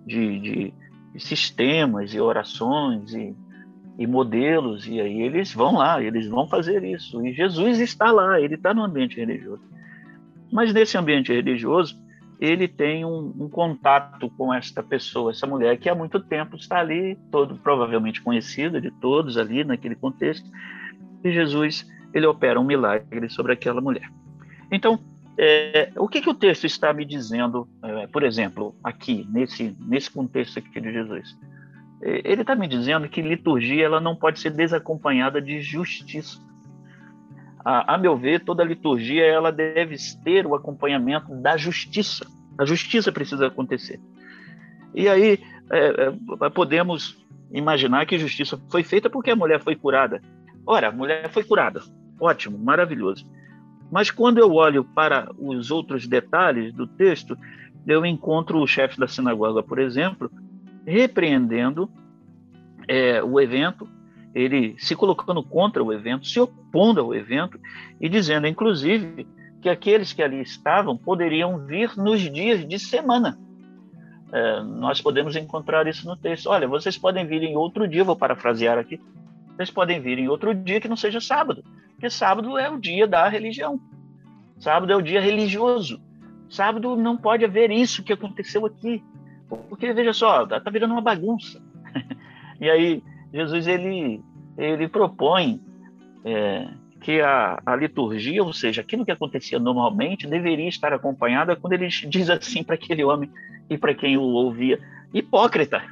de, 0.07 0.41
de, 0.41 0.75
sistemas 1.19 2.13
e 2.13 2.21
orações 2.21 3.13
e, 3.15 3.35
e 3.99 4.07
modelos, 4.07 4.87
e 4.87 5.01
aí 5.01 5.23
eles 5.23 5.53
vão 5.53 5.77
lá, 5.77 6.03
eles 6.03 6.27
vão 6.27 6.49
fazer 6.49 6.83
isso. 6.85 7.25
E 7.25 7.33
Jesus 7.33 7.81
está 7.81 8.11
lá, 8.11 8.41
ele 8.41 8.55
está 8.55 8.75
no 8.75 8.83
ambiente 8.83 9.17
religioso. 9.17 9.63
Mas 10.53 10.73
nesse 10.73 10.97
ambiente 10.97 11.33
religioso, 11.33 11.97
ele 12.41 12.69
tem 12.69 13.05
um, 13.05 13.33
um, 13.39 13.49
contato 13.49 14.29
com 14.31 14.53
esta 14.53 14.83
pessoa, 14.83 15.31
essa 15.31 15.47
mulher 15.47 15.79
que 15.79 15.89
há 15.89 15.95
muito 15.95 16.21
tempo 16.21 16.57
está 16.57 16.79
ali, 16.79 17.17
todo 17.31 17.57
provavelmente 17.57 18.21
conhecida 18.21 18.81
de 18.81 18.91
todos 18.91 19.39
ali 19.39 19.65
naquele 19.65 19.95
contexto. 19.95 20.49
E 21.23 21.33
Jesus 21.33 21.87
ele 22.13 22.27
opera 22.27 22.61
um 22.61 22.65
milagre 22.65 23.29
sobre 23.29 23.53
aquela 23.53 23.81
mulher. 23.81 24.09
Então, 24.71 24.99
É, 25.37 25.91
o 25.97 26.09
que, 26.09 26.21
que 26.21 26.31
o 26.31 26.35
texto 26.35 26.65
está 26.65 26.93
me 26.93 27.05
dizendo, 27.05 27.69
é, 27.83 28.07
por 28.07 28.23
exemplo, 28.23 28.75
aqui, 28.83 29.27
nesse, 29.31 29.77
nesse 29.81 30.11
contexto 30.11 30.59
aqui 30.59 30.81
de 30.81 30.93
Jesus? 30.93 31.37
É, 32.03 32.21
ele 32.25 32.43
está 32.43 32.55
me 32.55 32.69
dizendo 32.69 33.09
que 33.09 33.21
liturgia 33.21 33.85
ela 33.85 34.01
não 34.01 34.15
pode 34.15 34.39
ser 34.39 34.51
desacompanhada 34.51 35.41
de 35.41 35.61
justiça. 35.61 36.39
A, 37.65 37.95
a, 37.95 37.99
meu 37.99 38.17
ver, 38.17 38.45
toda 38.45 38.63
liturgia 38.63 39.25
ela 39.25 39.51
deve 39.51 39.97
ter 40.23 40.47
o 40.47 40.55
acompanhamento 40.55 41.35
da 41.35 41.57
justiça. 41.57 42.27
A 42.59 42.65
justiça 42.65 43.11
precisa 43.11 43.47
acontecer. 43.47 43.99
E 44.95 45.09
aí 45.09 45.41
é, 45.71 46.13
é, 46.45 46.51
podemos 46.51 47.19
imaginar 47.51 48.07
que 48.07 48.19
justiça 48.19 48.61
foi 48.71 48.85
feita 48.85 49.11
porque 49.11 49.31
a 49.31 49.37
mulher 49.37 49.61
foi 49.61 49.75
curada. 49.75 50.21
Ora, 50.67 50.89
a 50.89 50.93
mulher 50.93 51.29
foi 51.31 51.43
curada. 51.43 51.81
Ótimo, 52.21 52.59
maravilhoso. 52.59 53.27
Mas 53.91 54.11
quando 54.11 54.39
eu 54.39 54.53
olho 54.53 54.85
para 54.85 55.31
os 55.39 55.71
outros 55.71 56.07
detalhes 56.07 56.73
do 56.73 56.87
texto, 56.87 57.37
eu 57.87 58.05
encontro 58.05 58.61
o 58.61 58.67
chefe 58.67 58.99
da 58.99 59.07
sinagoga, 59.07 59.63
por 59.63 59.79
exemplo, 59.79 60.31
repreendendo 60.87 61.89
é, 62.89 63.23
o 63.23 63.41
evento, 63.41 63.89
ele 64.35 64.75
se 64.79 64.97
colocando 64.97 65.43
contra 65.43 65.83
o 65.83 65.93
evento, 65.93 66.27
se 66.27 66.41
opondo 66.41 67.01
ao 67.01 67.15
evento 67.15 67.59
e 68.01 68.09
dizendo, 68.09 68.47
inclusive, 68.47 69.27
que 69.61 69.69
aqueles 69.69 70.13
que 70.13 70.23
ali 70.23 70.41
estavam 70.41 70.97
poderiam 70.97 71.59
vir 71.65 71.97
nos 71.97 72.21
dias 72.21 72.67
de 72.67 72.79
semana. 72.79 73.39
É, 74.33 74.63
nós 74.63 75.01
podemos 75.01 75.37
encontrar 75.37 75.87
isso 75.87 76.07
no 76.07 76.17
texto. 76.17 76.49
Olha, 76.49 76.67
vocês 76.67 76.99
podem 76.99 77.27
vir 77.27 77.43
em 77.43 77.57
outro 77.57 77.87
dia, 77.87 78.03
vou 78.03 78.17
parafrasear 78.17 78.79
aqui. 78.79 79.01
Vocês 79.57 79.71
podem 79.71 80.01
vir 80.01 80.19
em 80.19 80.29
outro 80.29 80.55
dia 80.55 80.81
que 80.81 80.89
não 80.89 80.97
seja 80.97 81.21
sábado, 81.21 81.65
porque 81.93 82.11
sábado 82.11 82.59
é 82.59 82.69
o 82.69 82.79
dia 82.79 83.07
da 83.07 83.29
religião. 83.29 83.81
Sábado 84.59 84.93
é 84.93 84.97
o 84.97 85.03
dia 85.03 85.21
religioso. 85.21 86.01
Sábado 86.49 86.97
não 86.97 87.17
pode 87.17 87.45
haver 87.45 87.71
isso 87.71 88.03
que 88.03 88.13
aconteceu 88.13 88.67
aqui. 88.67 89.03
Porque, 89.49 89.93
veja 89.93 90.13
só, 90.13 90.45
está 90.45 90.61
tá 90.61 90.71
virando 90.71 90.93
uma 90.93 91.01
bagunça. 91.01 91.63
e 92.61 92.69
aí, 92.69 93.03
Jesus 93.33 93.67
ele, 93.67 94.23
ele 94.57 94.89
propõe 94.89 95.61
é, 96.25 96.69
que 97.01 97.21
a, 97.21 97.61
a, 97.65 97.77
liturgia, 97.77 98.43
ou 98.43 98.53
seja, 98.53 98.81
aquilo 98.81 99.05
que 99.05 99.13
acontecia 99.13 99.59
normalmente, 99.59 100.27
deveria 100.27 100.69
estar 100.69 100.93
acompanhada 100.93 101.55
quando 101.55 101.75
ele 101.75 101.89
diz 101.89 102.31
assim 102.31 102.63
para 102.63 102.75
aquele 102.75 103.05
homem 103.05 103.31
e 103.69 103.77
para 103.77 103.95
quem 103.95 104.17
o 104.17 104.23
ouvia: 104.23 104.81
hipócrita. 105.13 105.83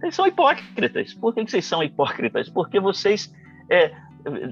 Vocês 0.00 0.14
são 0.14 0.26
hipócritas. 0.26 1.14
Por 1.14 1.34
que 1.34 1.42
vocês 1.42 1.64
são 1.64 1.82
hipócritas? 1.82 2.48
Porque 2.48 2.78
vocês, 2.78 3.32
é, 3.70 3.92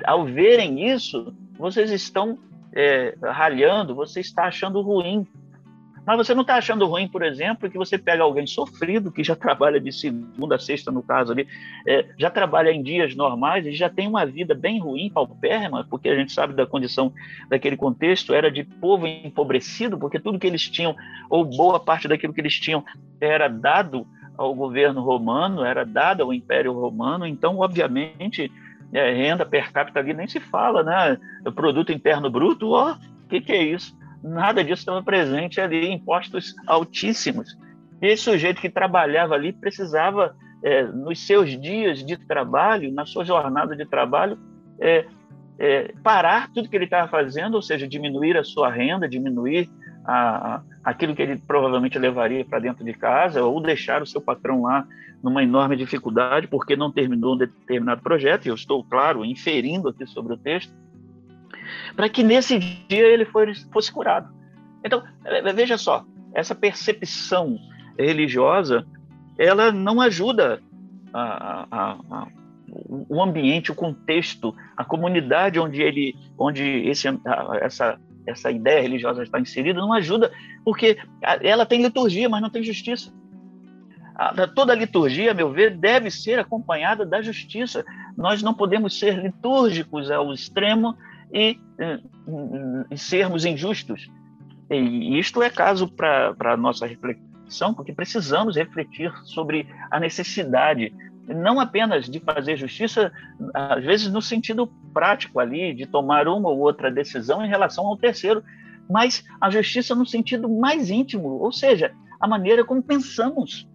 ao 0.04 0.24
verem 0.24 0.90
isso, 0.90 1.34
vocês 1.58 1.90
estão 1.90 2.38
é, 2.72 3.14
ralhando, 3.22 3.94
você 3.94 4.20
está 4.20 4.44
achando 4.44 4.80
ruim 4.80 5.26
mas 6.06 6.16
você 6.18 6.34
não 6.34 6.42
está 6.42 6.56
achando 6.56 6.86
ruim, 6.86 7.08
por 7.08 7.22
exemplo, 7.22 7.70
que 7.70 7.78
você 7.78 7.96
pega 7.96 8.22
alguém 8.22 8.46
sofrido, 8.46 9.10
que 9.10 9.24
já 9.24 9.34
trabalha 9.36 9.80
de 9.80 9.90
segunda 9.90 10.56
a 10.56 10.58
sexta, 10.58 10.90
no 10.90 11.02
caso 11.02 11.32
ali, 11.32 11.48
é, 11.86 12.06
já 12.18 12.30
trabalha 12.30 12.70
em 12.70 12.82
dias 12.82 13.14
normais 13.14 13.66
e 13.66 13.72
já 13.72 13.88
tem 13.88 14.06
uma 14.06 14.26
vida 14.26 14.54
bem 14.54 14.78
ruim, 14.78 15.10
paupérrima, 15.10 15.86
porque 15.88 16.08
a 16.08 16.14
gente 16.14 16.32
sabe 16.32 16.54
da 16.54 16.66
condição 16.66 17.12
daquele 17.48 17.76
contexto, 17.76 18.34
era 18.34 18.50
de 18.50 18.64
povo 18.64 19.06
empobrecido, 19.06 19.98
porque 19.98 20.20
tudo 20.20 20.38
que 20.38 20.46
eles 20.46 20.68
tinham, 20.68 20.94
ou 21.30 21.44
boa 21.44 21.80
parte 21.80 22.06
daquilo 22.06 22.34
que 22.34 22.40
eles 22.40 22.58
tinham, 22.58 22.84
era 23.20 23.48
dado 23.48 24.06
ao 24.36 24.54
governo 24.54 25.00
romano, 25.02 25.64
era 25.64 25.84
dado 25.84 26.22
ao 26.22 26.32
Império 26.32 26.72
Romano, 26.72 27.26
então, 27.26 27.58
obviamente, 27.58 28.50
é, 28.92 29.12
renda 29.12 29.44
per 29.46 29.72
capita 29.72 30.00
ali 30.00 30.12
nem 30.12 30.26
se 30.26 30.40
fala, 30.40 30.82
né? 30.82 31.18
O 31.46 31.52
produto 31.52 31.92
interno 31.92 32.30
bruto, 32.30 32.70
ó, 32.70 32.92
o 32.92 33.28
que, 33.28 33.40
que 33.40 33.52
é 33.52 33.62
isso? 33.62 33.94
nada 34.24 34.64
disso 34.64 34.80
estava 34.80 35.02
presente 35.02 35.60
ali, 35.60 35.90
impostos 35.90 36.54
altíssimos. 36.66 37.56
Esse 38.00 38.22
sujeito 38.22 38.60
que 38.60 38.70
trabalhava 38.70 39.34
ali 39.34 39.52
precisava, 39.52 40.34
é, 40.62 40.82
nos 40.84 41.26
seus 41.26 41.60
dias 41.60 42.04
de 42.04 42.16
trabalho, 42.16 42.90
na 42.92 43.04
sua 43.04 43.24
jornada 43.24 43.76
de 43.76 43.84
trabalho, 43.84 44.38
é, 44.80 45.04
é, 45.58 45.94
parar 46.02 46.50
tudo 46.52 46.68
que 46.68 46.76
ele 46.76 46.86
estava 46.86 47.06
fazendo, 47.08 47.54
ou 47.54 47.62
seja, 47.62 47.86
diminuir 47.86 48.36
a 48.36 48.42
sua 48.42 48.70
renda, 48.70 49.08
diminuir 49.08 49.68
a, 50.04 50.60
aquilo 50.82 51.14
que 51.14 51.22
ele 51.22 51.36
provavelmente 51.36 51.98
levaria 51.98 52.44
para 52.44 52.58
dentro 52.58 52.84
de 52.84 52.92
casa, 52.92 53.42
ou 53.42 53.60
deixar 53.60 54.02
o 54.02 54.06
seu 54.06 54.20
patrão 54.20 54.62
lá 54.62 54.86
numa 55.22 55.42
enorme 55.42 55.76
dificuldade 55.76 56.46
porque 56.46 56.76
não 56.76 56.92
terminou 56.92 57.34
um 57.34 57.38
determinado 57.38 58.02
projeto. 58.02 58.46
E 58.46 58.48
eu 58.48 58.54
estou, 58.54 58.84
claro, 58.84 59.24
inferindo 59.24 59.88
aqui 59.88 60.06
sobre 60.06 60.34
o 60.34 60.36
texto 60.36 60.72
para 61.96 62.08
que 62.08 62.22
nesse 62.22 62.58
dia 62.58 63.06
ele 63.06 63.26
fosse 63.72 63.92
curado. 63.92 64.32
Então, 64.84 65.02
veja 65.54 65.78
só, 65.78 66.04
essa 66.34 66.54
percepção 66.54 67.58
religiosa, 67.98 68.86
ela 69.38 69.72
não 69.72 70.00
ajuda 70.00 70.60
a, 71.12 71.66
a, 71.70 71.96
a, 72.10 72.26
o 73.08 73.22
ambiente, 73.22 73.70
o 73.72 73.74
contexto, 73.74 74.54
a 74.76 74.84
comunidade 74.84 75.58
onde 75.58 75.80
ele, 75.80 76.14
onde 76.36 76.62
esse, 76.88 77.08
essa 77.60 77.98
essa 78.26 78.50
ideia 78.50 78.82
religiosa 78.82 79.22
está 79.22 79.38
inserida, 79.40 79.80
não 79.80 79.92
ajuda, 79.92 80.32
porque 80.64 80.98
ela 81.20 81.66
tem 81.66 81.82
liturgia, 81.82 82.28
mas 82.28 82.42
não 82.42 82.50
tem 82.50 82.62
justiça. 82.62 83.12
toda 84.54 84.74
liturgia, 84.74 85.32
a 85.32 85.34
meu 85.34 85.50
ver, 85.50 85.76
deve 85.76 86.10
ser 86.10 86.38
acompanhada 86.38 87.04
da 87.04 87.20
justiça. 87.20 87.84
Nós 88.16 88.42
não 88.42 88.54
podemos 88.54 88.98
ser 88.98 89.18
litúrgicos 89.18 90.10
ao 90.10 90.32
extremo 90.32 90.96
e, 91.32 91.58
e 92.90 92.98
sermos 92.98 93.44
injustos. 93.44 94.10
E 94.70 95.18
isto 95.18 95.42
é 95.42 95.50
caso 95.50 95.88
para 95.88 96.34
a 96.40 96.56
nossa 96.56 96.86
reflexão, 96.86 97.74
porque 97.74 97.92
precisamos 97.92 98.56
refletir 98.56 99.12
sobre 99.24 99.68
a 99.90 100.00
necessidade, 100.00 100.92
não 101.26 101.60
apenas 101.60 102.06
de 102.06 102.20
fazer 102.20 102.56
justiça, 102.56 103.12
às 103.52 103.84
vezes 103.84 104.12
no 104.12 104.20
sentido 104.20 104.66
prático 104.92 105.40
ali, 105.40 105.74
de 105.74 105.86
tomar 105.86 106.28
uma 106.28 106.48
ou 106.48 106.58
outra 106.58 106.90
decisão 106.90 107.44
em 107.44 107.48
relação 107.48 107.86
ao 107.86 107.96
terceiro, 107.96 108.42
mas 108.88 109.24
a 109.40 109.50
justiça 109.50 109.94
no 109.94 110.06
sentido 110.06 110.48
mais 110.48 110.90
íntimo, 110.90 111.28
ou 111.28 111.50
seja, 111.50 111.92
a 112.20 112.28
maneira 112.28 112.64
como 112.64 112.82
pensamos, 112.82 113.68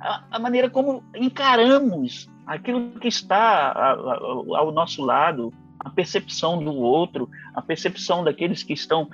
a, 0.00 0.24
a 0.30 0.38
maneira 0.38 0.70
como 0.70 1.02
encaramos 1.14 2.28
aquilo 2.46 2.90
que 3.00 3.08
está 3.08 3.72
ao, 3.72 4.54
ao 4.54 4.72
nosso 4.72 5.02
lado, 5.02 5.52
a 5.80 5.90
percepção 5.90 6.62
do 6.62 6.74
outro, 6.74 7.28
a 7.54 7.62
percepção 7.62 8.24
daqueles 8.24 8.62
que 8.62 8.72
estão 8.72 9.08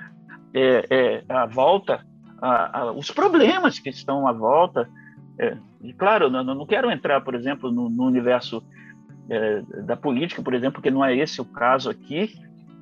é, 0.53 0.85
é, 0.89 1.23
à 1.27 1.45
volta, 1.45 2.05
a, 2.41 2.79
a, 2.79 2.91
os 2.91 3.11
problemas 3.11 3.79
que 3.79 3.89
estão 3.89 4.27
à 4.27 4.31
volta. 4.31 4.89
É, 5.37 5.57
e 5.85 5.93
claro, 5.93 6.29
não, 6.29 6.43
não 6.43 6.65
quero 6.65 6.89
entrar, 6.91 7.21
por 7.21 7.35
exemplo, 7.35 7.71
no, 7.71 7.89
no 7.89 8.05
universo 8.05 8.63
é, 9.29 9.61
da 9.83 9.95
política, 9.95 10.41
por 10.41 10.53
exemplo, 10.53 10.73
porque 10.73 10.91
não 10.91 11.03
é 11.03 11.15
esse 11.15 11.41
o 11.41 11.45
caso 11.45 11.89
aqui, 11.89 12.35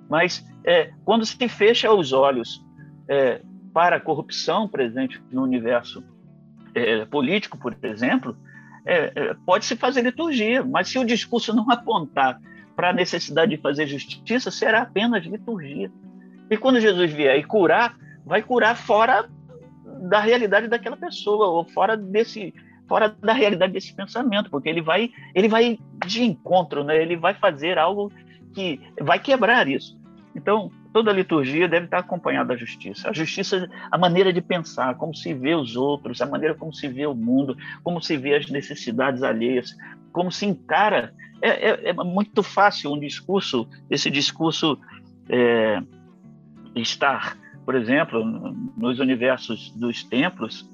mas 0.09 0.45
é, 0.65 0.91
quando 1.05 1.25
se 1.25 1.47
fecha 1.47 1.91
os 1.91 2.11
olhos 2.11 2.61
é, 3.07 3.41
para 3.73 3.95
a 3.95 3.99
corrupção 3.99 4.67
presente 4.67 5.21
no 5.31 5.43
universo 5.43 6.03
político, 7.11 7.55
por 7.55 7.77
exemplo, 7.83 8.35
pode-se 9.45 9.75
fazer 9.75 10.01
liturgia, 10.01 10.63
mas 10.63 10.89
se 10.89 10.97
o 10.97 11.05
discurso 11.05 11.55
não 11.55 11.69
apontar 11.69 12.39
para 12.75 12.89
a 12.89 12.93
necessidade 12.93 13.55
de 13.55 13.61
fazer 13.61 13.85
justiça 13.85 14.49
será 14.49 14.81
apenas 14.81 15.23
liturgia. 15.23 15.91
E 16.49 16.57
quando 16.57 16.79
Jesus 16.79 17.11
vier 17.11 17.37
e 17.37 17.43
curar, 17.43 17.95
vai 18.25 18.41
curar 18.41 18.75
fora 18.75 19.29
da 20.09 20.19
realidade 20.19 20.67
daquela 20.67 20.97
pessoa 20.97 21.47
ou 21.49 21.63
fora 21.63 21.95
desse 21.95 22.53
fora 22.93 23.09
da 23.09 23.33
realidade 23.33 23.73
desse 23.73 23.91
pensamento, 23.91 24.51
porque 24.51 24.69
ele 24.69 24.79
vai 24.79 25.09
ele 25.33 25.47
vai 25.47 25.79
de 26.05 26.21
encontro, 26.21 26.83
né? 26.83 27.01
Ele 27.01 27.17
vai 27.17 27.33
fazer 27.33 27.79
algo 27.79 28.11
que 28.53 28.79
vai 29.01 29.17
quebrar 29.17 29.67
isso. 29.67 29.99
Então, 30.35 30.71
toda 30.93 31.11
liturgia 31.11 31.67
deve 31.67 31.85
estar 31.85 31.97
acompanhada 31.97 32.49
da 32.49 32.55
justiça. 32.55 33.09
A 33.09 33.13
justiça, 33.13 33.67
a 33.89 33.97
maneira 33.97 34.31
de 34.31 34.41
pensar, 34.41 34.93
como 34.93 35.15
se 35.15 35.33
vê 35.33 35.55
os 35.55 35.75
outros, 35.75 36.21
a 36.21 36.27
maneira 36.27 36.53
como 36.53 36.71
se 36.71 36.87
vê 36.87 37.07
o 37.07 37.15
mundo, 37.15 37.57
como 37.81 37.99
se 37.99 38.15
vê 38.15 38.35
as 38.35 38.47
necessidades 38.51 39.23
alheias, 39.23 39.75
como 40.11 40.31
se 40.31 40.45
encara 40.45 41.11
é, 41.41 41.49
é, 41.49 41.89
é 41.89 41.93
muito 41.93 42.43
fácil 42.43 42.93
um 42.93 42.99
discurso, 42.99 43.67
esse 43.89 44.11
discurso 44.11 44.77
é, 45.29 45.81
estar, 46.75 47.39
por 47.65 47.73
exemplo, 47.73 48.23
nos 48.77 48.99
universos 48.99 49.71
dos 49.71 50.03
templos, 50.03 50.71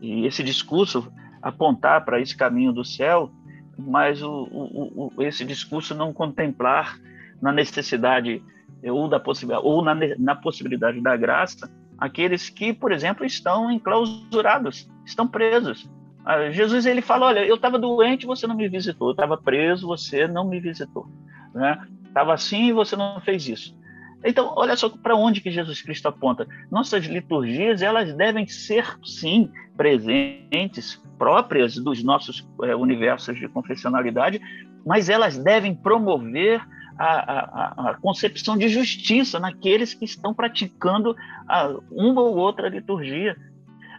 e 0.00 0.26
esse 0.26 0.42
discurso 0.42 1.12
apontar 1.42 2.04
para 2.04 2.20
esse 2.20 2.36
caminho 2.36 2.72
do 2.72 2.84
céu, 2.84 3.30
mas 3.78 4.22
o, 4.22 4.48
o, 4.50 5.12
o, 5.16 5.22
esse 5.22 5.44
discurso 5.44 5.94
não 5.94 6.12
contemplar 6.12 6.98
na 7.40 7.52
necessidade 7.52 8.42
ou, 8.82 9.08
da 9.08 9.22
ou 9.62 9.82
na, 9.82 9.94
na 10.18 10.34
possibilidade 10.34 11.00
da 11.00 11.16
graça 11.16 11.70
aqueles 11.96 12.48
que, 12.48 12.72
por 12.72 12.92
exemplo, 12.92 13.26
estão 13.26 13.70
enclausurados, 13.70 14.88
estão 15.04 15.26
presos, 15.26 15.90
ah, 16.28 16.50
Jesus 16.50 16.84
ele 16.84 17.00
fala, 17.00 17.26
olha, 17.26 17.46
eu 17.46 17.54
estava 17.54 17.78
doente, 17.78 18.26
você 18.26 18.46
não 18.46 18.54
me 18.54 18.68
visitou, 18.68 19.08
eu 19.08 19.12
estava 19.12 19.34
preso, 19.36 19.86
você 19.86 20.28
não 20.28 20.46
me 20.46 20.60
visitou, 20.60 21.08
né? 21.54 21.80
Estava 22.04 22.34
assim 22.34 22.70
você 22.70 22.96
não 22.96 23.18
fez 23.20 23.48
isso. 23.48 23.77
Então, 24.24 24.52
olha 24.56 24.76
só 24.76 24.88
para 24.88 25.14
onde 25.14 25.40
que 25.40 25.50
Jesus 25.50 25.80
Cristo 25.80 26.08
aponta. 26.08 26.46
Nossas 26.70 27.04
liturgias, 27.04 27.82
elas 27.82 28.12
devem 28.14 28.46
ser, 28.46 28.98
sim, 29.04 29.50
presentes, 29.76 31.00
próprias 31.16 31.76
dos 31.76 32.02
nossos 32.02 32.46
é, 32.62 32.74
universos 32.74 33.38
de 33.38 33.48
confessionalidade, 33.48 34.40
mas 34.84 35.08
elas 35.08 35.38
devem 35.38 35.74
promover 35.74 36.60
a, 36.98 37.04
a, 37.06 37.90
a, 37.90 37.94
concepção 37.94 38.56
de 38.58 38.68
justiça 38.68 39.38
naqueles 39.38 39.94
que 39.94 40.04
estão 40.04 40.34
praticando 40.34 41.14
a, 41.48 41.72
uma 41.90 42.22
ou 42.22 42.36
outra 42.36 42.68
liturgia. 42.68 43.36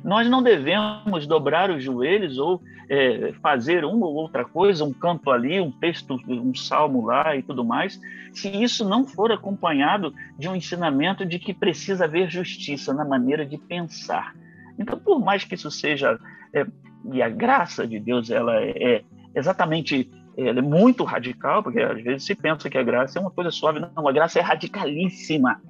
Nós 0.04 0.30
não 0.30 0.42
devemos 0.42 1.28
dobrar 1.28 1.70
os 1.70 1.84
joelhos 1.84 2.38
ou 2.38 2.62
é, 2.90 3.34
fazer 3.42 3.86
uma 3.86 4.06
ou 4.06 4.16
outra 4.16 4.44
coisa, 4.44 4.84
um 4.84 4.94
canto 4.94 5.30
ali, 5.30 5.60
um 5.60 5.72
texto, 5.72 6.20
um 6.28 6.56
salmo 6.56 7.06
lá 7.06 7.36
e 7.36 7.44
tudo 7.44 7.64
mais, 7.64 8.00
se 8.34 8.50
isso 8.50 8.88
não 8.88 9.06
for 9.06 9.32
acompanhado 9.32 10.14
de 10.38 10.48
um 10.48 10.56
ensinamento 10.56 11.26
de 11.26 11.38
que 11.38 11.54
precisa 11.54 12.06
haver 12.06 12.30
justiça 12.30 12.94
na 12.94 13.06
maneira 13.06 13.46
de 13.46 13.58
pensar. 13.58 14.34
Então, 14.78 14.98
por 14.98 15.20
mais 15.20 15.44
que 15.44 15.56
isso 15.56 15.70
seja 15.70 16.18
é, 16.54 16.66
e 17.12 17.22
a 17.22 17.30
graça 17.30 17.88
de 17.88 18.00
Deus 18.00 18.30
ela 18.30 18.56
é 18.62 19.04
exatamente 19.36 20.10
ela 20.38 20.60
é 20.60 20.62
muito 20.62 21.04
radical, 21.04 21.62
porque 21.62 21.82
às 21.82 22.02
vezes 22.02 22.26
se 22.26 22.34
pensa 22.34 22.70
que 22.70 22.78
a 22.78 22.84
graça 22.84 23.20
é 23.20 23.22
uma 23.22 23.32
coisa 23.32 23.52
suave, 23.52 23.80
não, 23.80 24.08
a 24.08 24.12
graça 24.12 24.40
é 24.40 24.42
radicalíssima. 24.42 25.62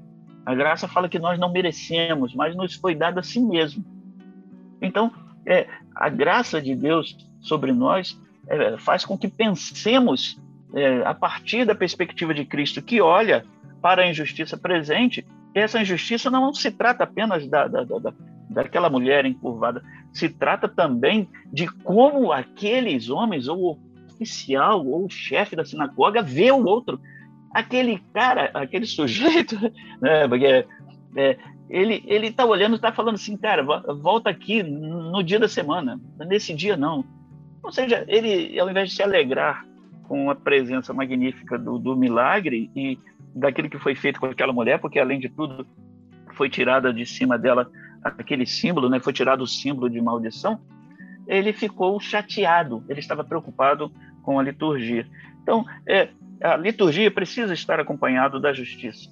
A 0.45 0.55
graça 0.55 0.87
fala 0.87 1.09
que 1.09 1.19
nós 1.19 1.39
não 1.39 1.51
merecemos, 1.51 2.35
mas 2.35 2.55
nos 2.55 2.75
foi 2.75 2.93
dada 2.93 3.19
a 3.19 3.23
si 3.23 3.39
mesmo. 3.39 3.83
Então, 4.81 5.11
é, 5.45 5.67
a 5.95 6.09
graça 6.09 6.61
de 6.61 6.75
Deus 6.75 7.17
sobre 7.41 7.71
nós 7.71 8.19
é, 8.47 8.77
faz 8.77 9.05
com 9.05 9.17
que 9.17 9.27
pensemos 9.27 10.39
é, 10.73 11.01
a 11.05 11.13
partir 11.13 11.65
da 11.65 11.75
perspectiva 11.75 12.33
de 12.33 12.45
Cristo, 12.45 12.81
que 12.81 13.01
olha 13.01 13.45
para 13.81 14.03
a 14.03 14.09
injustiça 14.09 14.57
presente. 14.57 15.25
Essa 15.53 15.81
injustiça 15.81 16.29
não 16.29 16.53
se 16.53 16.71
trata 16.71 17.03
apenas 17.03 17.47
da, 17.47 17.67
da, 17.67 17.83
da, 17.83 18.13
daquela 18.49 18.89
mulher 18.89 19.25
encurvada, 19.25 19.83
se 20.11 20.29
trata 20.29 20.67
também 20.67 21.29
de 21.51 21.67
como 21.67 22.31
aqueles 22.31 23.09
homens, 23.09 23.47
ou 23.47 23.57
o 23.57 23.79
oficial, 24.13 24.85
ou 24.85 25.05
o 25.05 25.09
chefe 25.09 25.55
da 25.55 25.63
sinagoga, 25.63 26.21
vê 26.21 26.51
o 26.51 26.65
outro. 26.65 26.99
Aquele 27.51 27.99
cara, 28.13 28.51
aquele 28.53 28.85
sujeito, 28.85 29.55
né, 30.01 30.27
porque 30.27 30.65
é, 31.15 31.37
ele 31.69 32.03
ele 32.07 32.27
está 32.27 32.45
olhando, 32.45 32.75
está 32.75 32.91
falando 32.91 33.15
assim, 33.15 33.37
cara, 33.37 33.63
volta 33.93 34.29
aqui 34.29 34.63
no 34.63 35.23
dia 35.23 35.39
da 35.39 35.47
semana, 35.47 35.99
nesse 36.19 36.53
dia 36.53 36.75
não. 36.75 37.05
Ou 37.61 37.71
seja, 37.71 38.03
ele, 38.07 38.59
ao 38.59 38.69
invés 38.69 38.89
de 38.89 38.95
se 38.95 39.03
alegrar 39.03 39.65
com 40.03 40.29
a 40.29 40.35
presença 40.35 40.93
magnífica 40.93 41.57
do, 41.57 41.77
do 41.77 41.95
milagre 41.95 42.71
e 42.75 42.97
daquilo 43.35 43.69
que 43.69 43.77
foi 43.77 43.93
feito 43.93 44.19
com 44.19 44.25
aquela 44.25 44.51
mulher, 44.51 44.79
porque 44.79 44.99
além 44.99 45.19
de 45.19 45.29
tudo 45.29 45.67
foi 46.33 46.49
tirada 46.49 46.91
de 46.91 47.05
cima 47.05 47.37
dela 47.37 47.69
aquele 48.01 48.45
símbolo, 48.45 48.89
né, 48.89 48.99
foi 48.99 49.13
tirado 49.13 49.41
o 49.41 49.47
símbolo 49.47 49.89
de 49.89 50.01
maldição, 50.01 50.59
ele 51.27 51.53
ficou 51.53 51.99
chateado, 51.99 52.83
ele 52.89 52.99
estava 52.99 53.23
preocupado 53.23 53.91
com 54.23 54.39
a 54.39 54.43
liturgia. 54.43 55.05
Então, 55.43 55.65
é, 55.85 56.09
a 56.41 56.55
liturgia 56.57 57.11
precisa 57.11 57.53
estar 57.53 57.79
acompanhado 57.79 58.39
da 58.39 58.53
justiça. 58.53 59.09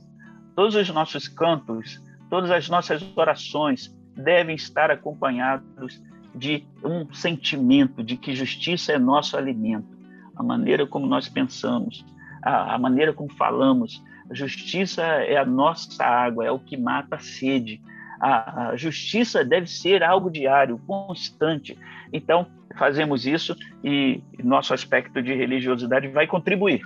Todos 0.55 0.73
os 0.75 0.89
nossos 0.89 1.27
cantos, 1.27 2.01
Todas 2.29 2.51
as 2.51 2.67
nossas 2.69 3.03
orações 3.15 3.95
devem 4.15 4.55
estar 4.55 4.91
acompanhadas 4.91 6.01
de 6.35 6.65
um 6.83 7.11
sentimento 7.13 8.03
de 8.03 8.17
que 8.17 8.35
justiça 8.35 8.93
é 8.93 8.99
nosso 8.99 9.37
alimento, 9.37 9.97
a 10.35 10.43
maneira 10.43 10.85
como 10.85 11.07
nós 11.07 11.27
pensamos, 11.27 12.05
a, 12.43 12.75
a 12.75 12.77
maneira 12.77 13.13
como 13.13 13.31
falamos. 13.33 14.03
Justiça 14.31 15.01
é 15.01 15.37
a 15.37 15.45
nossa 15.45 16.03
água, 16.03 16.45
é 16.45 16.51
o 16.51 16.59
que 16.59 16.75
mata 16.75 17.15
a 17.15 17.19
sede. 17.19 17.81
A, 18.19 18.69
a 18.69 18.75
justiça 18.75 19.43
deve 19.43 19.67
ser 19.67 20.03
algo 20.03 20.29
diário, 20.29 20.79
constante. 20.85 21.77
Então, 22.11 22.45
fazemos 22.77 23.25
isso 23.25 23.55
e 23.83 24.21
nosso 24.43 24.73
aspecto 24.73 25.21
de 25.21 25.33
religiosidade 25.33 26.07
vai 26.09 26.27
contribuir. 26.27 26.81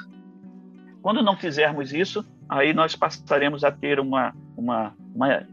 Quando 1.01 1.23
não 1.23 1.35
fizermos 1.35 1.93
isso, 1.93 2.23
aí 2.47 2.73
nós 2.73 2.95
passaremos 2.95 3.63
a 3.63 3.71
ter 3.71 3.99
uma, 3.99 4.33
uma, 4.55 4.93
uma 5.15 5.45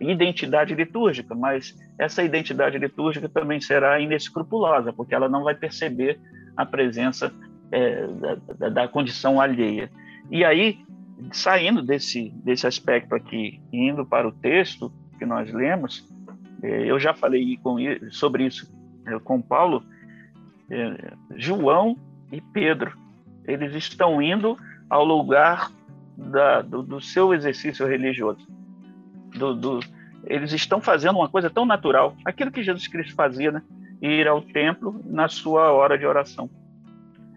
identidade 0.00 0.74
litúrgica, 0.74 1.34
mas 1.34 1.76
essa 1.98 2.22
identidade 2.22 2.78
litúrgica 2.78 3.28
também 3.28 3.60
será 3.60 4.00
inescrupulosa, 4.00 4.92
porque 4.92 5.14
ela 5.14 5.28
não 5.28 5.44
vai 5.44 5.54
perceber 5.54 6.18
a 6.56 6.64
presença 6.64 7.32
é, 7.70 8.06
da, 8.58 8.68
da, 8.68 8.88
condição 8.88 9.40
alheia. 9.40 9.90
E 10.30 10.44
aí, 10.44 10.78
saindo 11.30 11.82
desse, 11.82 12.30
desse 12.42 12.66
aspecto 12.66 13.14
aqui, 13.14 13.60
indo 13.72 14.06
para 14.06 14.26
o 14.26 14.32
texto 14.32 14.90
que 15.18 15.26
nós 15.26 15.52
lemos, 15.52 16.08
é, 16.62 16.90
eu 16.90 16.98
já 16.98 17.12
falei 17.12 17.58
com, 17.58 17.76
sobre 18.10 18.46
isso 18.46 18.72
é, 19.06 19.18
com 19.18 19.42
Paulo, 19.42 19.82
é, 20.70 21.12
João 21.36 21.96
e 22.32 22.40
Pedro, 22.40 22.96
eles 23.46 23.74
estão 23.74 24.20
indo 24.20 24.56
ao 24.88 25.04
lugar 25.04 25.70
da, 26.16 26.62
do, 26.62 26.82
do, 26.82 27.00
seu 27.00 27.34
exercício 27.34 27.86
religioso. 27.86 28.46
Do, 29.36 29.54
do, 29.54 29.80
eles 30.24 30.52
estão 30.52 30.80
fazendo 30.80 31.16
uma 31.16 31.28
coisa 31.28 31.50
tão 31.50 31.64
natural, 31.64 32.16
aquilo 32.24 32.50
que 32.50 32.62
Jesus 32.62 32.86
Cristo 32.88 33.14
fazia, 33.14 33.52
né? 33.52 33.62
ir 34.00 34.26
ao 34.28 34.42
templo 34.42 35.00
na 35.04 35.28
sua 35.28 35.72
hora 35.72 35.98
de 35.98 36.06
oração. 36.06 36.50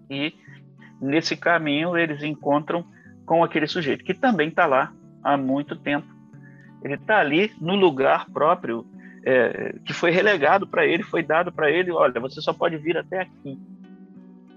E 0.09 0.33
nesse 1.01 1.35
caminho 1.35 1.97
eles 1.97 2.23
encontram 2.23 2.85
com 3.25 3.43
aquele 3.43 3.67
sujeito 3.67 4.03
que 4.03 4.13
também 4.13 4.49
está 4.49 4.65
lá 4.65 4.91
há 5.23 5.37
muito 5.37 5.75
tempo. 5.75 6.07
Ele 6.83 6.95
está 6.95 7.19
ali 7.19 7.51
no 7.59 7.75
lugar 7.75 8.25
próprio 8.29 8.85
é, 9.25 9.75
que 9.85 9.93
foi 9.93 10.11
relegado 10.11 10.65
para 10.65 10.85
ele, 10.85 11.03
foi 11.03 11.21
dado 11.21 11.51
para 11.51 11.69
ele. 11.69 11.91
Olha, 11.91 12.19
você 12.19 12.41
só 12.41 12.53
pode 12.53 12.77
vir 12.77 12.97
até 12.97 13.21
aqui. 13.21 13.59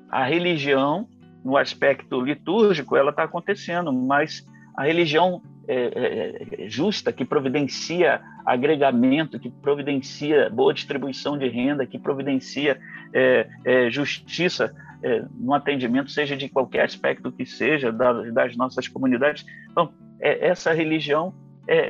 A 0.09 0.25
religião 0.25 1.09
no 1.45 1.57
aspecto 1.57 2.21
litúrgico, 2.21 2.97
ela 2.97 3.11
está 3.11 3.25
acontecendo, 3.25 3.93
mas 3.93 4.47
a 4.77 4.85
religião 4.85 5.43
é, 5.69 5.75
é, 5.75 6.65
é, 6.65 6.69
justa, 6.69 7.13
que 7.13 7.25
providencia 7.25 8.21
agregamento, 8.45 9.39
que 9.39 9.49
providencia 9.49 10.51
boa 10.51 10.75
distribuição 10.75 11.39
de 11.39 11.49
renda, 11.49 11.87
que 11.87 11.99
providencia 11.99 12.81
é, 13.13 13.49
é 13.65 13.91
justiça 13.91 14.75
é, 15.03 15.25
no 15.39 15.55
atendimento, 15.55 16.11
seja 16.11 16.37
de 16.37 16.49
qualquer 16.49 16.85
aspecto 16.85 17.31
que 17.31 17.47
seja 17.47 17.93
das, 17.93 18.33
das 18.35 18.57
nossas 18.57 18.89
comunidades. 18.89 19.47
Então, 19.71 19.93
essa 20.21 20.73
religião 20.73 21.35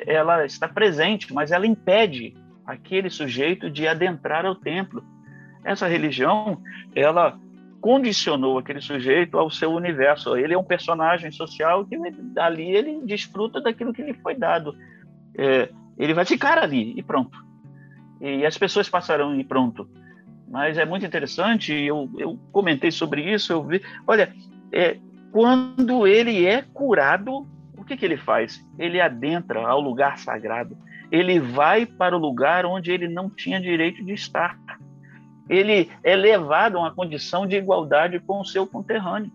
ela 0.07 0.45
está 0.45 0.69
presente, 0.69 1.33
mas 1.33 1.51
ela 1.51 1.67
impede 1.67 2.35
aquele 2.65 3.11
sujeito 3.11 3.71
de 3.71 3.87
adentrar 3.87 4.47
ao 4.47 4.55
templo. 4.55 5.03
Essa 5.65 5.87
religião, 5.87 6.63
ela 6.95 7.39
condicionou 7.83 8.59
aquele 8.59 8.81
sujeito 8.81 9.37
ao 9.37 9.51
seu 9.51 9.73
universo. 9.73 10.37
Ele 10.37 10.55
é 10.55 10.59
um 10.59 10.63
personagem 10.63 11.33
social 11.33 11.85
que 11.85 11.99
ali 12.39 12.71
ele 12.71 13.01
desfruta 13.05 13.61
daquilo 13.61 13.93
que 13.93 14.03
lhe 14.03 14.15
foi 14.15 14.37
dado. 14.37 14.75
É, 15.37 15.69
ele 15.99 16.15
vai 16.15 16.25
ficar 16.25 16.59
ali 16.59 16.95
e 16.97 17.03
pronto. 17.03 17.37
E 18.21 18.47
as 18.47 18.57
pessoas 18.57 18.89
passarão 18.89 19.39
e 19.39 19.43
pronto. 19.43 19.91
Mas 20.49 20.79
é 20.79 20.85
muito 20.85 21.05
interessante, 21.05 21.73
eu, 21.73 22.09
eu 22.17 22.39
comentei 22.53 22.93
sobre 22.93 23.35
isso, 23.35 23.53
eu 23.53 23.65
vi. 23.65 23.83
Olha, 24.07 24.33
é, 24.71 24.99
quando 25.33 26.07
ele 26.07 26.47
é 26.47 26.63
curado, 26.63 27.49
o 27.77 27.83
que, 27.85 27.97
que 27.97 28.05
ele 28.05 28.17
faz? 28.17 28.65
Ele 28.79 29.01
adentra 29.01 29.67
ao 29.67 29.81
lugar 29.81 30.19
sagrado. 30.19 30.79
Ele 31.11 31.41
vai 31.41 31.85
para 31.85 32.17
o 32.17 32.21
lugar 32.21 32.65
onde 32.65 32.93
ele 32.93 33.09
não 33.09 33.29
tinha 33.29 33.61
direito 33.61 34.05
de 34.05 34.13
estar 34.13 34.57
ele 35.49 35.91
é 36.03 36.17
levado 36.17 36.77
a 36.77 36.81
uma 36.81 36.95
condição 36.95 37.47
de 37.47 37.57
igualdade 37.57 38.21
com 38.21 38.41
o 38.41 38.45
seu 38.45 38.67
conterrâneo. 38.67 39.31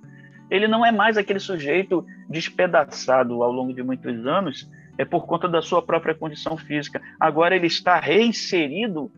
Ele 0.50 0.68
não 0.68 0.86
é 0.86 0.92
mais 0.92 1.18
aquele 1.18 1.40
sujeito 1.40 2.06
despedaçado 2.30 3.44
ao 3.44 3.52
longo 3.52 3.74
de 3.74 3.84
muitos 3.84 4.26
anos, 4.26 4.70
é 4.98 5.06
por 5.06 5.26
conta 5.26 5.48
da 5.48 5.62
sua 5.62 5.82
própria 5.82 6.16
condição 6.16 6.58
física. 6.58 7.02
Agora 7.20 7.56
ele 7.56 7.68
está 7.68 8.00
reinserido 8.00 9.12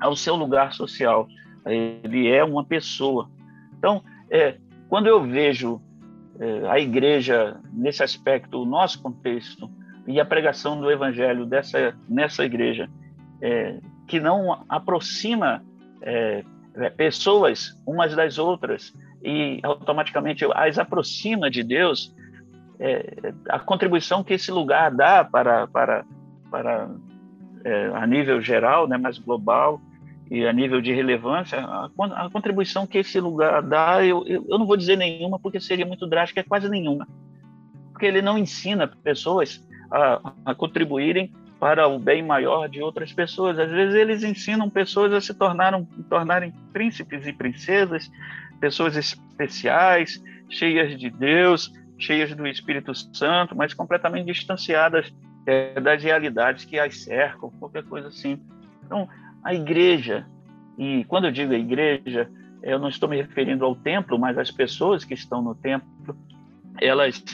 ao 0.00 0.16
seu 0.16 0.34
lugar 0.34 0.72
social. 0.72 1.28
Ele 1.66 2.28
é 2.28 2.42
uma 2.42 2.64
pessoa. 2.64 3.30
Então, 3.78 4.02
é, 4.30 4.56
quando 4.88 5.06
eu 5.06 5.22
vejo 5.22 5.80
é, 6.40 6.68
a 6.68 6.78
igreja 6.80 7.60
nesse 7.72 8.02
aspecto, 8.02 8.62
o 8.62 8.66
nosso 8.66 9.02
contexto 9.02 9.70
e 10.06 10.18
a 10.18 10.24
pregação 10.24 10.80
do 10.80 10.90
evangelho 10.90 11.44
dessa 11.44 11.94
nessa 12.08 12.44
igreja, 12.44 12.88
é, 13.40 13.78
que 14.06 14.18
não 14.18 14.64
aproxima 14.68 15.62
é, 16.02 16.44
é, 16.76 16.90
pessoas 16.90 17.80
umas 17.86 18.14
das 18.14 18.38
outras 18.38 18.94
e 19.22 19.60
automaticamente 19.62 20.44
as 20.54 20.78
aproxima 20.78 21.50
de 21.50 21.62
Deus, 21.62 22.14
é, 22.78 23.32
a 23.48 23.58
contribuição 23.58 24.22
que 24.22 24.34
esse 24.34 24.50
lugar 24.50 24.94
dá 24.94 25.24
para, 25.24 25.66
para, 25.66 26.04
para 26.50 26.88
é, 27.64 27.90
a 27.94 28.06
nível 28.06 28.40
geral, 28.40 28.86
né, 28.86 28.96
mais 28.96 29.18
global, 29.18 29.80
e 30.30 30.46
a 30.46 30.52
nível 30.52 30.80
de 30.80 30.92
relevância, 30.92 31.58
a, 31.58 31.90
a 32.14 32.30
contribuição 32.30 32.86
que 32.86 32.98
esse 32.98 33.18
lugar 33.18 33.62
dá, 33.62 34.04
eu, 34.04 34.26
eu, 34.26 34.44
eu, 34.48 34.58
não 34.58 34.66
vou 34.66 34.76
dizer 34.76 34.96
nenhuma, 34.96 35.38
porque 35.38 35.58
seria 35.58 35.86
muito 35.86 36.06
drástica, 36.06 36.40
é 36.40 36.44
quase 36.44 36.68
nenhuma. 36.68 37.08
porque 37.92 38.06
ele 38.06 38.20
não 38.20 38.36
ensina 38.36 38.86
pessoas 38.86 39.66
a, 39.90 40.32
a 40.44 40.54
contribuírem 40.54 41.32
para 41.58 41.88
o 41.88 41.98
bem 41.98 42.22
maior 42.22 42.68
de 42.68 42.80
outras 42.80 43.12
pessoas. 43.12 43.58
Às 43.58 43.70
vezes 43.70 43.94
eles 43.94 44.22
ensinam 44.22 44.70
pessoas 44.70 45.12
a 45.12 45.20
se 45.20 45.34
tornarem, 45.34 46.52
príncipes 46.72 47.26
e 47.26 47.32
princesas, 47.32 48.10
pessoas 48.60 48.96
especiais, 48.96 50.22
cheias 50.48 50.98
de 50.98 51.10
Deus, 51.10 51.72
cheias 51.98 52.34
do 52.34 52.46
Espírito 52.46 52.94
Santo, 52.94 53.56
mas 53.56 53.74
completamente 53.74 54.26
distanciadas 54.26 55.12
é, 55.46 55.80
das 55.80 56.02
realidades 56.02 56.64
que 56.64 56.78
as 56.78 57.02
cercam, 57.02 57.50
qualquer 57.58 57.82
coisa 57.84 58.08
assim. 58.08 58.40
Então, 58.84 59.08
a 59.42 59.52
igreja, 59.52 60.26
e 60.78 61.04
quando 61.04 61.26
eu 61.26 61.32
digo 61.32 61.52
a 61.52 61.58
igreja, 61.58 62.30
eu 62.62 62.78
não 62.78 62.88
estou 62.88 63.08
me 63.08 63.16
referindo 63.16 63.64
ao 63.64 63.74
templo, 63.74 64.18
mas 64.18 64.38
às 64.38 64.50
pessoas 64.50 65.04
que 65.04 65.14
estão 65.14 65.42
no 65.42 65.54
templo, 65.54 66.16
elas, 66.80 67.24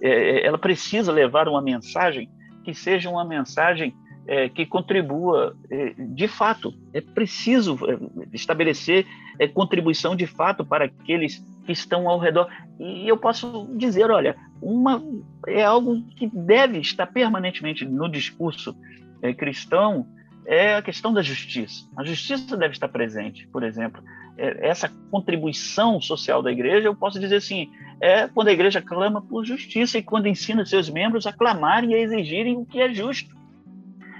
é, 0.00 0.46
ela 0.46 0.56
precisa 0.56 1.12
levar 1.12 1.48
uma 1.48 1.60
mensagem 1.60 2.30
que 2.64 2.74
seja 2.74 3.10
uma 3.10 3.24
mensagem 3.24 3.94
é, 4.26 4.48
que 4.48 4.64
contribua 4.64 5.56
é, 5.70 5.94
de 5.98 6.26
fato. 6.26 6.74
É 6.92 7.00
preciso 7.00 7.78
é, 7.86 7.98
estabelecer 8.32 9.06
é, 9.38 9.46
contribuição 9.46 10.16
de 10.16 10.26
fato 10.26 10.64
para 10.64 10.86
aqueles 10.86 11.44
que 11.64 11.72
estão 11.72 12.08
ao 12.08 12.18
redor. 12.18 12.48
E 12.78 13.06
eu 13.06 13.16
posso 13.16 13.68
dizer, 13.76 14.10
olha, 14.10 14.36
uma 14.60 15.02
é 15.46 15.62
algo 15.62 16.02
que 16.16 16.26
deve 16.26 16.78
estar 16.78 17.06
permanentemente 17.06 17.84
no 17.84 18.08
discurso 18.08 18.74
é, 19.22 19.32
cristão 19.32 20.06
é 20.46 20.76
a 20.76 20.82
questão 20.82 21.12
da 21.12 21.22
justiça. 21.22 21.88
A 21.96 22.04
justiça 22.04 22.56
deve 22.56 22.74
estar 22.74 22.88
presente, 22.88 23.46
por 23.48 23.62
exemplo. 23.62 24.02
É, 24.36 24.68
essa 24.68 24.90
contribuição 25.10 26.00
social 26.00 26.42
da 26.42 26.50
igreja, 26.50 26.88
eu 26.88 26.94
posso 26.94 27.20
dizer 27.20 27.36
assim, 27.36 27.70
é 28.00 28.26
quando 28.26 28.48
a 28.48 28.52
igreja 28.52 28.82
clama 28.82 29.22
por 29.22 29.44
justiça 29.44 29.98
e 29.98 30.02
quando 30.02 30.26
ensina 30.26 30.66
seus 30.66 30.90
membros 30.90 31.26
a 31.26 31.32
clamarem 31.32 31.92
e 31.92 31.94
a 31.94 32.00
exigirem 32.00 32.56
o 32.56 32.66
que 32.66 32.80
é 32.80 32.92
justo. 32.92 33.34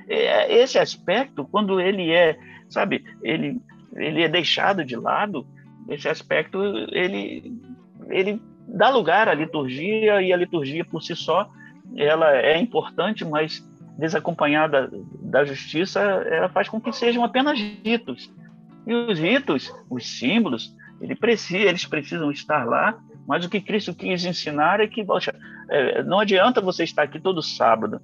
É, 0.08 0.54
esse 0.62 0.78
aspecto, 0.78 1.46
quando 1.50 1.80
ele 1.80 2.12
é, 2.12 2.38
sabe, 2.68 3.04
ele, 3.22 3.60
ele 3.96 4.22
é 4.22 4.28
deixado 4.28 4.84
de 4.84 4.96
lado, 4.96 5.46
esse 5.88 6.08
aspecto, 6.08 6.62
ele, 6.92 7.52
ele 8.08 8.40
dá 8.68 8.90
lugar 8.90 9.28
à 9.28 9.34
liturgia 9.34 10.22
e 10.22 10.32
a 10.32 10.36
liturgia 10.36 10.84
por 10.84 11.02
si 11.02 11.14
só, 11.16 11.50
ela 11.96 12.36
é 12.36 12.58
importante, 12.58 13.24
mas 13.24 13.66
desacompanhada 13.98 14.90
da 15.20 15.44
justiça, 15.44 16.00
ela 16.00 16.48
faz 16.48 16.68
com 16.68 16.80
que 16.80 16.92
sejam 16.92 17.22
apenas 17.22 17.58
ritos. 17.58 18.32
E 18.86 18.94
os 18.94 19.18
ritos, 19.18 19.72
os 19.88 20.06
símbolos, 20.18 20.74
ele 21.00 21.14
precisa, 21.14 21.68
eles 21.68 21.84
precisam 21.86 22.30
estar 22.30 22.64
lá, 22.64 22.98
mas 23.26 23.44
o 23.44 23.48
que 23.48 23.60
Cristo 23.60 23.94
quis 23.94 24.24
ensinar 24.24 24.80
é 24.80 24.86
que, 24.86 25.04
poxa, 25.04 25.34
é, 25.70 26.02
não 26.02 26.20
adianta 26.20 26.60
você 26.60 26.84
estar 26.84 27.02
aqui 27.02 27.18
todo 27.18 27.42
sábado. 27.42 28.00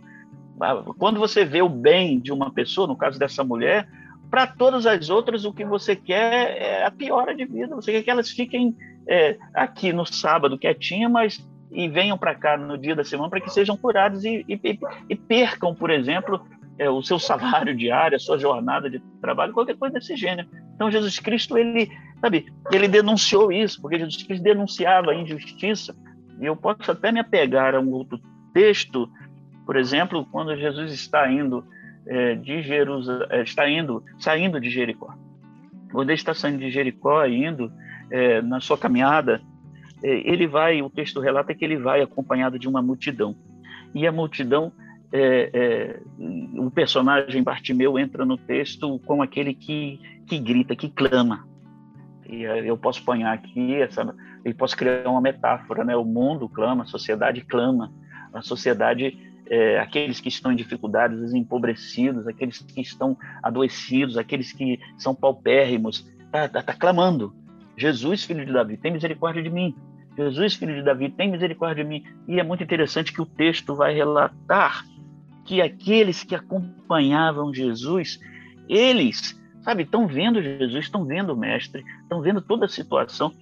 Ah, 0.61 0.83
quando 0.99 1.19
você 1.19 1.45
vê 1.45 1.63
o 1.63 1.69
bem 1.69 2.19
de 2.19 2.33
uma 2.33 2.51
pessoa, 2.51 2.87
no 2.87 2.97
caso 2.97 3.19
dessa 3.19 3.45
mulher, 3.45 3.89
para 4.31 4.47
todas 4.47 4.87
as 4.87 5.11
outras, 5.11 5.45
o 5.45 5.53
que 5.53 5.65
você 5.65 5.97
quer 5.97 6.57
é 6.57 6.85
a 6.85 6.91
piora 6.91 7.35
de 7.35 7.45
vida. 7.45 7.75
Você 7.75 7.93
quer 7.93 8.03
que 8.03 8.11
elas 8.11 8.31
fiquem 8.31 8.77
é, 9.07 9.37
aqui 9.53 9.93
no 9.93 10.07
sábado 10.07 10.59
quietinha, 10.59 11.09
mas 11.09 11.45
e 11.73 11.89
venham 11.89 12.19
para 12.19 12.35
cá 12.35 12.57
no 12.57 12.77
dia 12.77 12.97
da 12.97 13.05
semana 13.05 13.31
para 13.31 13.41
que 13.41 13.53
sejam 13.53 13.77
curados 13.77 14.25
e, 14.25 14.45
e, 14.49 14.79
e 15.09 15.15
percam, 15.15 15.75
por 15.75 15.91
exemplo, 15.91 16.45
é, 16.81 16.89
o 16.89 17.03
seu 17.03 17.19
salário 17.19 17.77
diário, 17.77 18.17
a 18.17 18.19
sua 18.19 18.39
jornada 18.39 18.89
de 18.89 18.99
trabalho, 19.21 19.53
qualquer 19.53 19.77
coisa 19.77 19.99
desse 19.99 20.17
gênero. 20.17 20.49
Então 20.75 20.91
Jesus 20.91 21.19
Cristo 21.19 21.59
ele, 21.59 21.91
sabe, 22.19 22.47
ele 22.73 22.89
denunciou 22.89 23.53
isso, 23.53 23.83
porque 23.83 23.99
Jesus 23.99 24.23
Cristo 24.23 24.43
denunciava 24.43 25.11
a 25.11 25.15
injustiça. 25.15 25.95
E 26.41 26.47
eu 26.47 26.57
posso 26.57 26.91
até 26.91 27.13
me 27.13 27.21
apegar 27.21 27.75
a 27.75 27.81
um 27.81 27.91
outro 27.91 28.19
texto, 28.55 29.11
por 29.67 29.77
exemplo, 29.77 30.27
quando 30.33 30.57
Jesus 30.57 30.91
está 30.91 31.31
indo 31.31 31.63
é, 32.07 32.35
de 32.35 32.63
Jerusalém, 32.63 33.29
está 33.43 33.69
indo, 33.69 34.03
saindo 34.19 34.59
de 34.59 34.71
Jericó. 34.71 35.15
Quando 35.93 36.09
ele 36.09 36.17
está 36.17 36.33
saindo 36.33 36.61
de 36.61 36.71
Jericó, 36.71 37.27
indo 37.27 37.71
é, 38.11 38.41
na 38.41 38.59
sua 38.59 38.79
caminhada, 38.79 39.43
é, 40.03 40.09
ele 40.27 40.47
vai, 40.47 40.81
o 40.81 40.89
texto 40.89 41.21
relata 41.21 41.55
que 41.55 41.63
ele 41.63 41.77
vai 41.77 42.01
acompanhado 42.01 42.59
de 42.59 42.67
uma 42.67 42.81
multidão. 42.81 43.37
E 43.95 44.07
a 44.07 44.13
multidão, 44.13 44.73
é, 45.13 45.51
é, 45.53 46.01
o 46.57 46.71
personagem 46.71 47.43
Bartimeu 47.43 47.99
entra 47.99 48.25
no 48.25 48.37
texto 48.37 48.99
com 49.01 49.23
aquele 49.23 49.55
que, 49.55 50.01
que 50.27 50.39
grita, 50.39 50.77
que 50.77 50.89
clama. 50.89 51.49
E 52.29 52.43
eu 52.43 52.77
posso 52.79 53.05
pôr 53.05 53.21
aqui, 53.25 53.75
essa, 53.75 54.15
eu 54.45 54.55
posso 54.55 54.77
criar 54.77 55.09
uma 55.09 55.21
metáfora, 55.21 55.85
né? 55.85 55.97
O 55.97 56.05
mundo 56.05 56.49
clama, 56.49 56.85
a 56.85 56.87
sociedade 56.87 57.41
clama, 57.41 57.93
a 58.33 58.41
sociedade 58.41 59.19
é, 59.51 59.81
aqueles 59.81 60.21
que 60.21 60.29
estão 60.29 60.53
em 60.53 60.57
dificuldades, 60.57 61.19
os 61.19 61.35
empobrecidos, 61.35 62.29
aqueles 62.29 62.61
que 62.61 62.81
estão 62.81 63.19
adoecidos, 63.43 64.17
aqueles 64.17 64.53
que 64.53 64.79
são 64.97 65.13
paupérrimos, 65.13 66.09
está 66.27 66.49
tá, 66.49 66.63
tá 66.63 66.73
clamando. 66.73 67.35
Jesus, 67.77 68.25
filho 68.25 68.47
de 68.47 68.53
Davi, 68.53 68.77
tem 68.77 68.93
misericórdia 68.93 69.43
de 69.43 69.51
mim. 69.51 69.75
Jesus, 70.17 70.55
filho 70.55 70.77
de 70.77 70.83
Davi, 70.83 71.11
tem 71.11 71.31
misericórdia 71.31 71.83
de 71.83 71.91
mim. 71.91 72.05
E 72.29 72.39
é 72.39 72.45
muito 72.45 72.63
interessante 72.63 73.13
que 73.13 73.21
o 73.21 73.27
texto 73.27 73.75
vai 73.75 73.93
relatar 73.93 74.85
que 75.45 75.61
aqueles 75.61 76.23
que 76.23 76.35
acompanhavam 76.35 77.53
Jesus, 77.53 78.19
eles, 78.69 79.41
sabe, 79.63 79.83
estão 79.83 80.07
vendo 80.07 80.43
Jesus, 80.43 80.85
estão 80.85 81.05
vendo 81.05 81.33
o 81.33 81.37
Mestre, 81.37 81.85
estão 82.03 82.21
vendo 82.21 82.41
toda 82.41 82.67
a 82.67 82.69
situação. 82.69 83.33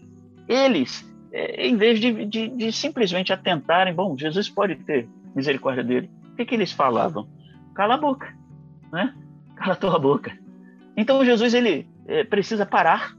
Eles, 0.49 1.09
é, 1.33 1.67
em 1.67 1.77
vez 1.77 2.01
de, 2.01 2.25
de, 2.25 2.49
de 2.49 2.73
simplesmente 2.73 3.33
atentarem, 3.33 3.95
bom, 3.95 4.17
Jesus 4.17 4.49
pode 4.49 4.77
ter 4.77 5.09
misericórdia 5.35 5.85
dele. 5.85 6.11
O 6.33 6.37
que, 6.37 6.45
que 6.45 6.55
eles 6.55 6.73
falavam? 6.73 7.29
Cala 7.75 7.95
a 7.95 7.99
boca, 7.99 8.35
né? 8.93 9.15
Cala 9.57 9.73
a 9.73 9.77
tua 9.77 9.99
boca. 9.99 10.37
Então 10.97 11.25
Jesus 11.25 11.55
ele 11.55 11.89
é, 12.07 12.25
precisa 12.25 12.65
parar, 12.65 13.17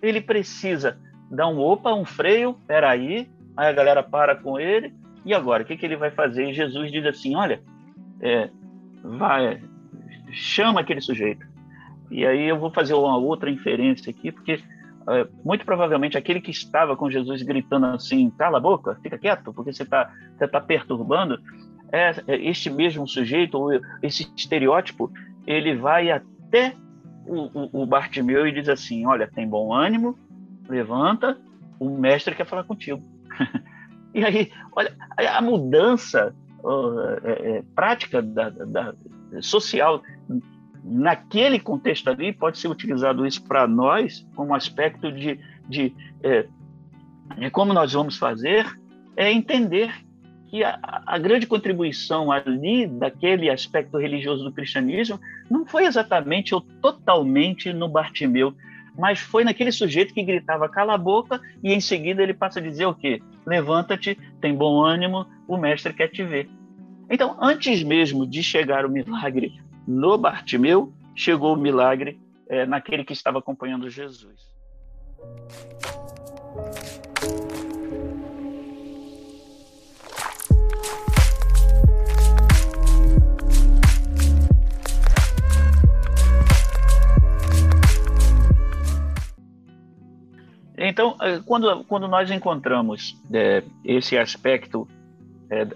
ele 0.00 0.20
precisa 0.20 0.98
dar 1.30 1.48
um 1.48 1.58
opa, 1.58 1.92
um 1.92 2.04
freio, 2.04 2.54
peraí, 2.66 3.28
aí 3.56 3.68
a 3.68 3.72
galera 3.72 4.02
para 4.02 4.34
com 4.34 4.58
ele, 4.58 4.94
e 5.24 5.34
agora, 5.34 5.62
o 5.62 5.66
que, 5.66 5.76
que 5.76 5.84
ele 5.84 5.96
vai 5.96 6.10
fazer? 6.10 6.48
E 6.48 6.54
Jesus 6.54 6.90
diz 6.90 7.04
assim, 7.04 7.36
olha, 7.36 7.62
é, 8.20 8.50
vai, 9.02 9.62
chama 10.32 10.80
aquele 10.80 11.00
sujeito. 11.00 11.46
E 12.10 12.26
aí 12.26 12.48
eu 12.48 12.58
vou 12.58 12.70
fazer 12.70 12.94
uma 12.94 13.16
outra 13.16 13.50
inferência 13.50 14.10
aqui, 14.10 14.32
porque 14.32 14.62
é, 15.08 15.26
muito 15.44 15.64
provavelmente 15.64 16.18
aquele 16.18 16.40
que 16.40 16.50
estava 16.50 16.96
com 16.96 17.10
Jesus 17.10 17.42
gritando 17.42 17.86
assim, 17.86 18.30
cala 18.30 18.58
a 18.58 18.60
boca, 18.60 18.98
fica 19.02 19.18
quieto, 19.18 19.52
porque 19.52 19.72
você 19.72 19.82
está 19.82 20.12
você 20.36 20.48
tá 20.48 20.60
perturbando, 20.60 21.40
é, 21.92 22.10
é, 22.26 22.36
este 22.48 22.70
mesmo 22.70 23.06
sujeito, 23.06 23.58
ou 23.58 23.72
esse 24.02 24.30
estereótipo, 24.36 25.10
ele 25.46 25.76
vai 25.76 26.10
até 26.10 26.74
o, 27.26 27.78
o, 27.78 27.82
o 27.82 27.86
Bartimeu 27.86 28.46
e 28.46 28.52
diz 28.52 28.68
assim, 28.68 29.06
olha, 29.06 29.28
tem 29.28 29.48
bom 29.48 29.72
ânimo, 29.72 30.18
levanta, 30.68 31.38
o 31.78 31.88
mestre 31.90 32.34
quer 32.34 32.46
falar 32.46 32.64
contigo. 32.64 33.02
e 34.14 34.24
aí, 34.24 34.52
olha, 34.76 34.94
a 35.16 35.40
mudança 35.40 36.34
é, 37.24 37.30
é, 37.30 37.62
prática 37.74 38.20
da, 38.22 38.50
da, 38.50 38.94
social 39.40 40.02
naquele 40.82 41.58
contexto 41.58 42.08
ali, 42.08 42.32
pode 42.32 42.58
ser 42.58 42.68
utilizado 42.68 43.26
isso 43.26 43.42
para 43.44 43.66
nós 43.66 44.26
como 44.34 44.54
aspecto 44.54 45.12
de, 45.12 45.38
de, 45.68 45.94
é, 46.22 46.46
de, 47.36 47.50
como 47.50 47.72
nós 47.72 47.92
vamos 47.92 48.16
fazer, 48.16 48.66
é 49.16 49.30
entender 49.30 49.92
que 50.48 50.64
a, 50.64 50.78
a, 51.06 51.18
grande 51.18 51.46
contribuição 51.46 52.32
ali 52.32 52.86
daquele 52.86 53.48
aspecto 53.48 53.98
religioso 53.98 54.42
do 54.42 54.52
cristianismo 54.52 55.20
não 55.48 55.64
foi 55.64 55.84
exatamente 55.84 56.54
ou 56.54 56.60
totalmente 56.60 57.72
no 57.72 57.88
Bartimeu, 57.88 58.52
mas 58.98 59.20
foi 59.20 59.44
naquele 59.44 59.72
sujeito 59.72 60.14
que 60.14 60.22
gritava 60.22 60.68
cala 60.68 60.94
a 60.94 60.98
boca 60.98 61.40
e 61.62 61.72
em 61.72 61.80
seguida 61.80 62.22
ele 62.22 62.34
passa 62.34 62.58
a 62.58 62.62
dizer 62.62 62.86
o 62.86 62.94
quê? 62.94 63.22
Levanta-te, 63.46 64.18
tem 64.40 64.54
bom 64.54 64.82
ânimo, 64.82 65.26
o 65.46 65.56
mestre 65.56 65.92
quer 65.92 66.08
te 66.08 66.22
ver. 66.22 66.48
Então, 67.08 67.36
antes 67.40 67.82
mesmo 67.82 68.26
de 68.26 68.42
chegar 68.42 68.86
o 68.86 68.90
milagre 68.90 69.60
no 69.86 70.16
Bartimeu, 70.16 70.92
chegou 71.14 71.54
o 71.54 71.58
milagre 71.58 72.20
é, 72.48 72.64
naquele 72.66 73.04
que 73.04 73.12
estava 73.12 73.38
acompanhando 73.38 73.90
Jesus. 73.90 74.48
Então, 90.82 91.14
é, 91.20 91.38
quando, 91.40 91.84
quando 91.84 92.08
nós 92.08 92.30
encontramos 92.30 93.14
é, 93.30 93.62
esse 93.84 94.16
aspecto 94.16 94.88
é, 95.50 95.66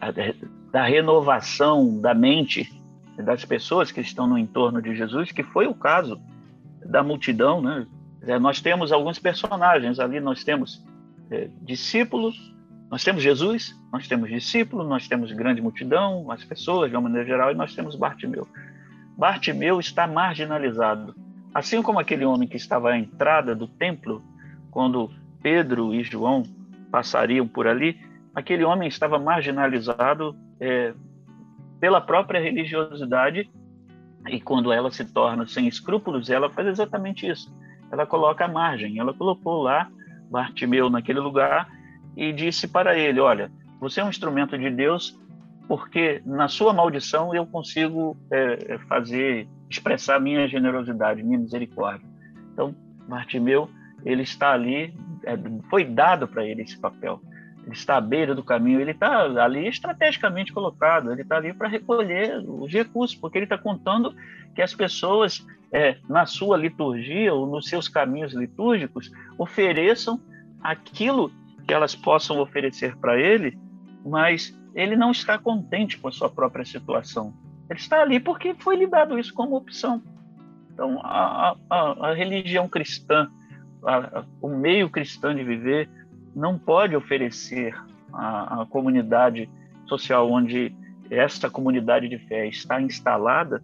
da, 0.73 0.83
renovação 0.83 2.01
da 2.01 2.15
mente 2.15 2.73
das 3.19 3.45
pessoas 3.45 3.93
que 3.93 4.01
estão 4.01 4.27
no 4.27 4.39
entorno 4.39 4.81
de 4.81 4.97
Jesus, 4.97 5.31
que 5.31 5.43
foi 5.43 5.67
o 5.67 5.75
caso 5.75 6.19
da 6.87 7.03
multidão, 7.03 7.61
né? 7.61 7.87
É, 8.23 8.39
nós 8.39 8.63
temos 8.63 8.91
alguns 8.91 9.19
personagens 9.19 10.01
ali, 10.01 10.19
nós 10.19 10.43
temos 10.43 10.83
discípulos, 11.63 12.37
nós 12.91 13.03
temos 13.03 13.23
Jesus, 13.23 13.75
nós 13.93 14.07
temos 14.09 14.31
discípulo, 14.31 14.85
nós 14.85 15.09
temos 15.09 15.33
grande 15.33 15.61
multidão, 15.61 16.31
as 16.31 16.45
pessoas 16.45 16.91
de 16.91 16.97
uma 16.97 17.03
maneira 17.03 17.27
geral, 17.27 17.51
e 17.51 17.55
nós 17.55 17.75
temos 17.75 17.97
Bartimeu. 17.97 18.47
Bartimeu 19.19 19.81
está 19.81 20.07
marginalizado. 20.07 21.15
Assim 21.53 21.83
como 21.83 21.99
aquele 21.99 22.25
homem 22.25 22.49
que 22.49 22.57
estava 22.57 22.91
à 22.91 22.99
entrada 22.99 23.55
do 23.55 23.67
templo, 23.67 24.23
quando 24.75 25.09
Pedro 25.41 25.95
e 25.95 26.03
João 26.03 26.43
passariam 26.91 27.47
por 27.47 27.69
ali, 27.69 27.97
aquele 28.35 28.65
homem 28.65 28.89
estava 28.89 29.21
marginalizado 29.21 30.37
é, 30.59 30.93
pela 31.79 32.01
própria 32.01 32.41
religiosidade 32.41 33.49
e 34.29 34.41
quando 34.41 34.73
ela 34.73 34.91
se 34.91 35.05
torna 35.05 35.47
sem 35.47 35.69
escrúpulos, 35.69 36.29
ela 36.29 36.51
faz 36.51 36.67
exatamente 36.67 37.25
isso. 37.25 37.55
Ela 37.93 38.05
coloca 38.05 38.47
a 38.47 38.49
margem. 38.49 38.99
Ela 38.99 39.15
colocou 39.15 39.63
lá 39.63 39.89
Bartimeu 40.29 40.91
naquele 40.91 41.21
lugar 41.21 41.71
e 42.17 42.33
disse 42.33 42.67
para 42.67 42.99
ele: 42.99 43.21
Olha, 43.21 43.53
você 43.79 44.01
é 44.01 44.05
um 44.05 44.09
instrumento 44.09 44.59
de 44.59 44.71
Deus, 44.71 45.17
porque 45.69 46.21
na 46.27 46.49
sua 46.49 46.73
maldição 46.73 47.33
eu 47.33 47.47
consigo 47.47 48.17
é, 48.29 48.75
é 48.75 48.79
fazer 48.89 49.47
expressar 49.71 50.19
minha 50.19 50.49
generosidade, 50.49 51.23
minha 51.23 51.39
misericórdia. 51.39 52.09
Então, 52.53 52.75
Bartimeu, 53.07 53.69
ele 54.05 54.23
está 54.23 54.53
ali, 54.53 54.95
é, 55.25 55.37
foi 55.71 55.85
dado 55.85 56.29
para 56.29 56.45
ele 56.45 56.63
esse 56.63 56.79
papel. 56.79 57.21
Ele 57.65 57.73
está 57.73 57.97
à 57.97 58.01
beira 58.01 58.35
do 58.35 58.43
caminho, 58.43 58.81
ele 58.81 58.91
está 58.91 59.23
ali 59.43 59.67
estrategicamente 59.67 60.53
colocado, 60.53 61.11
ele 61.11 61.23
está 61.23 61.37
ali 61.37 61.53
para 61.53 61.67
recolher 61.67 62.39
os 62.47 62.71
recursos, 62.71 63.17
porque 63.17 63.39
ele 63.39 63.47
está 63.47 63.57
contando 63.57 64.15
que 64.55 64.61
as 64.61 64.75
pessoas, 64.75 65.45
é, 65.73 65.97
na 66.09 66.27
sua 66.27 66.59
liturgia 66.59 67.33
ou 67.33 67.47
nos 67.47 67.67
seus 67.69 67.89
caminhos 67.89 68.35
litúrgicos, 68.35 69.11
ofereçam 69.39 70.21
aquilo 70.63 71.33
que 71.67 71.73
elas 71.73 71.95
possam 71.95 72.39
oferecer 72.39 72.97
para 72.97 73.19
ele, 73.19 73.59
mas 74.05 74.55
ele 74.75 74.95
não 74.95 75.11
está 75.11 75.39
contente 75.39 75.99
com 75.99 76.09
a 76.09 76.13
sua 76.13 76.29
própria 76.29 76.65
situação. 76.65 77.33
Ele 77.71 77.79
está 77.79 78.03
ali 78.03 78.21
porque 78.21 78.55
foi 78.55 78.77
lhe 78.77 78.87
dado 78.87 79.19
isso 79.19 79.33
como 79.33 79.57
opção. 79.57 80.03
Então, 80.73 81.01
a, 81.03 81.57
a, 81.71 82.11
a 82.11 82.15
religião 82.15 82.69
cristã, 82.69 83.31
a, 83.87 84.25
o 84.41 84.49
meio 84.49 84.91
cristão 84.91 85.35
de 85.35 85.45
viver, 85.45 85.89
não 86.35 86.59
pode 86.59 86.97
oferecer 86.97 87.75
à, 88.13 88.67
comunidade 88.69 89.49
social 89.87 90.31
onde 90.31 90.75
essa 91.11 91.51
comunidade 91.51 92.09
de 92.09 92.19
fé 92.19 92.47
está 92.47 92.81
instalada, 92.81 93.63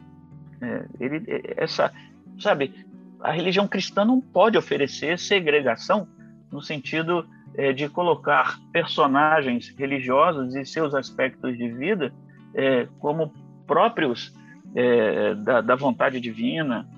é, 0.61 0.87
ele, 1.01 1.25
essa, 1.57 1.93
sabe, 2.39 2.75
a 3.21 3.33
religião 3.33 3.67
cristã 3.67 4.05
não 4.05 4.21
pode 4.21 4.57
oferecer 4.57 5.19
segregação 5.19 6.07
no 6.51 6.61
sentido 6.61 7.27
é, 7.55 7.73
de 7.73 7.89
colocar 7.89 8.59
personagens 8.73 9.75
religiosos 9.77 10.55
e 10.55 10.65
seus 10.65 10.95
aspectos 10.95 11.57
de 11.57 11.69
vida 11.69 12.13
é, 12.55 12.87
como 12.99 13.33
próprios 13.67 14.35
é, 14.75 15.35
da, 15.35 15.61
da, 15.61 15.75
vontade 15.75 16.21
divina. 16.21 16.89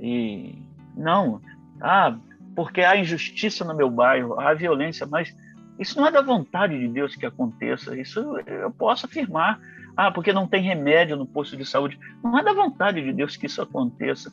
E 0.00 0.58
não, 0.96 1.40
ah, 1.80 2.16
porque 2.54 2.80
há 2.82 2.96
injustiça 2.96 3.64
no 3.64 3.76
meu 3.76 3.90
bairro, 3.90 4.38
há 4.40 4.54
violência, 4.54 5.06
mas 5.06 5.34
isso 5.78 5.98
não 5.98 6.06
é 6.06 6.10
da 6.10 6.22
vontade 6.22 6.78
de 6.78 6.88
Deus 6.88 7.16
que 7.16 7.26
aconteça. 7.26 7.98
Isso 7.98 8.20
eu 8.46 8.70
posso 8.70 9.06
afirmar. 9.06 9.60
Ah, 9.96 10.10
porque 10.10 10.32
não 10.32 10.46
tem 10.46 10.62
remédio 10.62 11.16
no 11.16 11.26
posto 11.26 11.56
de 11.56 11.64
saúde. 11.64 11.98
Não 12.22 12.38
é 12.38 12.42
da 12.42 12.52
vontade 12.52 13.02
de 13.02 13.12
Deus 13.12 13.36
que 13.36 13.46
isso 13.46 13.60
aconteça. 13.60 14.32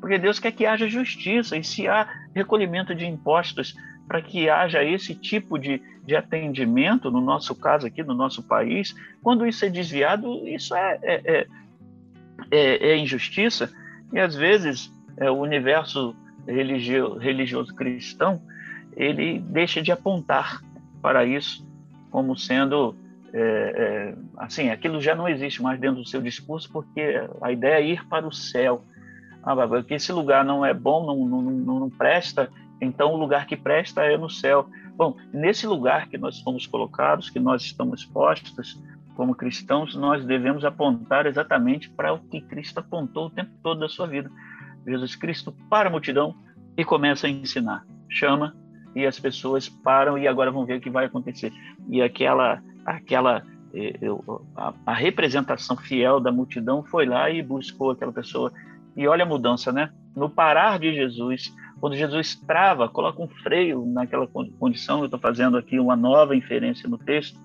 Porque 0.00 0.18
Deus 0.18 0.38
quer 0.38 0.52
que 0.52 0.66
haja 0.66 0.88
justiça. 0.88 1.56
E 1.56 1.62
se 1.62 1.86
há 1.86 2.08
recolhimento 2.34 2.94
de 2.94 3.06
impostos 3.06 3.74
para 4.08 4.20
que 4.20 4.48
haja 4.48 4.82
esse 4.82 5.14
tipo 5.14 5.56
de, 5.56 5.80
de 6.04 6.16
atendimento, 6.16 7.10
no 7.10 7.20
nosso 7.20 7.54
caso 7.54 7.86
aqui, 7.86 8.02
no 8.02 8.14
nosso 8.14 8.42
país, 8.42 8.94
quando 9.22 9.46
isso 9.46 9.64
é 9.64 9.68
desviado, 9.68 10.46
isso 10.48 10.74
é, 10.74 10.98
é, 11.02 11.22
é, 11.24 11.46
é, 12.50 12.90
é 12.90 12.96
injustiça. 12.96 13.70
E 14.12 14.18
às 14.18 14.34
vezes 14.34 14.92
é, 15.16 15.30
o 15.30 15.36
universo 15.36 16.16
religio, 16.46 17.18
religioso 17.18 17.74
cristão 17.74 18.40
ele 18.96 19.38
deixa 19.38 19.82
de 19.82 19.92
apontar 19.92 20.62
para 21.00 21.24
isso 21.24 21.66
como 22.10 22.36
sendo 22.36 22.94
é, 23.32 23.40
é, 23.40 24.14
assim 24.36 24.70
aquilo 24.70 25.00
já 25.00 25.14
não 25.14 25.28
existe 25.28 25.62
mais 25.62 25.78
dentro 25.78 26.02
do 26.02 26.08
seu 26.08 26.20
discurso 26.20 26.70
porque 26.72 27.22
a 27.40 27.52
ideia 27.52 27.74
é 27.74 27.86
ir 27.86 28.06
para 28.08 28.26
o 28.26 28.32
céu 28.32 28.84
ah, 29.42 29.54
que 29.82 29.94
esse 29.94 30.12
lugar 30.12 30.44
não 30.44 30.66
é 30.66 30.74
bom 30.74 31.06
não, 31.06 31.24
não, 31.26 31.42
não, 31.42 31.80
não 31.80 31.90
presta 31.90 32.50
então, 32.80 33.12
o 33.12 33.16
lugar 33.16 33.46
que 33.46 33.56
presta 33.56 34.02
é 34.02 34.16
no 34.16 34.30
céu. 34.30 34.68
Bom, 34.96 35.16
nesse 35.32 35.66
lugar 35.66 36.08
que 36.08 36.16
nós 36.16 36.40
fomos 36.40 36.66
colocados, 36.66 37.28
que 37.28 37.38
nós 37.38 37.62
estamos 37.62 38.04
postos 38.04 38.80
como 39.14 39.34
cristãos, 39.34 39.94
nós 39.94 40.24
devemos 40.24 40.64
apontar 40.64 41.26
exatamente 41.26 41.90
para 41.90 42.12
o 42.14 42.18
que 42.18 42.40
Cristo 42.40 42.78
apontou 42.78 43.26
o 43.26 43.30
tempo 43.30 43.50
todo 43.62 43.80
da 43.80 43.88
sua 43.88 44.06
vida. 44.06 44.30
Jesus 44.86 45.14
Cristo 45.16 45.54
para 45.68 45.88
a 45.88 45.92
multidão 45.92 46.34
e 46.76 46.84
começa 46.84 47.26
a 47.26 47.30
ensinar. 47.30 47.84
Chama 48.08 48.54
e 48.94 49.06
as 49.06 49.18
pessoas 49.18 49.68
param 49.68 50.18
e 50.18 50.26
agora 50.26 50.50
vão 50.50 50.66
ver 50.66 50.78
o 50.78 50.80
que 50.80 50.90
vai 50.90 51.06
acontecer. 51.06 51.52
E 51.88 52.02
aquela 52.02 52.62
aquela 52.84 53.42
eh, 53.74 53.98
a, 54.56 54.74
a 54.86 54.94
representação 54.94 55.76
fiel 55.76 56.20
da 56.20 56.32
multidão 56.32 56.82
foi 56.82 57.06
lá 57.06 57.30
e 57.30 57.42
buscou 57.42 57.92
aquela 57.92 58.12
pessoa. 58.12 58.52
E 58.96 59.06
olha 59.06 59.24
a 59.24 59.28
mudança, 59.28 59.70
né? 59.70 59.90
No 60.16 60.28
parar 60.28 60.78
de 60.78 60.92
Jesus, 60.92 61.54
quando 61.80 61.96
Jesus 61.96 62.34
trava, 62.34 62.88
coloca 62.88 63.22
um 63.22 63.28
freio 63.28 63.86
naquela 63.86 64.26
condição, 64.26 64.98
eu 64.98 65.04
estou 65.04 65.20
fazendo 65.20 65.56
aqui 65.56 65.78
uma 65.78 65.94
nova 65.94 66.34
inferência 66.34 66.88
no 66.88 66.98
texto, 66.98 67.38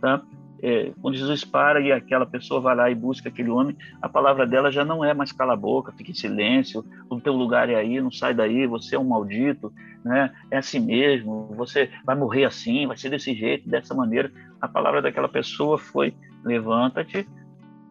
tá? 0.00 0.22
É, 0.62 0.92
quando 1.02 1.16
Jesus 1.16 1.44
para 1.44 1.80
e 1.80 1.90
aquela 1.90 2.24
pessoa 2.24 2.60
vai 2.60 2.76
lá 2.76 2.88
e 2.88 2.94
busca 2.94 3.28
aquele 3.28 3.50
homem, 3.50 3.76
a 4.00 4.08
palavra 4.08 4.46
dela 4.46 4.70
já 4.70 4.84
não 4.84 5.04
é 5.04 5.12
mais 5.12 5.32
cala 5.32 5.54
a 5.54 5.56
boca, 5.56 5.92
fique 5.92 6.12
em 6.12 6.14
silêncio, 6.14 6.84
o 7.10 7.20
teu 7.20 7.32
lugar 7.32 7.68
é 7.68 7.74
aí, 7.74 8.00
não 8.00 8.12
sai 8.12 8.32
daí, 8.32 8.64
você 8.64 8.94
é 8.94 8.98
um 8.98 9.04
maldito, 9.04 9.72
né? 10.04 10.32
é 10.52 10.58
assim 10.58 10.78
mesmo, 10.78 11.48
você 11.56 11.90
vai 12.04 12.14
morrer 12.14 12.44
assim, 12.44 12.86
vai 12.86 12.96
ser 12.96 13.10
desse 13.10 13.34
jeito, 13.34 13.68
dessa 13.68 13.92
maneira. 13.92 14.30
A 14.60 14.68
palavra 14.68 15.02
daquela 15.02 15.28
pessoa 15.28 15.76
foi: 15.76 16.14
levanta-te, 16.44 17.26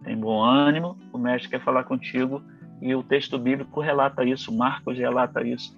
tem 0.04 0.18
bom 0.18 0.42
ânimo, 0.42 0.98
o 1.12 1.18
mestre 1.18 1.50
quer 1.50 1.62
falar 1.62 1.84
contigo, 1.84 2.42
e 2.82 2.96
o 2.96 3.04
texto 3.04 3.38
bíblico 3.38 3.82
relata 3.82 4.24
isso, 4.24 4.56
Marcos 4.56 4.98
relata 4.98 5.46
isso. 5.46 5.78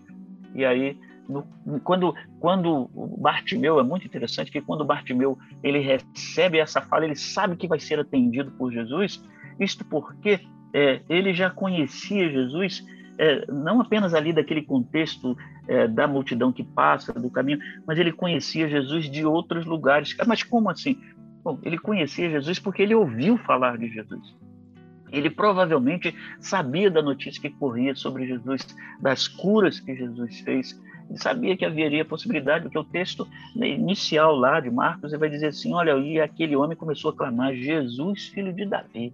E 0.53 0.63
aí, 0.63 0.97
no, 1.27 1.47
quando, 1.83 2.13
quando 2.39 2.89
Bartimeu, 3.17 3.79
é 3.79 3.83
muito 3.83 4.05
interessante 4.05 4.51
que 4.51 4.61
quando 4.61 4.85
Bartimeu 4.85 5.37
ele 5.61 5.79
recebe 5.79 6.59
essa 6.59 6.81
fala, 6.81 7.05
ele 7.05 7.15
sabe 7.15 7.55
que 7.55 7.67
vai 7.67 7.79
ser 7.79 7.99
atendido 7.99 8.51
por 8.51 8.71
Jesus, 8.71 9.23
isto 9.59 9.85
porque 9.85 10.41
é, 10.73 11.01
ele 11.07 11.33
já 11.33 11.49
conhecia 11.49 12.29
Jesus, 12.29 12.85
é, 13.17 13.45
não 13.51 13.79
apenas 13.79 14.13
ali 14.13 14.33
daquele 14.33 14.63
contexto 14.63 15.37
é, 15.67 15.87
da 15.87 16.07
multidão 16.07 16.51
que 16.51 16.63
passa, 16.63 17.13
do 17.13 17.29
caminho, 17.29 17.59
mas 17.85 17.99
ele 17.99 18.11
conhecia 18.11 18.67
Jesus 18.67 19.09
de 19.09 19.25
outros 19.25 19.65
lugares. 19.65 20.15
Mas 20.25 20.43
como 20.43 20.69
assim? 20.69 20.99
Bom, 21.43 21.59
ele 21.63 21.77
conhecia 21.77 22.29
Jesus 22.29 22.59
porque 22.59 22.81
ele 22.81 22.95
ouviu 22.95 23.37
falar 23.37 23.77
de 23.77 23.89
Jesus. 23.89 24.35
Ele 25.11 25.29
provavelmente 25.29 26.15
sabia 26.39 26.89
da 26.89 27.01
notícia 27.01 27.39
que 27.39 27.49
corria 27.51 27.93
sobre 27.95 28.25
Jesus, 28.25 28.65
das 28.99 29.27
curas 29.27 29.79
que 29.79 29.95
Jesus 29.95 30.39
fez. 30.39 30.81
Ele 31.09 31.19
sabia 31.19 31.57
que 31.57 31.65
haveria 31.65 32.05
possibilidade, 32.05 32.63
porque 32.63 32.77
o 32.77 32.83
texto 32.83 33.27
inicial 33.55 34.35
lá 34.35 34.59
de 34.59 34.69
Marcos 34.69 35.11
ele 35.11 35.19
vai 35.19 35.29
dizer 35.29 35.47
assim: 35.47 35.73
olha, 35.73 35.97
e 35.97 36.19
aquele 36.19 36.55
homem 36.55 36.77
começou 36.77 37.11
a 37.11 37.15
clamar: 37.15 37.53
Jesus, 37.53 38.27
filho 38.27 38.53
de 38.53 38.65
Davi. 38.65 39.13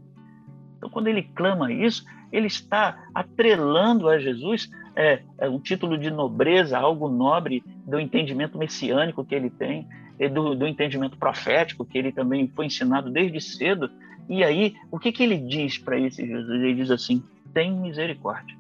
Então, 0.78 0.90
quando 0.90 1.08
ele 1.08 1.24
clama 1.24 1.72
isso, 1.72 2.06
ele 2.32 2.48
está 2.48 2.98
atrelando 3.14 4.08
a 4.08 4.18
Jesus 4.18 4.70
é, 4.96 5.22
é 5.38 5.50
um 5.50 5.60
título 5.60 5.98
de 5.98 6.10
nobreza, 6.10 6.78
algo 6.78 7.10
nobre 7.10 7.64
do 7.86 8.00
entendimento 8.00 8.58
messiânico 8.58 9.26
que 9.26 9.36
ele 9.36 9.50
tem, 9.50 9.88
do, 10.34 10.56
do 10.56 10.68
entendimento 10.68 11.18
profético 11.18 11.86
que 11.86 11.98
ele 11.98 12.12
também 12.12 12.48
foi 12.48 12.66
ensinado 12.68 13.10
desde 13.10 13.42
cedo 13.42 13.90
e 14.30 14.44
aí, 14.44 14.76
o 14.92 15.00
que, 15.00 15.12
que 15.12 15.24
ele 15.24 15.38
diz 15.38 15.80
para 15.80 16.00
esse 16.00 16.26
Jesus? 16.26 16.62
Ele 16.62 16.76
diz 16.76 16.92
assim: 16.92 17.24
tem 17.52 17.74
misericórdia. 17.74 18.56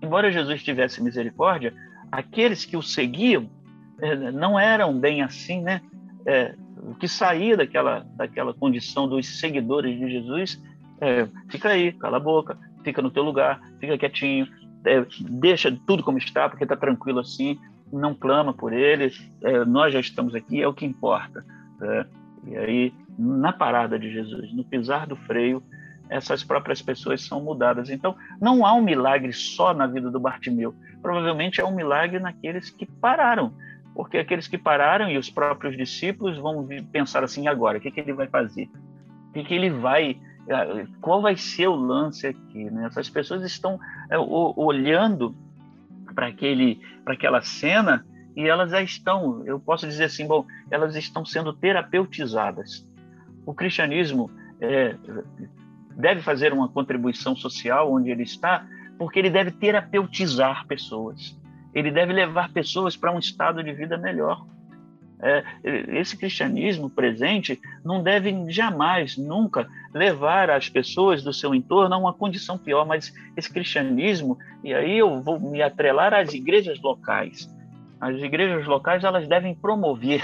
Embora 0.00 0.32
Jesus 0.32 0.62
tivesse 0.62 1.02
misericórdia, 1.02 1.74
aqueles 2.16 2.64
que 2.64 2.76
o 2.76 2.82
seguiam 2.82 3.48
é, 4.00 4.14
não 4.32 4.58
eram 4.58 4.98
bem 4.98 5.22
assim, 5.22 5.60
né? 5.60 5.80
É, 6.24 6.54
que 6.98 7.08
saía 7.08 7.56
daquela, 7.56 8.06
daquela 8.16 8.54
condição 8.54 9.08
dos 9.08 9.40
seguidores 9.40 9.98
de 9.98 10.10
Jesus 10.10 10.60
é, 11.00 11.28
fica 11.48 11.68
aí, 11.70 11.92
cala 11.92 12.16
a 12.16 12.20
boca, 12.20 12.58
fica 12.82 13.02
no 13.02 13.10
teu 13.10 13.22
lugar, 13.22 13.60
fica 13.78 13.98
quietinho, 13.98 14.46
é, 14.84 15.04
deixa 15.20 15.76
tudo 15.86 16.02
como 16.02 16.18
está, 16.18 16.48
porque 16.48 16.64
está 16.64 16.76
tranquilo 16.76 17.20
assim, 17.20 17.58
não 17.92 18.14
clama 18.14 18.52
por 18.52 18.72
eles, 18.72 19.20
é, 19.42 19.64
nós 19.64 19.92
já 19.92 20.00
estamos 20.00 20.34
aqui, 20.34 20.62
é 20.62 20.66
o 20.66 20.74
que 20.74 20.86
importa. 20.86 21.44
É, 21.82 22.06
e 22.46 22.56
aí 22.56 22.94
na 23.18 23.52
parada 23.52 23.98
de 23.98 24.10
Jesus, 24.10 24.52
no 24.54 24.64
pisar 24.64 25.06
do 25.06 25.16
freio, 25.16 25.62
essas 26.08 26.44
próprias 26.44 26.80
pessoas 26.80 27.22
são 27.22 27.42
mudadas. 27.42 27.90
Então, 27.90 28.16
não 28.40 28.64
há 28.64 28.72
um 28.74 28.82
milagre 28.82 29.32
só 29.32 29.74
na 29.74 29.86
vida 29.86 30.10
do 30.10 30.20
Bartimeu. 30.20 30.74
Provavelmente 31.02 31.60
é 31.60 31.64
um 31.64 31.74
milagre 31.74 32.18
naqueles 32.18 32.70
que 32.70 32.86
pararam 32.86 33.52
porque 33.94 34.18
aqueles 34.18 34.46
que 34.46 34.58
pararam 34.58 35.10
e 35.10 35.16
os 35.16 35.30
próprios 35.30 35.74
discípulos 35.74 36.36
vão 36.36 36.68
pensar 36.92 37.24
assim 37.24 37.48
agora, 37.48 37.78
o 37.78 37.80
que, 37.80 37.90
que 37.90 37.98
ele 37.98 38.12
vai 38.12 38.28
fazer? 38.28 38.68
O 39.30 39.32
que, 39.32 39.42
que 39.42 39.54
ele 39.54 39.70
vai 39.70 40.20
é, 40.48 40.86
qual 41.00 41.20
vai 41.20 41.36
ser 41.36 41.66
o 41.66 41.74
lance 41.74 42.26
aqui? 42.26 42.70
Né? 42.70 42.86
Essas 42.86 43.10
pessoas 43.10 43.42
estão 43.42 43.80
é, 44.10 44.18
olhando 44.18 45.34
para 46.14 46.28
aquele, 46.28 46.80
para 47.04 47.14
aquela 47.14 47.42
cena 47.42 48.06
e 48.36 48.46
elas 48.46 48.70
já 48.70 48.82
estão, 48.82 49.42
eu 49.44 49.58
posso 49.58 49.86
dizer 49.86 50.04
assim, 50.04 50.26
bom, 50.26 50.46
elas 50.70 50.94
estão 50.94 51.24
sendo 51.24 51.52
terapeutizadas. 51.52 52.86
O 53.44 53.54
cristianismo 53.54 54.30
é, 54.60 54.94
deve 55.96 56.20
fazer 56.20 56.52
uma 56.52 56.68
contribuição 56.68 57.34
social 57.34 57.92
onde 57.92 58.10
ele 58.10 58.22
está, 58.22 58.66
porque 58.98 59.18
ele 59.18 59.30
deve 59.30 59.50
terapeutizar 59.50 60.66
pessoas. 60.66 61.36
Ele 61.74 61.90
deve 61.90 62.12
levar 62.12 62.52
pessoas 62.52 62.96
para 62.96 63.12
um 63.12 63.18
estado 63.18 63.62
de 63.62 63.72
vida 63.72 63.98
melhor. 63.98 64.46
É, 65.18 65.42
esse 65.98 66.16
cristianismo 66.16 66.90
presente 66.90 67.58
não 67.82 68.02
deve 68.02 68.50
jamais, 68.50 69.16
nunca 69.16 69.66
levar 69.94 70.50
as 70.50 70.68
pessoas 70.68 71.22
do 71.22 71.32
seu 71.32 71.54
entorno 71.54 71.94
a 71.94 71.98
uma 71.98 72.12
condição 72.12 72.58
pior, 72.58 72.86
mas 72.86 73.14
esse 73.34 73.50
cristianismo, 73.50 74.38
e 74.62 74.74
aí 74.74 74.98
eu 74.98 75.22
vou 75.22 75.40
me 75.40 75.62
atrelar 75.62 76.12
às 76.12 76.34
igrejas 76.34 76.80
locais. 76.82 77.48
As 77.98 78.16
igrejas 78.16 78.66
locais 78.66 79.04
elas 79.04 79.26
devem 79.26 79.54
promover, 79.54 80.22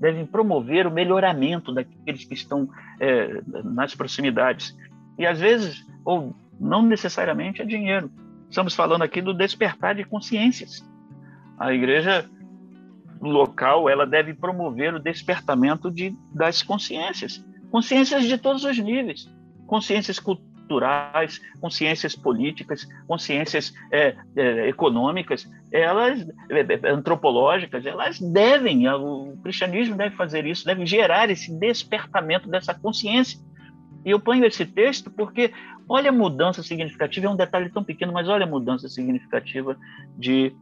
devem 0.00 0.24
promover 0.24 0.86
o 0.86 0.92
melhoramento 0.92 1.72
daqueles 1.72 2.24
que 2.24 2.34
estão 2.34 2.68
é, 3.00 3.42
nas 3.64 3.96
proximidades. 3.96 4.76
E 5.20 5.26
às 5.26 5.38
vezes, 5.38 5.86
ou 6.02 6.34
não 6.58 6.80
necessariamente 6.80 7.60
é 7.60 7.64
dinheiro. 7.66 8.10
Estamos 8.48 8.74
falando 8.74 9.02
aqui 9.02 9.20
do 9.20 9.34
despertar 9.34 9.94
de 9.94 10.02
consciências. 10.02 10.82
A 11.58 11.74
igreja 11.74 12.24
local 13.20 13.86
ela 13.86 14.06
deve 14.06 14.32
promover 14.32 14.94
o 14.94 14.98
despertamento 14.98 15.90
de, 15.90 16.16
das 16.34 16.62
consciências, 16.62 17.44
consciências 17.70 18.24
de 18.24 18.38
todos 18.38 18.64
os 18.64 18.78
níveis, 18.78 19.30
consciências 19.66 20.18
culturais, 20.18 21.38
consciências 21.60 22.16
políticas, 22.16 22.88
consciências 23.06 23.74
é, 23.92 24.16
é, 24.34 24.68
econômicas, 24.70 25.46
elas 25.70 26.26
é, 26.48 26.60
é, 26.60 26.90
antropológicas, 26.90 27.84
elas 27.84 28.18
devem, 28.18 28.88
o 28.88 29.36
cristianismo 29.42 29.98
deve 29.98 30.16
fazer 30.16 30.46
isso, 30.46 30.64
deve 30.64 30.86
gerar 30.86 31.28
esse 31.28 31.52
despertamento 31.52 32.48
dessa 32.48 32.72
consciência. 32.72 33.38
E 34.04 34.10
eu 34.10 34.20
ponho 34.20 34.44
esse 34.44 34.64
texto 34.64 35.10
porque 35.10 35.52
olha 35.88 36.10
a 36.10 36.12
mudança 36.12 36.62
significativa, 36.62 37.26
é 37.26 37.30
um 37.30 37.36
detalhe 37.36 37.68
tão 37.70 37.84
pequeno, 37.84 38.12
mas 38.12 38.28
olha 38.28 38.44
a 38.44 38.48
mudança 38.48 38.88
significativa 38.88 39.76
de 40.16 40.54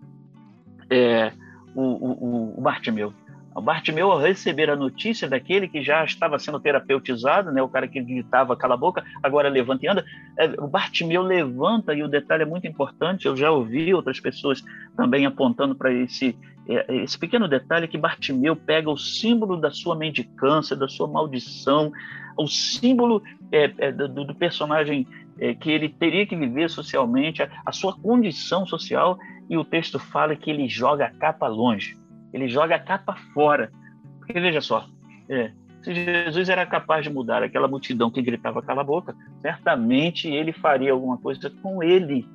é, 0.91 1.33
o, 1.75 1.83
o, 1.83 2.59
o 2.59 2.61
Bartimeu. 2.61 3.13
O 3.55 3.61
Bartimeu, 3.61 4.13
ao 4.13 4.21
receber 4.21 4.71
a 4.71 4.77
notícia 4.77 5.29
daquele 5.29 5.67
que 5.67 5.83
já 5.83 6.05
estava 6.05 6.39
sendo 6.39 6.61
terapeutizado, 6.61 7.51
né, 7.51 7.61
o 7.61 7.69
cara 7.69 7.89
que 7.89 8.01
gritava 8.01 8.57
cala 8.57 8.75
a 8.75 8.77
boca, 8.77 9.05
agora 9.21 9.49
levanta 9.49 9.85
e 9.85 9.89
anda, 9.89 10.05
é, 10.37 10.47
o 10.59 10.69
Bartimeu 10.69 11.23
levanta, 11.23 11.93
e 11.93 12.03
o 12.03 12.09
detalhe 12.09 12.45
é 12.45 12.47
muito 12.47 12.69
importante, 12.69 13.27
eu 13.27 13.37
já 13.37 13.51
ouvi 13.51 13.93
outras 13.93 14.21
pessoas 14.21 14.63
também 14.97 15.27
apontando 15.27 15.75
para 15.75 15.93
esse, 15.93 16.39
é, 16.69 16.95
esse 17.03 17.19
pequeno 17.19 17.49
detalhe, 17.49 17.89
que 17.89 17.99
Bartimeu 17.99 18.55
pega 18.55 18.89
o 18.89 18.97
símbolo 18.97 19.57
da 19.57 19.73
sua 19.73 19.97
mendicância, 19.97 20.77
da 20.77 20.87
sua 20.87 21.09
maldição, 21.09 21.91
o 22.39 22.47
símbolo 22.47 23.23
é, 23.51 23.73
é, 23.79 23.93
do, 23.93 24.09
do, 24.09 24.35
personagem 24.35 25.07
é, 25.39 25.55
que 25.55 25.71
ele 25.71 25.89
teria 25.89 26.27
que 26.27 26.37
viver 26.37 26.71
socialmente, 26.71 27.43
a, 27.43 27.51
a 27.67 27.73
sua 27.73 27.95
condição 27.95 28.65
social, 28.67 29.19
e 29.49 29.57
o 29.57 29.65
texto 29.65 29.99
fala 29.99 30.37
que 30.37 30.51
ele 30.51 30.69
joga 30.69 31.07
a 31.07 31.11
capa 31.11 31.47
longe, 31.49 31.97
ele 32.33 32.49
joga 32.49 32.77
a 32.77 32.79
capa 32.79 33.17
fora. 33.35 33.71
Porque 34.19 34.39
veja 34.41 34.61
só, 34.61 34.87
é, 35.29 35.53
se 35.83 35.95
Jesus 35.95 36.49
era 36.49 36.67
capaz 36.67 37.05
de 37.05 37.11
mudar 37.11 37.43
aquela 37.43 37.69
multidão 37.69 38.11
que 38.11 38.23
gritava 38.23 38.63
cala 38.63 38.83
a 38.83 38.85
boca, 38.85 39.17
certamente 39.41 40.29
ele 40.29 40.53
faria 40.53 40.93
alguma 40.93 41.17
coisa 41.19 41.51
com 41.63 41.83
ele. 41.83 42.27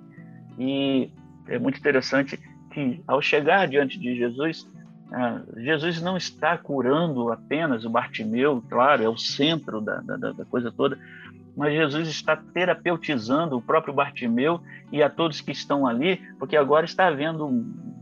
E 0.58 1.10
é 1.48 1.60
muito 1.60 1.80
interessante 1.80 2.40
que 2.72 3.02
ao 3.08 3.22
chegar 3.22 3.68
diante 3.68 4.00
de 4.00 4.16
Jesus, 4.16 4.68
Jesus 5.58 6.02
não 6.02 6.18
está 6.18 6.58
curando 6.58 7.32
apenas 7.32 7.86
o 7.86 7.90
Bartimeu, 7.90 8.64
claro, 8.68 9.04
é 9.04 9.10
o 9.10 9.18
centro 9.18 9.80
da, 9.80 9.98
da, 10.02 10.32
da 10.32 10.46
coisa 10.46 10.72
toda, 10.72 10.98
mas 11.56 11.74
Jesus 11.74 12.08
está 12.08 12.36
terapeutizando 12.36 13.56
o 13.56 13.62
próprio 13.62 13.94
Bartimeu 13.94 14.60
e 14.92 15.04
a 15.04 15.10
todos 15.10 15.40
que 15.40 15.52
estão 15.52 15.86
ali, 15.86 16.18
porque 16.40 16.58
agora 16.58 16.86
está 16.86 17.08
havendo 17.08 17.48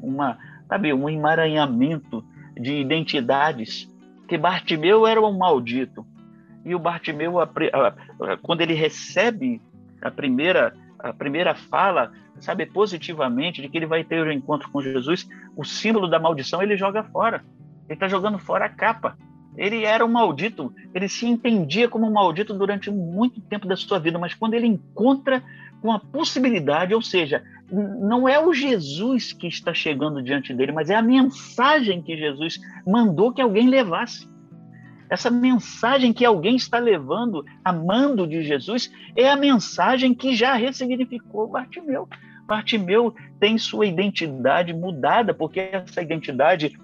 uma, 0.01 0.37
sabe, 0.69 0.93
um 0.93 1.09
emaranhamento 1.09 2.23
de 2.57 2.77
identidades. 2.77 3.89
Que 4.27 4.37
Bartimeu 4.37 5.05
era 5.05 5.19
um 5.19 5.37
maldito 5.37 6.05
e 6.63 6.73
o 6.73 6.79
Bartimeu, 6.79 7.33
quando 8.41 8.61
ele 8.61 8.73
recebe 8.73 9.61
a 10.01 10.09
primeira 10.09 10.73
a 11.03 11.13
primeira 11.13 11.53
fala, 11.55 12.11
sabe, 12.39 12.65
positivamente 12.65 13.61
de 13.61 13.69
que 13.69 13.77
ele 13.77 13.85
vai 13.85 14.03
ter 14.03 14.25
o 14.25 14.31
encontro 14.31 14.69
com 14.69 14.81
Jesus, 14.81 15.27
o 15.55 15.63
símbolo 15.63 16.07
da 16.07 16.19
maldição 16.19 16.61
ele 16.61 16.77
joga 16.77 17.03
fora. 17.03 17.43
Ele 17.87 17.93
está 17.95 18.07
jogando 18.07 18.39
fora 18.39 18.65
a 18.65 18.69
capa. 18.69 19.17
Ele 19.57 19.83
era 19.83 20.05
um 20.05 20.09
maldito, 20.09 20.73
ele 20.93 21.09
se 21.09 21.25
entendia 21.27 21.89
como 21.89 22.07
um 22.07 22.13
maldito 22.13 22.53
durante 22.53 22.89
muito 22.89 23.41
tempo 23.41 23.67
da 23.67 23.75
sua 23.75 23.99
vida, 23.99 24.17
mas 24.17 24.33
quando 24.33 24.53
ele 24.53 24.65
encontra 24.65 25.43
com 25.81 25.91
a 25.91 25.99
possibilidade, 25.99 26.93
ou 26.93 27.01
seja, 27.01 27.43
não 27.69 28.29
é 28.29 28.39
o 28.39 28.53
Jesus 28.53 29.33
que 29.33 29.47
está 29.47 29.73
chegando 29.73 30.21
diante 30.21 30.53
dele, 30.53 30.71
mas 30.71 30.89
é 30.89 30.95
a 30.95 31.01
mensagem 31.01 32.01
que 32.01 32.15
Jesus 32.15 32.59
mandou 32.85 33.33
que 33.33 33.41
alguém 33.41 33.67
levasse. 33.67 34.29
Essa 35.11 35.29
mensagem 35.29 36.13
que 36.13 36.23
alguém 36.23 36.55
está 36.55 36.79
levando, 36.79 37.45
amando 37.65 38.25
de 38.25 38.41
Jesus, 38.43 38.89
é 39.13 39.29
a 39.29 39.35
mensagem 39.35 40.13
que 40.13 40.33
já 40.33 40.53
ressignificou 40.53 41.49
Bartimeu. 41.49 42.07
Bartimeu 42.47 43.13
tem 43.37 43.57
sua 43.57 43.85
identidade 43.85 44.73
mudada, 44.73 45.33
porque 45.33 45.59
essa 45.59 46.01
identidade 46.01 46.79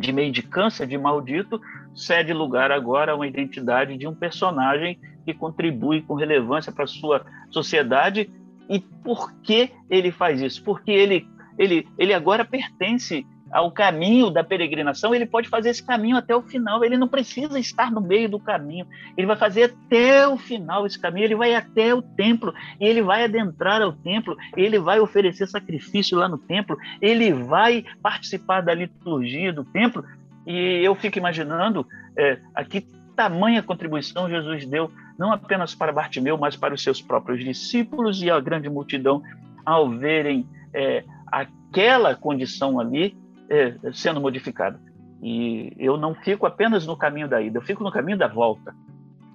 de 0.00 0.12
mendicância, 0.12 0.84
de 0.84 0.98
maldito, 0.98 1.60
cede 1.94 2.32
lugar 2.32 2.72
agora 2.72 3.12
a 3.12 3.14
uma 3.14 3.28
identidade 3.28 3.96
de 3.96 4.08
um 4.08 4.14
personagem 4.14 4.98
que 5.24 5.32
contribui 5.32 6.02
com 6.02 6.14
relevância 6.14 6.72
para 6.72 6.82
a 6.82 6.88
sua 6.88 7.24
sociedade. 7.48 8.28
E 8.68 8.80
por 8.80 9.32
que 9.40 9.70
ele 9.88 10.10
faz 10.10 10.42
isso? 10.42 10.64
Porque 10.64 10.90
ele, 10.90 11.28
ele, 11.56 11.86
ele 11.96 12.12
agora 12.12 12.44
pertence 12.44 13.24
ao 13.50 13.70
caminho 13.70 14.30
da 14.30 14.44
peregrinação, 14.44 15.14
ele 15.14 15.26
pode 15.26 15.48
fazer 15.48 15.70
esse 15.70 15.82
caminho 15.82 16.16
até 16.16 16.34
o 16.34 16.42
final, 16.42 16.84
ele 16.84 16.96
não 16.96 17.08
precisa 17.08 17.58
estar 17.58 17.90
no 17.90 18.00
meio 18.00 18.28
do 18.28 18.38
caminho, 18.38 18.86
ele 19.16 19.26
vai 19.26 19.36
fazer 19.36 19.64
até 19.64 20.26
o 20.28 20.36
final 20.36 20.86
esse 20.86 20.98
caminho, 20.98 21.24
ele 21.24 21.36
vai 21.36 21.54
até 21.54 21.94
o 21.94 22.02
templo, 22.02 22.52
e 22.80 22.84
ele 22.84 23.02
vai 23.02 23.24
adentrar 23.24 23.80
ao 23.80 23.92
templo, 23.92 24.36
ele 24.56 24.78
vai 24.78 25.00
oferecer 25.00 25.46
sacrifício 25.46 26.18
lá 26.18 26.28
no 26.28 26.38
templo, 26.38 26.76
ele 27.00 27.32
vai 27.32 27.84
participar 28.02 28.60
da 28.60 28.74
liturgia 28.74 29.52
do 29.52 29.64
templo, 29.64 30.04
e 30.46 30.82
eu 30.82 30.94
fico 30.94 31.18
imaginando 31.18 31.86
é, 32.16 32.38
a 32.54 32.64
que 32.64 32.86
tamanha 33.16 33.62
contribuição 33.62 34.30
Jesus 34.30 34.64
deu, 34.66 34.90
não 35.18 35.32
apenas 35.32 35.74
para 35.74 35.92
Bartimeu, 35.92 36.38
mas 36.38 36.56
para 36.56 36.74
os 36.74 36.82
seus 36.82 37.02
próprios 37.02 37.42
discípulos 37.44 38.22
e 38.22 38.30
a 38.30 38.38
grande 38.38 38.68
multidão, 38.68 39.22
ao 39.66 39.90
verem 39.90 40.46
é, 40.72 41.04
aquela 41.26 42.14
condição 42.14 42.78
ali 42.78 43.16
é, 43.48 43.74
sendo 43.92 44.20
modificada. 44.20 44.80
E 45.22 45.72
eu 45.78 45.96
não 45.96 46.14
fico 46.14 46.46
apenas 46.46 46.86
no 46.86 46.96
caminho 46.96 47.28
da 47.28 47.40
ida, 47.40 47.58
eu 47.58 47.62
fico 47.62 47.82
no 47.82 47.90
caminho 47.90 48.18
da 48.18 48.28
volta. 48.28 48.74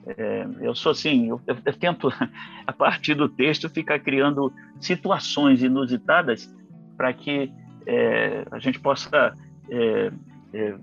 É, 0.06 0.46
eu 0.62 0.76
sou 0.76 0.92
assim, 0.92 1.30
eu, 1.30 1.42
eu, 1.48 1.74
tento, 1.74 2.12
a 2.68 2.74
partir 2.74 3.16
do 3.16 3.30
texto, 3.30 3.70
ficar 3.70 4.00
criando 4.00 4.52
situações 4.80 5.62
inusitadas 5.62 6.54
para 6.98 7.14
que 7.14 7.52
é, 7.86 8.46
a 8.52 8.60
gente 8.60 8.80
possa 8.80 9.36
é, 9.70 10.12
é, 10.54 10.76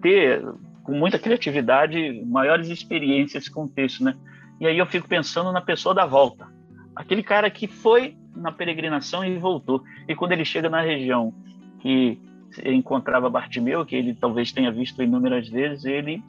ter 0.00 0.44
com 0.82 0.92
muita 0.92 1.18
criatividade 1.18 2.22
maiores 2.26 2.68
experiências 2.68 3.48
com 3.48 3.64
o 3.64 3.68
texto, 3.68 4.04
né? 4.04 4.14
E 4.60 4.66
aí 4.66 4.78
eu 4.78 4.86
fico 4.86 5.08
pensando 5.08 5.50
na 5.50 5.60
pessoa 5.60 5.94
da 5.94 6.06
volta, 6.06 6.46
aquele 6.94 7.22
cara 7.22 7.50
que 7.50 7.66
foi 7.66 8.16
na 8.36 8.52
peregrinação 8.52 9.24
e 9.24 9.38
voltou. 9.38 9.82
E 10.06 10.14
quando 10.14 10.32
ele 10.32 10.44
chega 10.44 10.68
na 10.68 10.80
região 10.80 11.32
que 11.80 12.20
encontrava 12.64 13.30
Bartimeu, 13.30 13.84
que 13.84 13.96
ele 13.96 14.14
talvez 14.14 14.52
tenha 14.52 14.70
visto 14.70 15.02
inúmeras 15.02 15.48
vezes, 15.48 15.84
ele 15.84 16.22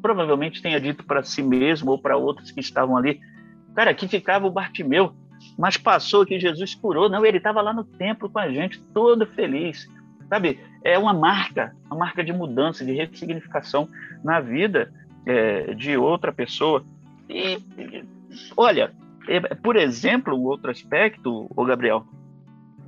provavelmente 0.00 0.60
tenha 0.60 0.80
dito 0.80 1.04
para 1.04 1.22
si 1.22 1.42
mesmo 1.42 1.92
ou 1.92 1.98
para 1.98 2.16
outros 2.16 2.50
que 2.50 2.60
estavam 2.60 2.96
ali, 2.96 3.20
cara, 3.74 3.90
aqui 3.90 4.08
ficava 4.08 4.46
o 4.46 4.50
Bartimeu, 4.50 5.14
mas 5.58 5.76
passou 5.76 6.26
que 6.26 6.38
Jesus 6.38 6.74
curou. 6.74 7.08
Não, 7.08 7.24
ele 7.24 7.38
estava 7.38 7.60
lá 7.60 7.72
no 7.72 7.84
templo 7.84 8.28
com 8.28 8.38
a 8.38 8.50
gente, 8.50 8.80
todo 8.92 9.26
feliz 9.26 9.88
sabe? 10.32 10.58
É 10.82 10.98
uma 10.98 11.12
marca, 11.12 11.76
uma 11.90 11.96
marca 11.96 12.24
de 12.24 12.32
mudança, 12.32 12.86
de 12.86 12.92
ressignificação 12.92 13.86
na 14.24 14.40
vida 14.40 14.90
é, 15.26 15.74
de 15.74 15.94
outra 15.98 16.32
pessoa. 16.32 16.82
E, 17.28 17.60
olha, 18.56 18.94
é, 19.28 19.40
por 19.40 19.76
exemplo, 19.76 20.34
um 20.34 20.44
outro 20.44 20.70
aspecto, 20.70 21.50
o 21.54 21.64
Gabriel, 21.66 22.06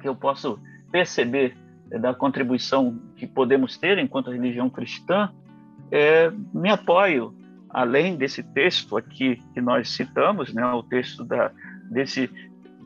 que 0.00 0.08
eu 0.08 0.16
posso 0.16 0.58
perceber 0.90 1.54
da 1.88 2.14
contribuição 2.14 2.98
que 3.16 3.26
podemos 3.26 3.76
ter 3.76 3.98
enquanto 3.98 4.30
religião 4.30 4.68
cristã, 4.70 5.30
é, 5.90 6.32
me 6.52 6.70
apoio, 6.70 7.34
além 7.68 8.16
desse 8.16 8.42
texto 8.42 8.96
aqui 8.96 9.40
que 9.52 9.60
nós 9.60 9.90
citamos, 9.90 10.52
né, 10.52 10.64
o 10.66 10.82
texto 10.82 11.24
da, 11.24 11.50
desse, 11.90 12.30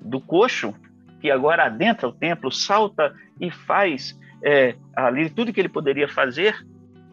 do 0.01 0.21
coxo, 0.21 0.75
que 1.21 1.31
agora 1.31 1.67
adentra 1.67 2.09
o 2.09 2.13
templo, 2.13 2.51
salta 2.51 3.15
e 3.41 3.51
faz 3.51 4.19
é, 4.43 4.77
ali 4.95 5.31
tudo 5.31 5.53
que 5.53 5.61
ele 5.61 5.69
poderia 5.69 6.09
fazer 6.09 6.67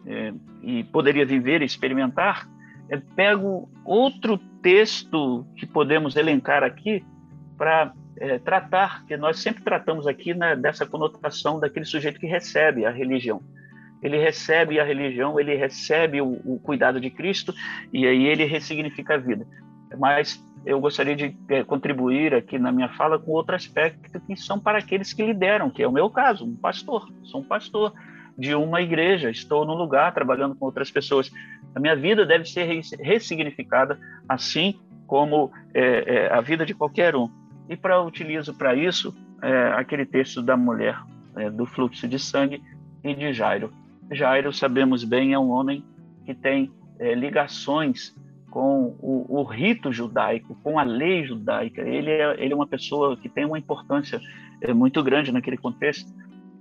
é, 0.06 0.32
e 0.62 0.84
poderia 0.84 1.26
viver 1.26 1.62
e 1.62 1.64
experimentar, 1.64 2.48
é, 2.88 2.96
pego 3.14 3.68
outro 3.84 4.38
texto 4.62 5.46
que 5.56 5.66
podemos 5.66 6.16
elencar 6.16 6.62
aqui 6.62 7.04
para 7.56 7.92
é, 8.18 8.38
tratar, 8.38 9.04
que 9.06 9.16
nós 9.16 9.38
sempre 9.38 9.62
tratamos 9.62 10.06
aqui 10.06 10.34
né, 10.34 10.56
dessa 10.56 10.86
conotação 10.86 11.60
daquele 11.60 11.84
sujeito 11.84 12.20
que 12.20 12.26
recebe 12.26 12.84
a 12.86 12.90
religião. 12.90 13.40
Ele 14.02 14.18
recebe 14.18 14.78
a 14.78 14.84
religião, 14.84 15.40
ele 15.40 15.54
recebe 15.54 16.20
o, 16.20 16.40
o 16.44 16.60
cuidado 16.60 17.00
de 17.00 17.10
Cristo 17.10 17.52
e 17.92 18.06
aí 18.06 18.26
ele 18.26 18.44
ressignifica 18.44 19.14
a 19.14 19.18
vida. 19.18 19.46
Mas 19.98 20.42
eu 20.64 20.80
gostaria 20.80 21.14
de 21.14 21.36
é, 21.48 21.62
contribuir 21.62 22.34
aqui 22.34 22.58
na 22.58 22.72
minha 22.72 22.88
fala 22.90 23.18
com 23.18 23.30
outro 23.30 23.54
aspecto 23.54 24.20
que 24.20 24.36
são 24.36 24.58
para 24.58 24.78
aqueles 24.78 25.12
que 25.12 25.24
lideram, 25.24 25.70
que 25.70 25.82
é 25.82 25.88
o 25.88 25.92
meu 25.92 26.10
caso, 26.10 26.44
um 26.44 26.56
pastor. 26.56 27.08
Sou 27.22 27.40
um 27.40 27.44
pastor 27.44 27.92
de 28.36 28.54
uma 28.54 28.82
igreja, 28.82 29.30
estou 29.30 29.64
num 29.64 29.74
lugar 29.74 30.12
trabalhando 30.12 30.54
com 30.56 30.66
outras 30.66 30.90
pessoas. 30.90 31.30
A 31.74 31.80
minha 31.80 31.96
vida 31.96 32.26
deve 32.26 32.44
ser 32.44 32.64
ressignificada, 33.00 33.98
assim 34.28 34.78
como 35.06 35.50
é, 35.72 36.26
é, 36.26 36.32
a 36.32 36.40
vida 36.40 36.66
de 36.66 36.74
qualquer 36.74 37.14
um. 37.14 37.30
E 37.68 37.76
para 37.76 38.00
utilizo 38.02 38.54
para 38.54 38.74
isso 38.74 39.14
é, 39.42 39.72
aquele 39.72 40.06
texto 40.06 40.42
da 40.42 40.56
mulher 40.56 40.98
é, 41.36 41.50
do 41.50 41.66
fluxo 41.66 42.08
de 42.08 42.18
sangue 42.18 42.62
e 43.02 43.14
de 43.14 43.32
Jairo. 43.32 43.72
Jairo, 44.10 44.52
sabemos 44.52 45.04
bem, 45.04 45.32
é 45.32 45.38
um 45.38 45.50
homem 45.50 45.84
que 46.24 46.34
tem 46.34 46.70
é, 46.98 47.14
ligações 47.14 48.14
com 48.50 48.96
o, 49.00 49.26
o, 49.28 49.42
rito 49.42 49.92
judaico, 49.92 50.56
com 50.62 50.78
a 50.78 50.82
lei 50.82 51.26
judaica. 51.26 51.82
Ele 51.82 52.10
é, 52.10 52.42
ele 52.42 52.52
é 52.52 52.56
uma 52.56 52.66
pessoa 52.66 53.16
que 53.16 53.28
tem 53.28 53.44
uma 53.44 53.58
importância 53.58 54.20
é, 54.62 54.72
muito 54.72 55.02
grande 55.02 55.32
naquele 55.32 55.56
contexto. 55.56 56.10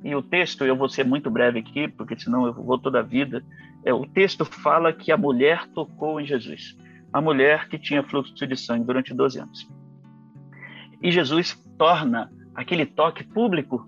E 0.03 0.13
o 0.13 0.21
texto, 0.21 0.65
eu 0.65 0.75
vou 0.75 0.89
ser 0.89 1.05
muito 1.05 1.31
breve 1.31 1.59
aqui, 1.59 1.87
porque 1.87 2.19
senão 2.19 2.45
eu 2.45 2.53
vou 2.53 2.77
toda 2.77 2.99
a 2.99 3.03
vida. 3.03 3.43
É, 3.83 3.93
o 3.93 4.05
texto 4.05 4.43
fala 4.43 4.91
que 4.91 5.11
a 5.11 5.17
mulher 5.17 5.67
tocou 5.73 6.19
em 6.19 6.25
Jesus, 6.25 6.77
a 7.13 7.21
mulher 7.21 7.69
que 7.69 7.79
tinha 7.79 8.03
fluxo 8.03 8.45
de 8.45 8.55
sangue 8.57 8.85
durante 8.85 9.13
12 9.13 9.39
anos. 9.39 9.67
E 11.05 11.11
Jesus 11.11 11.55
torna 11.77 12.31
aquele 12.55 12.83
toque 12.83 13.23
público. 13.23 13.87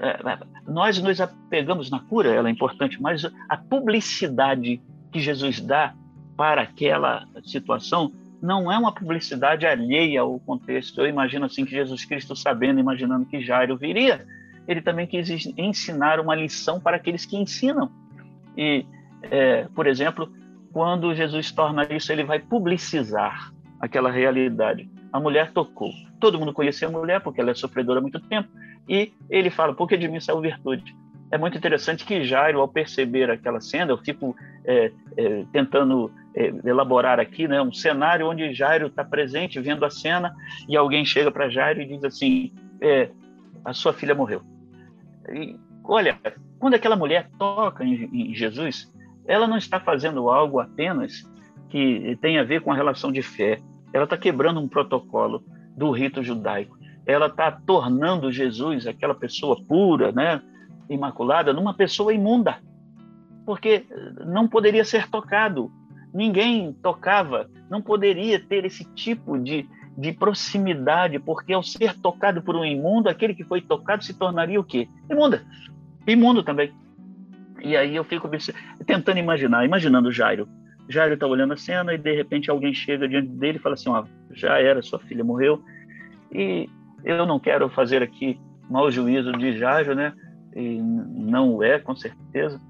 É, 0.00 0.18
nós 0.66 1.00
nos 1.00 1.20
apegamos 1.20 1.88
na 1.88 2.00
cura, 2.00 2.34
ela 2.34 2.48
é 2.48 2.50
importante, 2.50 3.00
mas 3.00 3.24
a 3.48 3.56
publicidade 3.56 4.82
que 5.12 5.20
Jesus 5.20 5.60
dá 5.60 5.94
para 6.36 6.62
aquela 6.62 7.28
situação 7.44 8.12
não 8.42 8.72
é 8.72 8.76
uma 8.76 8.90
publicidade 8.90 9.64
alheia 9.64 10.22
ao 10.22 10.40
contexto. 10.40 11.00
Eu 11.00 11.06
imagino 11.06 11.46
assim 11.46 11.64
que 11.64 11.70
Jesus 11.70 12.04
Cristo, 12.04 12.34
sabendo, 12.34 12.80
imaginando 12.80 13.24
que 13.24 13.40
Jairo 13.40 13.76
viria, 13.76 14.26
ele 14.66 14.82
também 14.82 15.06
quis 15.06 15.46
ensinar 15.56 16.18
uma 16.18 16.34
lição 16.34 16.80
para 16.80 16.96
aqueles 16.96 17.24
que 17.24 17.36
ensinam. 17.36 17.88
E, 18.56 18.84
é, 19.30 19.68
por 19.76 19.86
exemplo, 19.86 20.28
quando 20.72 21.14
Jesus 21.14 21.52
torna 21.52 21.84
isso, 21.94 22.10
ele 22.10 22.24
vai 22.24 22.40
publicizar 22.40 23.52
aquela 23.78 24.10
realidade. 24.10 24.90
A 25.12 25.20
mulher 25.20 25.52
tocou. 25.52 25.90
Todo 26.18 26.38
mundo 26.38 26.52
conhecia 26.52 26.88
a 26.88 26.90
mulher 26.90 27.20
porque 27.20 27.40
ela 27.40 27.50
é 27.50 27.54
sofredora 27.54 27.98
há 27.98 28.02
muito 28.02 28.20
tempo. 28.20 28.48
E 28.88 29.12
ele 29.28 29.50
fala: 29.50 29.74
Por 29.74 29.88
que 29.88 29.96
de 29.96 30.08
mim 30.08 30.20
saiu 30.20 30.40
virtude? 30.40 30.94
É 31.30 31.38
muito 31.38 31.56
interessante 31.56 32.04
que 32.04 32.24
Jairo, 32.24 32.60
ao 32.60 32.68
perceber 32.68 33.30
aquela 33.30 33.60
cena, 33.60 33.92
eu 33.92 33.98
fico 33.98 34.36
é, 34.66 34.92
é, 35.16 35.44
tentando 35.50 36.12
é, 36.34 36.52
elaborar 36.64 37.18
aqui, 37.18 37.48
né, 37.48 37.60
um 37.62 37.72
cenário 37.72 38.28
onde 38.28 38.52
Jairo 38.52 38.88
está 38.88 39.02
presente, 39.02 39.58
vendo 39.58 39.84
a 39.84 39.90
cena, 39.90 40.34
e 40.68 40.76
alguém 40.76 41.06
chega 41.06 41.30
para 41.30 41.48
Jairo 41.48 41.80
e 41.80 41.86
diz 41.86 42.04
assim: 42.04 42.52
é, 42.80 43.08
a 43.64 43.72
sua 43.72 43.94
filha 43.94 44.14
morreu. 44.14 44.42
E, 45.30 45.56
olha, 45.84 46.18
quando 46.58 46.74
aquela 46.74 46.96
mulher 46.96 47.30
toca 47.38 47.82
em, 47.82 48.10
em 48.12 48.34
Jesus, 48.34 48.92
ela 49.26 49.46
não 49.46 49.56
está 49.56 49.80
fazendo 49.80 50.28
algo 50.28 50.60
apenas 50.60 51.26
que 51.70 52.18
tem 52.20 52.38
a 52.38 52.44
ver 52.44 52.60
com 52.60 52.70
a 52.70 52.76
relação 52.76 53.10
de 53.10 53.22
fé. 53.22 53.58
Ela 53.92 54.04
está 54.04 54.16
quebrando 54.16 54.60
um 54.60 54.68
protocolo 54.68 55.44
do 55.76 55.90
rito 55.90 56.22
judaico. 56.22 56.76
Ela 57.06 57.26
está 57.26 57.50
tornando 57.50 58.30
Jesus, 58.32 58.86
aquela 58.86 59.14
pessoa 59.14 59.56
pura, 59.66 60.12
né, 60.12 60.40
imaculada, 60.88 61.52
numa 61.52 61.74
pessoa 61.74 62.12
imunda, 62.12 62.58
porque 63.44 63.86
não 64.24 64.46
poderia 64.46 64.84
ser 64.84 65.08
tocado 65.08 65.70
ninguém 66.12 66.72
tocava, 66.72 67.48
não 67.70 67.80
poderia 67.80 68.38
ter 68.38 68.64
esse 68.64 68.84
tipo 68.94 69.38
de, 69.38 69.66
de 69.96 70.12
proximidade, 70.12 71.18
porque 71.18 71.52
ao 71.52 71.62
ser 71.62 71.98
tocado 71.98 72.42
por 72.42 72.54
um 72.54 72.64
imundo, 72.64 73.08
aquele 73.08 73.34
que 73.34 73.44
foi 73.44 73.62
tocado 73.62 74.04
se 74.04 74.14
tornaria 74.14 74.60
o 74.60 74.64
quê? 74.64 74.88
Imunda. 75.10 75.42
Imundo 76.06 76.42
também. 76.42 76.72
E 77.62 77.76
aí 77.76 77.96
eu 77.96 78.04
fico 78.04 78.28
tentando 78.84 79.18
imaginar, 79.18 79.64
imaginando 79.64 80.12
Jairo. 80.12 80.48
Jairo 80.88 81.14
está 81.14 81.26
olhando 81.26 81.54
a 81.54 81.56
cena 81.56 81.94
e 81.94 81.98
de 81.98 82.14
repente 82.14 82.50
alguém 82.50 82.74
chega 82.74 83.08
diante 83.08 83.28
dele 83.28 83.58
e 83.58 83.60
fala 83.60 83.74
assim: 83.74 83.90
já 84.32 84.58
era, 84.58 84.82
sua 84.82 84.98
filha 84.98 85.24
morreu. 85.24 85.62
E 86.30 86.68
eu 87.04 87.26
não 87.26 87.38
quero 87.38 87.68
fazer 87.68 88.02
aqui 88.02 88.38
mau 88.70 88.90
juízo 88.90 89.32
de 89.32 89.56
Jairo, 89.58 89.94
né? 89.94 90.12
E 90.54 90.78
não 90.80 91.62
é, 91.62 91.78
com 91.78 91.94
certeza 91.94 92.60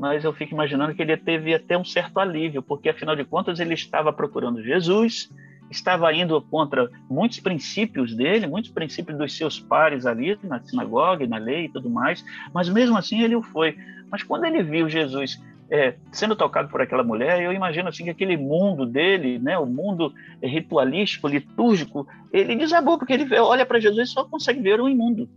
mas 0.00 0.24
eu 0.24 0.32
fico 0.32 0.54
imaginando 0.54 0.94
que 0.94 1.02
ele 1.02 1.14
teve 1.14 1.54
até 1.54 1.76
um 1.76 1.84
certo 1.84 2.18
alívio, 2.18 2.62
porque 2.62 2.88
afinal 2.88 3.14
de 3.14 3.22
contas 3.22 3.60
ele 3.60 3.74
estava 3.74 4.10
procurando 4.10 4.62
Jesus, 4.62 5.30
estava 5.70 6.10
indo 6.14 6.40
contra 6.40 6.90
muitos 7.08 7.38
princípios 7.38 8.16
dele, 8.16 8.46
muitos 8.46 8.70
princípios 8.70 9.18
dos 9.18 9.36
seus 9.36 9.60
pares 9.60 10.06
ali 10.06 10.38
na 10.42 10.58
sinagoga, 10.60 11.26
na 11.26 11.36
lei 11.36 11.66
e 11.66 11.68
tudo 11.68 11.90
mais, 11.90 12.24
mas 12.54 12.66
mesmo 12.70 12.96
assim 12.96 13.20
ele 13.20 13.36
o 13.36 13.42
foi. 13.42 13.76
Mas 14.10 14.22
quando 14.22 14.46
ele 14.46 14.62
viu 14.62 14.88
Jesus 14.88 15.38
é, 15.70 15.94
sendo 16.10 16.34
tocado 16.34 16.68
por 16.68 16.80
aquela 16.80 17.04
mulher, 17.04 17.40
eu 17.40 17.52
imagino 17.52 17.88
assim 17.88 18.04
que 18.04 18.10
aquele 18.10 18.36
mundo 18.36 18.84
dele, 18.84 19.38
né, 19.38 19.56
o 19.56 19.64
mundo 19.64 20.12
ritualístico, 20.42 21.28
litúrgico, 21.28 22.08
ele 22.32 22.56
desabou 22.56 22.98
porque 22.98 23.12
ele 23.12 23.38
olha 23.38 23.64
para 23.64 23.78
Jesus 23.78 24.08
e 24.08 24.12
só 24.12 24.24
consegue 24.24 24.60
ver 24.60 24.80
o 24.80 24.88
imundo. 24.88 25.28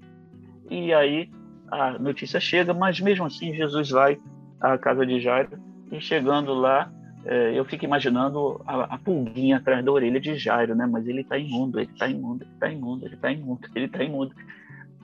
E 0.69 0.91
aí 0.91 1.29
a 1.69 1.99
notícia 1.99 2.39
chega, 2.39 2.73
mas 2.73 2.99
mesmo 2.99 3.25
assim 3.25 3.53
Jesus 3.53 3.91
vai 3.91 4.17
à 4.59 4.77
casa 4.77 5.05
de 5.05 5.19
Jairo 5.19 5.59
e 5.91 6.01
chegando 6.01 6.53
lá, 6.53 6.91
é, 7.25 7.57
eu 7.57 7.63
fico 7.63 7.85
imaginando 7.85 8.59
a, 8.65 8.95
a, 8.95 8.97
pulguinha 8.97 9.57
atrás 9.57 9.85
da 9.85 9.91
orelha 9.91 10.19
de 10.19 10.35
Jairo, 10.35 10.75
né? 10.75 10.85
Mas 10.85 11.07
ele 11.07 11.21
está 11.21 11.37
imundo, 11.37 11.79
ele 11.79 11.91
está 11.91 12.07
imundo, 12.07 12.43
ele 12.43 12.53
está 12.53 12.71
imundo, 12.71 13.05
ele 13.05 13.15
está 13.15 13.31
imundo, 13.31 13.69
ele 13.75 13.85
está 13.85 14.03
imundo. 14.03 14.35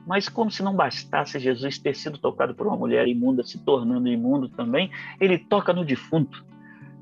Mas 0.09 0.27
como 0.27 0.49
se 0.49 0.63
não 0.63 0.75
bastasse 0.75 1.37
Jesus 1.37 1.77
ter 1.77 1.95
sido 1.95 2.17
tocado 2.17 2.55
por 2.55 2.65
uma 2.65 2.75
mulher 2.75 3.07
imunda, 3.07 3.43
se 3.43 3.59
tornando 3.59 4.07
imundo 4.07 4.49
também, 4.49 4.89
ele 5.21 5.37
toca 5.37 5.71
no 5.71 5.85
defunto. 5.85 6.43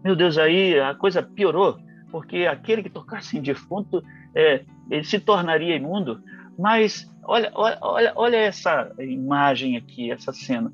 Meu 0.04 0.14
Deus, 0.14 0.38
aí 0.38 0.78
a 0.78 0.94
coisa 0.94 1.24
piorou, 1.24 1.78
porque 2.12 2.46
aquele 2.46 2.84
que 2.84 2.90
tocasse 2.90 3.38
em 3.38 3.42
defunto, 3.42 4.04
é, 4.36 4.66
ele 4.92 5.06
se 5.06 5.22
tornaria 5.22 5.74
imundo. 5.74 6.22
Mas 6.60 7.10
olha, 7.24 7.50
olha, 7.54 8.12
olha, 8.14 8.36
essa 8.36 8.92
imagem 9.00 9.78
aqui, 9.78 10.12
essa 10.12 10.34
cena 10.34 10.74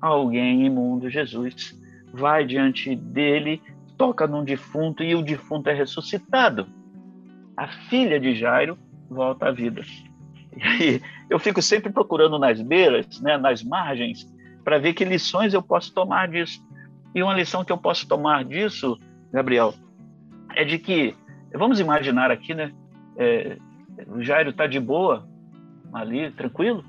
alguém 0.00 0.64
imundo, 0.64 1.10
Jesus, 1.10 1.78
vai 2.10 2.46
diante 2.46 2.96
dele, 2.96 3.60
toca 3.98 4.26
num 4.26 4.44
defunto 4.44 5.02
e 5.02 5.14
o 5.14 5.20
defunto 5.20 5.68
é 5.68 5.74
ressuscitado. 5.74 6.66
A 7.54 7.68
filha 7.68 8.18
de 8.18 8.34
Jairo 8.34 8.78
volta 9.10 9.48
à 9.48 9.52
vida. 9.52 9.82
E 10.80 11.00
eu 11.28 11.38
fico 11.38 11.60
sempre 11.60 11.92
procurando 11.92 12.38
nas 12.38 12.60
beiras, 12.60 13.20
né, 13.20 13.36
nas 13.36 13.62
margens, 13.62 14.26
para 14.64 14.78
ver 14.78 14.94
que 14.94 15.04
lições 15.04 15.54
eu 15.54 15.62
posso 15.62 15.92
tomar 15.92 16.28
disso. 16.28 16.64
E 17.14 17.22
uma 17.22 17.34
lição 17.34 17.64
que 17.64 17.72
eu 17.72 17.78
posso 17.78 18.06
tomar 18.08 18.44
disso, 18.44 18.98
Gabriel, 19.32 19.74
é 20.54 20.64
de 20.64 20.78
que, 20.78 21.14
vamos 21.54 21.80
imaginar 21.80 22.30
aqui, 22.30 22.54
né? 22.54 22.72
É, 23.16 23.58
o 24.08 24.22
Jairo 24.22 24.50
está 24.50 24.66
de 24.66 24.78
boa, 24.78 25.26
ali, 25.92 26.30
tranquilo, 26.30 26.84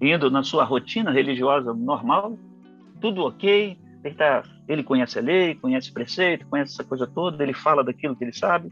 indo 0.00 0.30
na 0.30 0.42
sua 0.42 0.64
rotina 0.64 1.10
religiosa 1.10 1.74
normal, 1.74 2.38
tudo 3.00 3.22
ok, 3.22 3.78
ele, 4.02 4.14
tá, 4.14 4.42
ele 4.66 4.82
conhece 4.82 5.18
a 5.18 5.22
lei, 5.22 5.54
conhece 5.54 5.90
o 5.90 5.94
preceito, 5.94 6.46
conhece 6.46 6.72
essa 6.72 6.84
coisa 6.84 7.06
toda, 7.06 7.42
ele 7.42 7.52
fala 7.52 7.84
daquilo 7.84 8.16
que 8.16 8.24
ele 8.24 8.32
sabe, 8.32 8.70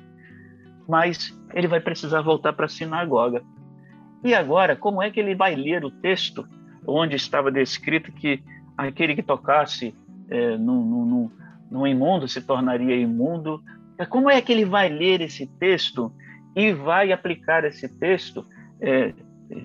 mas 0.88 1.38
ele 1.54 1.68
vai 1.68 1.80
precisar 1.80 2.22
voltar 2.22 2.52
para 2.52 2.64
a 2.64 2.68
sinagoga. 2.68 3.42
E 4.24 4.34
agora, 4.34 4.74
como 4.74 5.02
é 5.02 5.10
que 5.10 5.20
ele 5.20 5.34
vai 5.34 5.54
ler 5.54 5.84
o 5.84 5.90
texto 5.90 6.46
onde 6.86 7.16
estava 7.16 7.50
descrito 7.50 8.10
que 8.12 8.42
aquele 8.76 9.14
que 9.14 9.22
tocasse 9.22 9.94
é, 10.28 10.56
no, 10.56 10.84
no, 10.84 11.32
no, 11.70 11.86
imundo 11.86 12.26
se 12.26 12.40
tornaria 12.40 12.96
imundo? 12.96 13.62
Como 14.08 14.30
é 14.30 14.40
que 14.40 14.52
ele 14.52 14.64
vai 14.64 14.88
ler 14.88 15.20
esse 15.20 15.46
texto 15.46 16.12
e 16.54 16.72
vai 16.72 17.12
aplicar 17.12 17.64
esse 17.64 17.88
texto 17.98 18.44
é, 18.80 19.12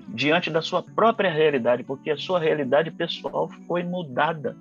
diante 0.10 0.50
da 0.50 0.62
sua 0.62 0.82
própria 0.84 1.32
realidade, 1.32 1.84
porque 1.84 2.12
a 2.12 2.18
sua 2.18 2.40
realidade 2.40 2.92
pessoal 2.92 3.50
foi 3.68 3.84
mudada. 3.84 4.56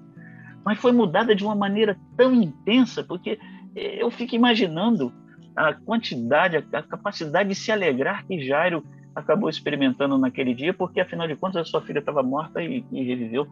Mas 0.64 0.78
foi 0.78 0.92
mudada 0.92 1.34
de 1.34 1.44
uma 1.44 1.54
maneira 1.54 1.98
tão 2.16 2.34
intensa, 2.34 3.02
porque 3.02 3.38
eu 3.74 4.10
fico 4.10 4.34
imaginando 4.34 5.12
a 5.54 5.72
quantidade, 5.74 6.56
a 6.56 6.82
capacidade 6.82 7.48
de 7.48 7.54
se 7.54 7.70
alegrar 7.70 8.26
que 8.26 8.44
Jairo 8.44 8.84
acabou 9.14 9.48
experimentando 9.48 10.16
naquele 10.18 10.54
dia, 10.54 10.72
porque 10.72 11.00
afinal 11.00 11.26
de 11.28 11.36
contas 11.36 11.62
a 11.62 11.64
sua 11.64 11.82
filha 11.82 11.98
estava 11.98 12.22
morta 12.22 12.62
e, 12.62 12.84
e, 12.90 13.02
reviveu. 13.02 13.46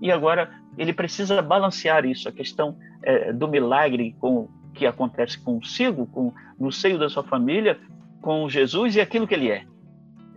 E 0.00 0.10
agora 0.10 0.50
ele 0.76 0.92
precisa 0.92 1.40
balancear 1.40 2.04
isso, 2.04 2.28
a 2.28 2.32
questão 2.32 2.76
é, 3.02 3.32
do 3.32 3.46
milagre 3.46 4.16
com, 4.18 4.48
que 4.74 4.86
acontece 4.86 5.38
consigo, 5.38 6.06
com, 6.06 6.32
no 6.58 6.72
seio 6.72 6.98
da 6.98 7.08
sua 7.08 7.22
família, 7.22 7.78
com 8.20 8.48
Jesus 8.48 8.96
e 8.96 9.00
aquilo 9.00 9.26
que 9.26 9.34
ele 9.34 9.50
é. 9.50 9.64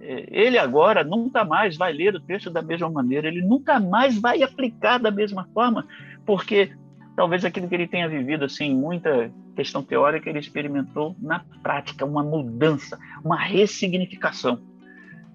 é. 0.02 0.26
Ele 0.30 0.58
agora 0.58 1.04
nunca 1.04 1.44
mais 1.44 1.78
vai 1.78 1.94
ler 1.94 2.16
o 2.16 2.20
texto 2.20 2.50
da 2.50 2.62
mesma 2.62 2.90
maneira, 2.90 3.28
ele 3.28 3.42
nunca 3.42 3.80
mais 3.80 4.20
vai 4.20 4.44
aplicar 4.44 5.00
da 5.00 5.12
mesma 5.12 5.48
forma, 5.54 5.88
porque 6.26 6.72
talvez 7.16 7.46
aquilo 7.46 7.68
que 7.68 7.76
ele 7.76 7.88
tenha 7.88 8.10
vivido 8.10 8.46
assim, 8.46 8.74
muita 8.74 9.32
questão 9.56 9.82
teórica, 9.82 10.30
ele 10.30 10.40
experimentou 10.40 11.16
na 11.20 11.40
prática 11.64 12.06
uma 12.06 12.24
mudança, 12.24 13.00
uma 13.24 13.38
ressignificação. 13.38 14.60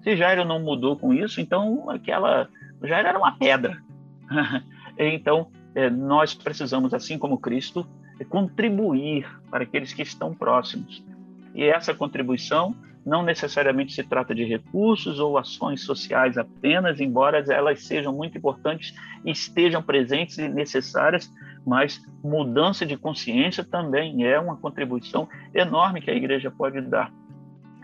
Se 0.03 0.15
Jairo 0.15 0.45
não 0.45 0.59
mudou 0.59 0.95
com 0.95 1.13
isso, 1.13 1.41
então 1.41 1.89
aquela 1.89 2.47
Jairo 2.83 3.07
era 3.07 3.17
uma 3.17 3.37
pedra. 3.37 3.81
então 4.97 5.47
é, 5.75 5.89
nós 5.89 6.33
precisamos, 6.33 6.93
assim 6.93 7.17
como 7.17 7.37
Cristo, 7.37 7.85
contribuir 8.29 9.27
para 9.49 9.63
aqueles 9.63 9.93
que 9.93 10.01
estão 10.01 10.33
próximos. 10.33 11.03
E 11.53 11.63
essa 11.63 11.93
contribuição 11.93 12.75
não 13.05 13.23
necessariamente 13.23 13.93
se 13.93 14.03
trata 14.03 14.33
de 14.33 14.43
recursos 14.43 15.19
ou 15.19 15.37
ações 15.37 15.81
sociais 15.83 16.37
apenas, 16.37 16.99
embora 16.99 17.43
elas 17.51 17.83
sejam 17.83 18.13
muito 18.13 18.37
importantes 18.37 18.93
estejam 19.25 19.81
presentes 19.81 20.37
e 20.37 20.47
necessárias, 20.47 21.31
mas 21.65 22.01
mudança 22.23 22.85
de 22.85 22.97
consciência 22.97 23.63
também 23.63 24.25
é 24.25 24.39
uma 24.39 24.57
contribuição 24.57 25.27
enorme 25.53 26.01
que 26.01 26.09
a 26.09 26.15
igreja 26.15 26.49
pode 26.51 26.81
dar. 26.81 27.11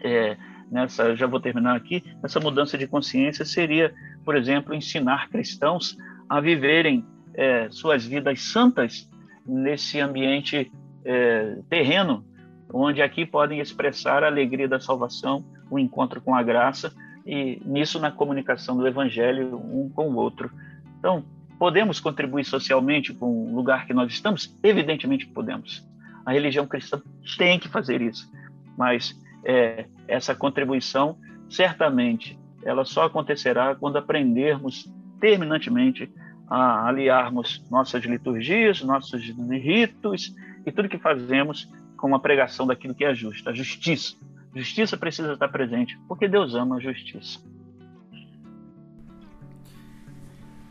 É, 0.04 0.38
nessa, 0.72 1.16
já 1.16 1.28
vou 1.28 1.40
terminar 1.40 1.76
aqui, 1.76 2.04
essa 2.24 2.40
mudança 2.40 2.78
de 2.78 2.88
consciência 2.88 3.46
seria, 3.46 3.94
por 4.24 4.36
exemplo, 4.36 4.74
ensinar 4.74 5.30
cristãos 5.30 5.98
a 6.28 6.40
viverem 6.40 7.06
é, 7.34 7.70
suas 7.70 8.06
vidas 8.06 8.42
santas 8.42 9.10
nesse 9.46 10.00
ambiente 10.00 10.72
é, 11.06 11.58
terreno 11.70 12.26
onde 12.72 13.02
aqui 13.02 13.26
podem 13.26 13.60
expressar 13.60 14.24
a 14.24 14.28
alegria 14.28 14.68
da 14.68 14.80
salvação, 14.80 15.46
o 15.70 15.80
encontro 15.80 16.22
com 16.22 16.36
a 16.36 16.44
graça 16.44 16.94
e 17.26 17.62
nisso 17.66 18.00
na 18.00 18.12
comunicação 18.12 18.78
do 18.78 18.88
evangelho 18.88 19.56
um 19.56 19.90
com 19.90 20.10
o 20.10 20.16
outro. 20.16 20.52
Então, 21.00 21.24
podemos 21.58 22.00
contribuir 22.00 22.46
socialmente 22.46 23.14
com 23.14 23.52
o 23.52 23.56
lugar 23.56 23.86
que 23.86 23.94
nós 23.94 24.12
estamos? 24.12 24.56
Evidentemente 24.64 25.26
podemos. 25.28 25.86
A 26.26 26.32
religião 26.32 26.68
cristã 26.68 27.02
tem 27.38 27.60
que 27.60 27.68
fazer 27.70 28.02
isso, 28.02 28.32
mas 28.78 29.20
é, 29.44 29.86
essa 30.08 30.36
contribuição 30.36 31.18
certamente 31.50 32.38
ela 32.64 32.84
só 32.84 33.06
acontecerá 33.06 33.76
quando 33.76 33.98
aprendermos 33.98 34.92
terminantemente 35.20 36.12
a 36.50 36.88
aliarmos 36.88 37.64
nossas 37.70 38.04
liturgias, 38.04 38.82
nossos 38.82 39.22
ritos 39.22 40.36
e 40.66 40.72
tudo 40.72 40.90
que 40.90 40.98
fazemos 40.98 41.72
com 41.98 42.14
a 42.14 42.20
pregação 42.20 42.68
daquilo 42.68 42.94
que 42.94 43.06
é 43.06 43.14
justo, 43.14 43.50
a 43.50 43.54
justiça. 43.54 44.16
Justiça 44.56 44.98
precisa 44.98 45.34
estar 45.34 45.48
presente, 45.50 45.98
porque 46.08 46.28
Deus 46.28 46.56
ama 46.56 46.78
a 46.78 46.80
justiça. 46.80 47.40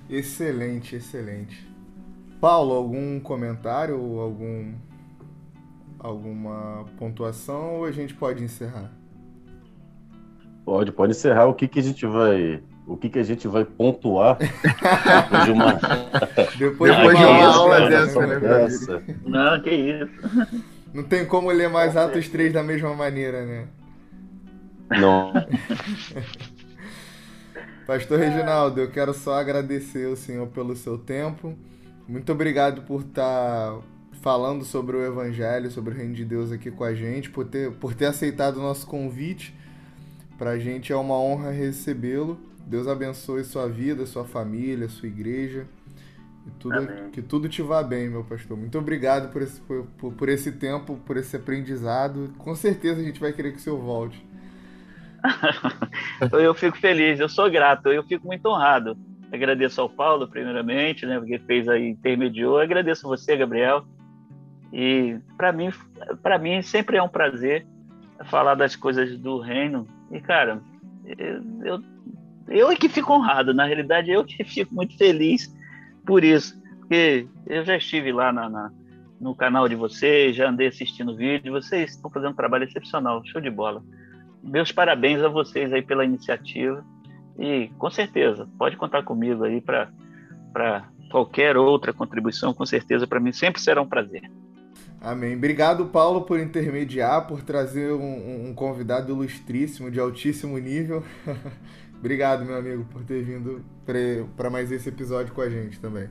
Excelente, 0.09 0.97
excelente. 0.97 1.67
Paulo, 2.41 2.75
algum 2.75 3.19
comentário 3.19 4.01
ou 4.01 4.21
algum 4.21 4.75
alguma 5.99 6.85
pontuação 6.99 7.77
ou 7.77 7.85
a 7.85 7.93
gente 7.93 8.15
pode 8.15 8.45
encerrar? 8.45 8.93
Pode, 10.65 10.93
pode 10.93 11.13
encerrar. 11.13 11.47
O 11.47 11.55
que 11.55 11.67
que 11.67 11.79
a 11.79 11.83
gente 11.83 12.07
vai 12.07 12.63
o 12.87 12.97
que, 12.97 13.09
que 13.09 13.19
a 13.19 13.23
gente 13.25 13.49
vai 13.49 13.65
pontuar 13.65 14.39
depois 14.39 15.45
de 15.45 15.51
uma, 15.51 15.73
depois, 16.57 16.97
depois 16.97 17.19
de 17.19 17.25
uma 17.25 17.45
aula 17.45 17.89
dessa, 17.91 18.27
né? 18.27 18.39
Dessa. 18.39 19.03
Não, 19.25 19.61
que 19.61 19.71
isso. 19.71 20.09
Não 20.95 21.03
tem 21.03 21.27
como 21.27 21.51
ler 21.51 21.69
mais 21.69 21.97
Atos 21.97 22.29
3 22.29 22.53
da 22.53 22.63
mesma 22.63 22.95
maneira, 22.95 23.45
né? 23.45 23.67
Não. 24.99 25.33
Pastor 27.87 28.19
Reginaldo, 28.19 28.81
eu 28.81 28.91
quero 28.91 29.15
só 29.15 29.35
agradecer 29.35 30.09
o 30.09 30.17
senhor 30.17 30.49
pelo 30.49 30.75
seu 30.75 30.99
tempo. 30.99 31.57
Muito 32.09 32.33
obrigado 32.33 32.83
por 32.83 33.03
estar 33.03 33.75
tá 33.75 33.81
falando 34.21 34.65
sobre 34.65 34.97
o 34.97 35.07
Evangelho, 35.07 35.71
sobre 35.71 35.95
o 35.95 35.97
Reino 35.97 36.13
de 36.13 36.25
Deus 36.25 36.51
aqui 36.51 36.69
com 36.69 36.83
a 36.83 36.93
gente, 36.93 37.31
por 37.31 37.47
ter, 37.47 37.71
por 37.75 37.95
ter 37.95 38.07
aceitado 38.07 38.57
o 38.57 38.61
nosso 38.61 38.89
convite. 38.89 39.55
Para 40.37 40.51
a 40.51 40.59
gente 40.59 40.93
é 40.93 40.97
uma 40.97 41.15
honra 41.17 41.53
recebê-lo. 41.53 42.37
Deus 42.67 42.89
abençoe 42.89 43.45
sua 43.45 43.69
vida, 43.69 44.05
sua 44.05 44.25
família, 44.25 44.89
sua 44.89 45.07
igreja. 45.07 45.69
Que 46.43 46.51
tudo, 46.59 47.11
que 47.13 47.23
tudo 47.23 47.49
te 47.49 47.63
vá 47.63 47.85
bem, 47.85 48.11
meu 48.11 48.25
pastor. 48.25 48.57
Muito 48.57 48.77
obrigado 48.77 49.31
por 49.33 49.43
esse, 49.43 49.61
por, 49.61 50.13
por 50.13 50.29
esse 50.29 50.51
tempo, 50.51 50.97
por 51.07 51.17
esse 51.17 51.37
aprendizado. 51.37 52.33
Com 52.37 52.53
certeza 52.57 53.01
a 53.01 53.05
gente 53.05 53.21
vai 53.21 53.33
querer 53.33 53.53
que 53.53 53.59
o 53.59 53.61
senhor 53.61 53.79
volte. 53.79 54.27
eu 56.33 56.55
fico 56.55 56.77
feliz, 56.79 57.21
eu 57.21 57.29
sou 57.29 57.51
grato, 57.51 57.89
eu 57.89 58.03
fico 58.03 58.27
muito 58.27 58.47
honrado. 58.47 58.97
Agradeço 59.33 59.81
ao 59.81 59.89
Paulo, 59.89 60.29
primeiramente, 60.29 61.05
né, 61.05 61.19
porque 61.19 61.39
fez 61.41 61.69
aí, 61.69 61.89
intermediou. 61.89 62.59
Agradeço 62.59 63.07
a 63.07 63.11
você, 63.11 63.37
Gabriel. 63.37 63.85
E 64.73 65.19
para 65.37 65.53
mim, 65.53 65.71
para 66.23 66.39
mim 66.39 66.63
sempre 66.63 66.97
é 66.97 67.03
um 67.03 67.09
prazer 67.09 67.67
falar 68.27 68.55
das 68.55 68.77
coisas 68.77 69.19
do 69.19 69.39
reino. 69.39 69.87
E 70.11 70.21
cara, 70.21 70.61
eu, 71.19 71.43
eu, 71.65 71.83
eu 72.49 72.71
é 72.71 72.77
que 72.77 72.89
fico 72.89 73.13
honrado. 73.13 73.53
Na 73.53 73.65
realidade, 73.65 74.11
eu 74.11 74.25
que 74.25 74.45
fico 74.45 74.75
muito 74.75 74.97
feliz 74.97 75.55
por 76.05 76.25
isso. 76.25 76.61
Porque 76.81 77.27
eu 77.47 77.65
já 77.65 77.77
estive 77.77 78.13
lá 78.13 78.33
na, 78.33 78.49
na, 78.49 78.71
no 79.21 79.35
canal 79.35 79.69
de 79.69 79.75
vocês, 79.75 80.37
já 80.37 80.49
andei 80.49 80.69
assistindo 80.69 81.17
vídeo, 81.17 81.53
vocês 81.53 81.93
estão 81.93 82.11
fazendo 82.11 82.31
um 82.31 82.37
trabalho 82.37 82.65
excepcional, 82.65 83.25
show 83.27 83.41
de 83.41 83.51
bola. 83.51 83.83
Meus 84.43 84.73
parabéns 84.73 85.23
a 85.23 85.29
vocês 85.29 85.73
aí 85.73 85.83
pela 85.83 86.05
iniciativa 86.05 86.85
e 87.39 87.69
com 87.79 87.91
certeza 87.91 88.49
pode 88.59 88.77
contar 88.77 89.03
comigo 89.03 89.45
aí 89.45 89.61
para 89.61 90.89
qualquer 91.11 91.57
outra 91.57 91.93
contribuição, 91.93 92.55
com 92.55 92.65
certeza 92.65 93.07
para 93.07 93.21
mim 93.21 93.33
sempre 93.33 93.61
será 93.61 93.83
um 93.83 93.89
prazer. 93.89 94.31
Amém. 95.01 95.37
Obrigado, 95.37 95.87
Paulo, 95.87 96.23
por 96.23 96.41
intermediar, 96.41 97.27
por 97.27 97.43
trazer 97.43 97.93
um, 97.93 98.49
um 98.49 98.55
convidado 98.55 99.13
ilustríssimo, 99.13 99.91
de 99.91 100.01
altíssimo 100.01 100.59
nível. 100.59 101.05
Obrigado, 101.99 102.45
meu 102.45 102.57
amigo, 102.57 102.85
por 102.87 103.05
ter 103.05 103.23
vindo 103.23 103.65
para 104.35 104.51
mais 104.51 104.73
esse 104.73 104.89
episódio 104.89 105.33
com 105.33 105.41
a 105.41 105.51
gente 105.51 105.79
também. 105.79 106.09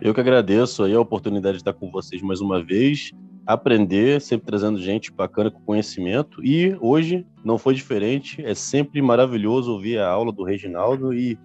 Eu 0.00 0.12
que 0.12 0.20
agradeço 0.20 0.82
aí 0.82 0.94
a 0.94 1.00
oportunidade 1.00 1.58
de 1.58 1.60
estar 1.60 1.72
com 1.72 1.90
vocês 1.90 2.20
mais 2.20 2.40
uma 2.40 2.62
vez, 2.62 3.12
aprender, 3.46 4.20
sempre 4.20 4.46
trazendo 4.46 4.78
gente 4.78 5.12
bacana 5.12 5.50
com 5.50 5.60
conhecimento. 5.60 6.44
E 6.44 6.76
hoje 6.80 7.24
não 7.44 7.56
foi 7.56 7.74
diferente, 7.74 8.44
é 8.44 8.54
sempre 8.54 9.00
maravilhoso 9.00 9.72
ouvir 9.72 9.98
a 9.98 10.08
aula 10.08 10.32
do 10.32 10.42
Reginaldo 10.42 11.14
e, 11.14 11.38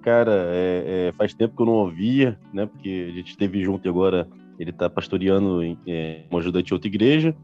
cara, 0.00 0.32
é, 0.50 1.08
é, 1.08 1.12
faz 1.18 1.34
tempo 1.34 1.56
que 1.56 1.62
eu 1.62 1.66
não 1.66 1.72
ouvia, 1.72 2.38
né? 2.52 2.66
Porque 2.66 3.08
a 3.10 3.12
gente 3.12 3.30
esteve 3.30 3.62
junto 3.64 3.86
e 3.86 3.88
agora 3.88 4.28
ele 4.58 4.70
está 4.70 4.88
pastoreando 4.88 5.62
em, 5.62 5.76
é, 5.88 6.22
uma 6.30 6.38
ajudante 6.38 6.66
de 6.68 6.74
outra 6.74 6.88
igreja, 6.88 7.34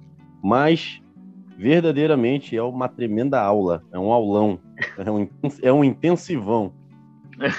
mas 0.41 1.03
verdadeiramente 1.59 2.57
é 2.57 2.63
uma 2.63 2.89
tremenda 2.89 3.41
aula, 3.41 3.83
é 3.93 3.99
um 3.99 4.13
aulão, 4.13 4.61
é 4.97 5.11
um, 5.11 5.29
é 5.63 5.73
um 5.73 5.83
intensivão. 5.83 6.73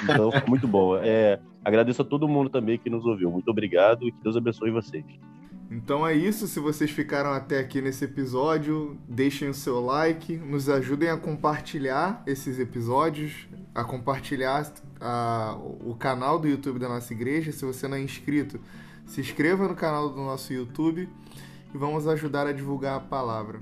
Então, 0.03 0.31
muito 0.47 0.67
bom. 0.67 0.95
É, 0.95 1.39
agradeço 1.65 2.01
a 2.01 2.05
todo 2.05 2.27
mundo 2.27 2.49
também 2.49 2.77
que 2.77 2.89
nos 2.89 3.05
ouviu. 3.05 3.29
Muito 3.29 3.49
obrigado 3.49 4.07
e 4.07 4.11
que 4.11 4.23
Deus 4.23 4.37
abençoe 4.37 4.71
vocês. 4.71 5.03
Então 5.71 6.05
é 6.05 6.13
isso. 6.13 6.47
Se 6.47 6.59
vocês 6.59 6.91
ficaram 6.91 7.31
até 7.31 7.57
aqui 7.59 7.81
nesse 7.81 8.03
episódio, 8.03 8.97
deixem 9.07 9.47
o 9.47 9.53
seu 9.53 9.79
like, 9.79 10.35
nos 10.35 10.67
ajudem 10.67 11.09
a 11.09 11.15
compartilhar 11.15 12.21
esses 12.27 12.59
episódios, 12.59 13.47
a 13.73 13.81
compartilhar 13.81 14.69
a, 14.99 15.57
o 15.79 15.95
canal 15.95 16.37
do 16.37 16.49
YouTube 16.49 16.77
da 16.77 16.89
nossa 16.89 17.13
igreja. 17.13 17.53
Se 17.53 17.63
você 17.63 17.87
não 17.87 17.95
é 17.95 18.01
inscrito, 18.01 18.59
se 19.05 19.21
inscreva 19.21 19.65
no 19.65 19.73
canal 19.73 20.09
do 20.09 20.17
nosso 20.17 20.51
YouTube 20.51 21.07
e 21.73 21.77
vamos 21.77 22.05
ajudar 22.05 22.47
a 22.47 22.51
divulgar 22.51 22.97
a 22.97 22.99
palavra. 22.99 23.61